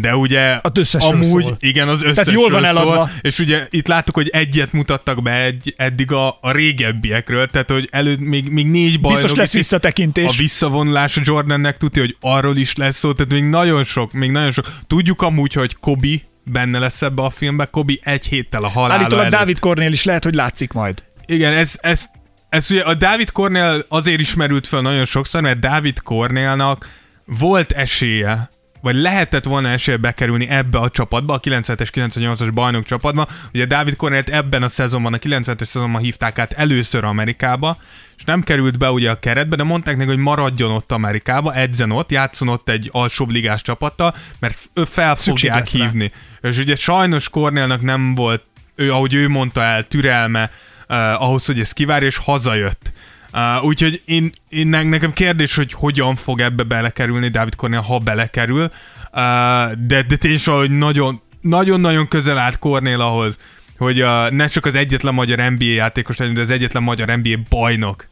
de 0.00 0.16
ugye 0.16 0.58
Az 0.62 0.70
összesről 0.74 1.12
amúgy, 1.12 1.42
szól. 1.42 1.56
igen, 1.60 1.88
az 1.88 2.02
összesről 2.02 2.34
jól 2.34 2.50
van 2.50 2.64
eladva. 2.64 2.94
Szól, 2.94 3.10
és 3.20 3.38
ugye 3.38 3.66
itt 3.70 3.86
láttuk, 3.86 4.14
hogy 4.14 4.28
egyet 4.28 4.72
mutattak 4.72 5.22
be 5.22 5.32
egy, 5.42 5.74
eddig 5.76 6.12
a, 6.12 6.28
a 6.40 6.50
régebbiekről, 6.50 7.46
tehát 7.46 7.70
hogy 7.70 7.88
elő 7.92 8.16
még, 8.20 8.48
még 8.50 8.66
négy 8.66 9.00
bajnoki 9.00 9.22
Biztos 9.22 9.38
lesz 9.38 9.52
visszatekintés. 9.52 10.24
a 10.24 10.32
visszavonulás 10.38 11.16
a 11.16 11.20
Jordannek 11.24 11.76
tudja, 11.76 12.02
hogy 12.02 12.16
arról 12.20 12.56
is 12.56 12.76
lesz 12.76 12.96
szó, 12.96 13.12
tehát 13.12 13.32
még 13.32 13.44
nagyon 13.44 13.84
sok, 13.84 14.12
még 14.12 14.30
nagyon 14.30 14.50
sok. 14.52 14.66
Tudjuk 14.86 15.22
amúgy, 15.22 15.52
hogy 15.52 15.76
Kobi 15.80 16.22
benne 16.44 16.78
lesz 16.78 17.02
ebbe 17.02 17.22
a 17.22 17.30
filmbe, 17.30 17.64
Kobi 17.64 18.00
egy 18.02 18.26
héttel 18.26 18.64
a 18.64 18.68
halála 18.68 18.92
Állítólag 18.92 19.24
előtt. 19.24 19.38
Dávid 19.38 19.58
Kornél 19.58 19.92
is 19.92 20.04
lehet, 20.04 20.24
hogy 20.24 20.34
látszik 20.34 20.72
majd. 20.72 21.02
Igen, 21.26 21.52
ez, 21.52 21.78
ez, 21.80 22.04
ez 22.48 22.70
ugye 22.70 22.82
a 22.82 22.94
Dávid 22.94 23.30
Cornél 23.30 23.84
azért 23.88 24.20
ismerült 24.20 24.66
fel 24.66 24.80
nagyon 24.80 25.04
sokszor, 25.04 25.40
mert 25.42 25.58
Dávid 25.58 26.02
Cornélnak 26.02 26.88
volt 27.24 27.72
esélye, 27.72 28.48
vagy 28.80 28.94
lehetett 28.94 29.44
volna 29.44 29.68
esélye 29.68 29.96
bekerülni 29.96 30.48
ebbe 30.48 30.78
a 30.78 30.90
csapatba, 30.90 31.34
a 31.34 31.40
97-es, 31.40 31.88
98-as 31.94 32.50
bajnok 32.54 32.84
csapatba. 32.84 33.26
Ugye 33.54 33.64
Dávid 33.64 33.96
Cornélt 33.96 34.28
ebben 34.28 34.62
a 34.62 34.68
szezonban, 34.68 35.14
a 35.14 35.18
97-es 35.18 35.64
szezonban 35.64 36.02
hívták 36.02 36.38
át 36.38 36.52
először 36.52 37.04
Amerikába, 37.04 37.78
és 38.16 38.24
nem 38.24 38.42
került 38.42 38.78
be 38.78 38.90
ugye 38.90 39.10
a 39.10 39.18
keretbe, 39.18 39.56
de 39.56 39.62
mondták 39.62 39.96
neki, 39.96 40.08
hogy 40.08 40.18
maradjon 40.18 40.70
ott 40.70 40.92
Amerikába, 40.92 41.54
edzen 41.54 41.90
ott, 41.90 42.10
játszon 42.10 42.48
ott 42.48 42.68
egy 42.68 42.88
alsóbb 42.92 43.30
ligás 43.30 43.62
csapattal, 43.62 44.14
mert 44.38 44.70
fel 44.84 45.16
fogják 45.16 45.58
lesz 45.58 45.74
rá. 45.74 45.84
hívni. 45.84 46.12
És 46.40 46.58
ugye 46.58 46.74
sajnos 46.74 47.28
Cornélnak 47.28 47.82
nem 47.82 48.14
volt, 48.14 48.42
ő, 48.74 48.92
ahogy 48.92 49.14
ő 49.14 49.28
mondta 49.28 49.62
el, 49.62 49.84
türelme 49.84 50.50
uh, 50.88 51.22
ahhoz, 51.22 51.46
hogy 51.46 51.60
ez 51.60 51.72
kivárja, 51.72 52.08
és 52.08 52.16
hazajött. 52.16 52.92
Uh, 53.32 53.64
úgyhogy 53.64 54.02
én, 54.04 54.30
én 54.48 54.66
ne- 54.66 54.82
nekem 54.82 55.12
kérdés, 55.12 55.56
hogy 55.56 55.72
hogyan 55.72 56.14
fog 56.14 56.40
ebbe 56.40 56.62
belekerülni 56.62 57.28
David 57.28 57.54
Cornél, 57.54 57.80
ha 57.80 57.98
belekerül, 57.98 58.62
uh, 58.62 58.70
de, 59.86 60.02
de 60.02 60.16
tényleg, 60.16 60.40
hogy 60.44 60.70
nagyon, 60.70 61.20
nagyon-nagyon 61.40 62.08
közel 62.08 62.38
állt 62.38 62.58
Cornél 62.58 63.00
ahhoz, 63.00 63.38
hogy 63.78 64.02
uh, 64.02 64.30
ne 64.30 64.46
csak 64.46 64.66
az 64.66 64.74
egyetlen 64.74 65.14
magyar 65.14 65.50
NBA 65.50 65.64
játékos 65.64 66.16
legyen, 66.16 66.34
de 66.34 66.40
az 66.40 66.50
egyetlen 66.50 66.82
magyar 66.82 67.08
NBA 67.08 67.36
bajnok 67.48 68.06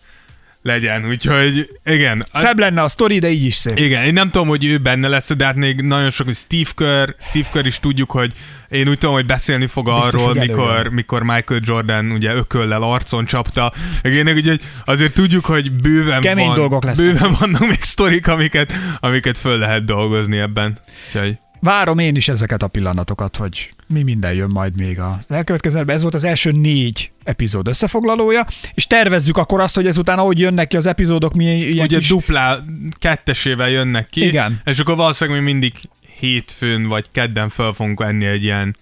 legyen. 0.66 1.08
Úgyhogy 1.08 1.68
igen. 1.84 2.26
Szebb 2.32 2.58
lenne 2.58 2.82
a 2.82 2.88
sztori, 2.88 3.18
de 3.18 3.28
így 3.28 3.44
is 3.44 3.54
szép. 3.54 3.78
igen, 3.78 4.04
én 4.04 4.12
nem 4.12 4.30
tudom, 4.30 4.48
hogy 4.48 4.64
ő 4.64 4.78
benne 4.78 5.08
lesz, 5.08 5.34
de 5.34 5.44
hát 5.44 5.56
még 5.56 5.80
nagyon 5.80 6.10
sok, 6.10 6.26
hogy 6.26 6.36
Steve 6.36 6.70
Kerr, 6.76 7.08
Steve 7.20 7.48
Kerr 7.52 7.66
is 7.66 7.80
tudjuk, 7.80 8.10
hogy 8.10 8.32
én 8.68 8.88
úgy 8.88 8.98
tudom, 8.98 9.14
hogy 9.14 9.26
beszélni 9.26 9.66
fog 9.66 9.84
Biztos, 9.84 10.22
arról, 10.22 10.34
mikor, 10.34 10.88
mikor 10.88 11.22
Michael 11.22 11.60
Jordan 11.64 12.10
ugye 12.10 12.34
ököllel 12.34 12.82
arcon 12.82 13.24
csapta. 13.24 13.72
Én 14.02 14.28
úgyhogy 14.28 14.60
azért 14.84 15.14
tudjuk, 15.14 15.44
hogy 15.44 15.72
bőven 15.72 16.20
Kemény 16.20 16.46
van, 16.46 16.54
dolgok 16.54 16.84
lesznek. 16.84 17.06
bőven 17.06 17.36
vannak 17.40 17.60
még 17.60 17.82
sztorik, 17.82 18.28
amiket, 18.28 18.72
amiket 19.00 19.38
föl 19.38 19.58
lehet 19.58 19.84
dolgozni 19.84 20.38
ebben. 20.38 20.78
Úgyhogy 21.06 21.38
Várom 21.60 21.98
én 21.98 22.16
is 22.16 22.28
ezeket 22.28 22.62
a 22.62 22.68
pillanatokat, 22.68 23.36
hogy 23.36 23.70
mi 23.88 24.02
minden 24.02 24.34
jön 24.34 24.50
majd 24.50 24.76
még 24.76 25.00
az 25.00 25.26
elkövetkezőben. 25.28 25.94
Ez 25.94 26.02
volt 26.02 26.14
az 26.14 26.24
első 26.24 26.50
négy 26.50 27.10
epizód 27.24 27.68
összefoglalója, 27.68 28.46
és 28.74 28.86
tervezzük 28.86 29.36
akkor 29.36 29.60
azt, 29.60 29.74
hogy 29.74 29.86
ezután, 29.86 30.18
ahogy 30.18 30.38
jönnek 30.38 30.66
ki 30.66 30.76
az 30.76 30.86
epizódok, 30.86 31.34
mi 31.34 31.44
ilyen 31.44 31.86
ugye 31.86 31.98
kis... 31.98 32.08
duplá, 32.08 32.58
kettesével 32.98 33.68
jönnek 33.68 34.08
ki, 34.08 34.26
Igen. 34.26 34.60
és 34.64 34.78
akkor 34.78 34.96
valószínűleg 34.96 35.42
mi 35.42 35.50
mindig 35.50 35.72
hétfőn 36.18 36.86
vagy 36.86 37.06
kedden 37.12 37.48
fel 37.48 37.72
fogunk 37.72 37.98
venni 37.98 38.24
egy 38.24 38.42
ilyen 38.42 38.76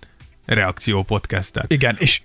reakció 0.46 1.02
podcastet. 1.02 1.72
Igen, 1.72 1.96
és 1.98 2.20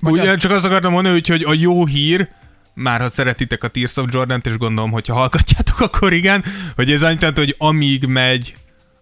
Ugye 0.00 0.36
csak 0.36 0.50
azt 0.50 0.64
akartam 0.64 0.92
mondani, 0.92 1.14
hogy, 1.14 1.28
hogy 1.28 1.42
a 1.42 1.54
jó 1.54 1.86
hír, 1.86 2.28
már 2.74 3.00
ha 3.00 3.10
szeretitek 3.10 3.62
a 3.62 3.68
Tears 3.68 3.96
of 3.96 4.06
Jordan-t, 4.12 4.46
és 4.46 4.56
gondolom, 4.56 4.90
hogy 4.90 5.06
ha 5.06 5.14
hallgatjátok, 5.14 5.80
akkor 5.90 6.12
igen, 6.12 6.44
hogy 6.74 6.92
ez 6.92 7.02
annyit 7.02 7.38
hogy 7.38 7.54
amíg 7.58 8.04
megy 8.04 8.54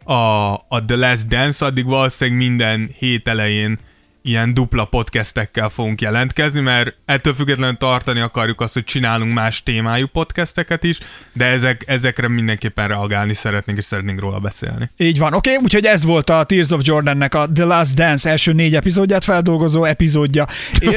a, 0.04 0.52
a 0.54 0.84
The 0.86 0.96
Last 0.96 1.26
Dance, 1.28 1.66
addig 1.66 1.86
valószínűleg 1.86 2.38
minden 2.38 2.90
hét 2.98 3.28
elején 3.28 3.78
ilyen 4.26 4.54
dupla 4.54 4.84
podcastekkel 4.84 5.68
fogunk 5.68 6.00
jelentkezni, 6.00 6.60
mert 6.60 6.96
ettől 7.04 7.34
függetlenül 7.34 7.76
tartani 7.76 8.20
akarjuk 8.20 8.60
azt, 8.60 8.72
hogy 8.72 8.84
csinálunk 8.84 9.34
más 9.34 9.62
témájú 9.62 10.06
podcasteket 10.06 10.84
is, 10.84 10.98
de 11.32 11.44
ezek, 11.44 11.82
ezekre 11.86 12.28
mindenképpen 12.28 12.88
reagálni 12.88 13.34
szeretnénk, 13.34 13.78
és 13.78 13.84
szeretnénk 13.84 14.20
róla 14.20 14.38
beszélni. 14.38 14.90
Így 14.96 15.18
van, 15.18 15.34
oké, 15.34 15.50
okay, 15.50 15.64
úgyhogy 15.64 15.84
ez 15.84 16.04
volt 16.04 16.30
a 16.30 16.44
Tears 16.44 16.70
of 16.70 16.80
Jordannek 16.84 17.34
a 17.34 17.48
The 17.54 17.64
Last 17.64 17.94
Dance 17.94 18.30
első 18.30 18.52
négy 18.52 18.74
epizódját 18.74 19.24
feldolgozó 19.24 19.84
epizódja. 19.84 20.46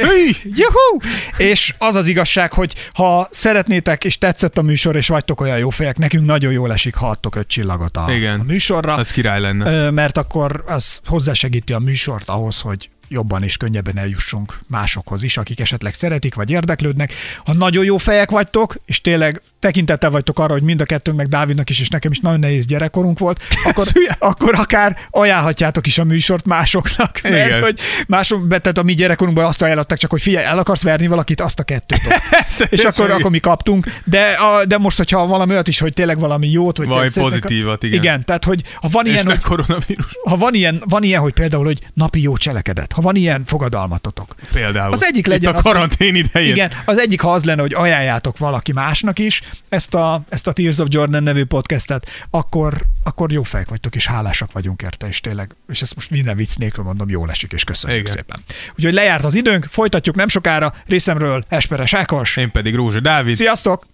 Juhu! 0.42 0.98
És 1.36 1.74
az 1.78 1.94
az 1.94 2.08
igazság, 2.08 2.52
hogy 2.52 2.74
ha 2.92 3.28
szeretnétek 3.30 4.04
és 4.04 4.18
tetszett 4.18 4.58
a 4.58 4.62
műsor, 4.62 4.96
és 4.96 5.08
vagytok 5.08 5.40
olyan 5.40 5.58
jó 5.58 5.70
fejek, 5.70 5.98
nekünk 5.98 6.26
nagyon 6.26 6.52
jól 6.52 6.72
esik, 6.72 6.94
ha 6.94 7.08
adtok 7.08 7.36
öt 7.36 7.48
csillagot 7.48 7.96
a, 7.96 8.12
Igen. 8.12 8.40
a 8.40 8.42
műsorra, 8.42 8.92
Az 8.92 9.10
király 9.10 9.40
lenne. 9.40 9.90
Mert 9.90 10.18
akkor 10.18 10.64
az 10.66 11.00
hozzásegíti 11.04 11.72
a 11.72 11.78
műsort 11.78 12.28
ahhoz, 12.28 12.60
hogy 12.60 12.88
jobban 13.08 13.42
és 13.42 13.56
könnyebben 13.56 13.98
eljussunk 13.98 14.58
másokhoz 14.66 15.22
is, 15.22 15.36
akik 15.36 15.60
esetleg 15.60 15.94
szeretik 15.94 16.34
vagy 16.34 16.50
érdeklődnek. 16.50 17.12
Ha 17.44 17.52
nagyon 17.52 17.84
jó 17.84 17.96
fejek 17.96 18.30
vagytok, 18.30 18.76
és 18.84 19.00
tényleg 19.00 19.42
tekintettel 19.60 20.10
vagytok 20.10 20.38
arra, 20.38 20.52
hogy 20.52 20.62
mind 20.62 20.80
a 20.80 20.84
kettőnknek, 20.84 21.26
Dávidnak 21.26 21.70
is, 21.70 21.80
és 21.80 21.88
nekem 21.88 22.10
is 22.10 22.20
nagyon 22.20 22.38
nehéz 22.38 22.66
gyerekkorunk 22.66 23.18
volt, 23.18 23.42
akkor, 23.68 23.86
akkor 24.18 24.54
akár 24.54 24.96
ajánlhatjátok 25.10 25.86
is 25.86 25.98
a 25.98 26.04
műsort 26.04 26.44
másoknak. 26.44 27.20
Mert 27.22 27.46
Igen. 27.46 27.62
hogy 27.62 27.80
mások, 28.06 28.48
tehát 28.48 28.78
a 28.78 28.82
mi 28.82 28.92
gyerekkorunkban 28.94 29.44
azt 29.44 29.62
ajánlották 29.62 29.98
csak, 29.98 30.10
hogy 30.10 30.22
figyelj, 30.22 30.44
el 30.44 30.58
akarsz 30.58 30.82
verni 30.82 31.06
valakit, 31.06 31.40
azt 31.40 31.58
a 31.58 31.62
kettőt. 31.62 32.00
és 32.70 32.84
akkor, 32.84 33.10
akkor 33.10 33.30
mi 33.30 33.38
kaptunk. 33.38 33.86
De, 34.04 34.30
a, 34.30 34.64
de 34.64 34.78
most, 34.78 34.96
hogyha 34.96 35.26
valami 35.26 35.52
olyat 35.52 35.68
is, 35.68 35.78
hogy 35.78 35.92
tényleg 35.92 36.18
valami 36.18 36.50
jót, 36.50 36.76
vagy 36.76 36.86
Valami 36.86 37.08
pozitívat, 37.14 37.82
igen. 37.82 37.98
Igen, 37.98 38.24
tehát, 38.24 38.44
hogy 38.44 38.62
ha 38.74 38.88
van 38.88 39.06
És 39.06 39.12
ilyen, 39.12 39.26
meg 39.26 39.34
hogy 39.34 39.44
koronavírus. 39.44 40.16
ha 40.24 40.36
van 40.36 40.54
ilyen, 40.54 40.82
van 40.88 41.02
ilyen, 41.02 41.20
hogy 41.20 41.32
például, 41.32 41.64
hogy 41.64 41.80
napi 41.94 42.22
jó 42.22 42.36
cselekedet, 42.36 42.92
ha 42.92 43.00
van 43.00 43.16
ilyen 43.16 43.44
fogadalmatotok. 43.44 44.34
Például. 44.52 44.92
Az 44.92 45.04
egyik 45.04 45.26
legyen 45.26 45.50
Itt 45.50 45.56
a 45.56 45.58
az, 45.58 45.64
karantén 45.64 46.14
idején. 46.14 46.50
Igen, 46.50 46.72
az 46.84 46.98
egyik, 46.98 47.20
ha 47.20 47.32
az 47.32 47.44
lenne, 47.44 47.60
hogy 47.60 47.74
ajánljátok 47.74 48.38
valaki 48.38 48.72
másnak 48.72 49.18
is 49.18 49.42
ezt 49.68 49.94
a, 49.94 50.22
ezt 50.28 50.46
a 50.46 50.52
Tears 50.52 50.78
of 50.78 50.86
Jordan 50.90 51.22
nevű 51.22 51.44
podcastet, 51.44 52.06
akkor, 52.30 52.86
akkor 53.02 53.32
jó 53.32 53.42
fejek 53.42 53.68
vagytok, 53.68 53.94
és 53.94 54.06
hálásak 54.06 54.52
vagyunk 54.52 54.82
érte, 54.82 55.08
és 55.08 55.20
tényleg, 55.20 55.54
és 55.68 55.82
ezt 55.82 55.94
most 55.94 56.10
minden 56.10 56.36
vicc 56.36 56.56
nélkül 56.56 56.84
mondom, 56.84 57.08
jól 57.08 57.30
esik, 57.30 57.52
és 57.52 57.64
köszönjük 57.64 58.00
Igen. 58.00 58.12
szépen. 58.12 58.40
Úgyhogy 58.76 58.92
lejárt 58.92 59.24
az 59.24 59.34
időnk, 59.34 59.66
folytatjuk 59.70 60.14
nem 60.16 60.28
sokára, 60.28 60.72
részemről 60.86 61.44
Esperes 61.48 61.94
Ákos. 61.94 62.36
Én 62.36 62.50
pedig 62.50 62.74
Rózsa 62.74 63.00
Dávid. 63.00 63.34
Sziasztok! 63.34 63.84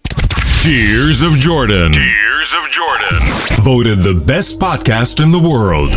Tears 0.63 1.21
of 1.21 1.37
Jordan. 1.39 1.91
Tears 1.91 2.53
of 2.53 2.69
Jordan. 2.77 3.23
Voted 3.63 3.99
the 3.99 4.25
best 4.25 4.57
podcast 4.57 5.21
in 5.21 5.31
the 5.31 5.41
world 5.41 5.93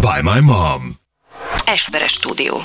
by 0.00 0.20
my 0.22 0.40
mom. 0.40 0.96
Esperes 1.64 2.12
stúdió. 2.12 2.56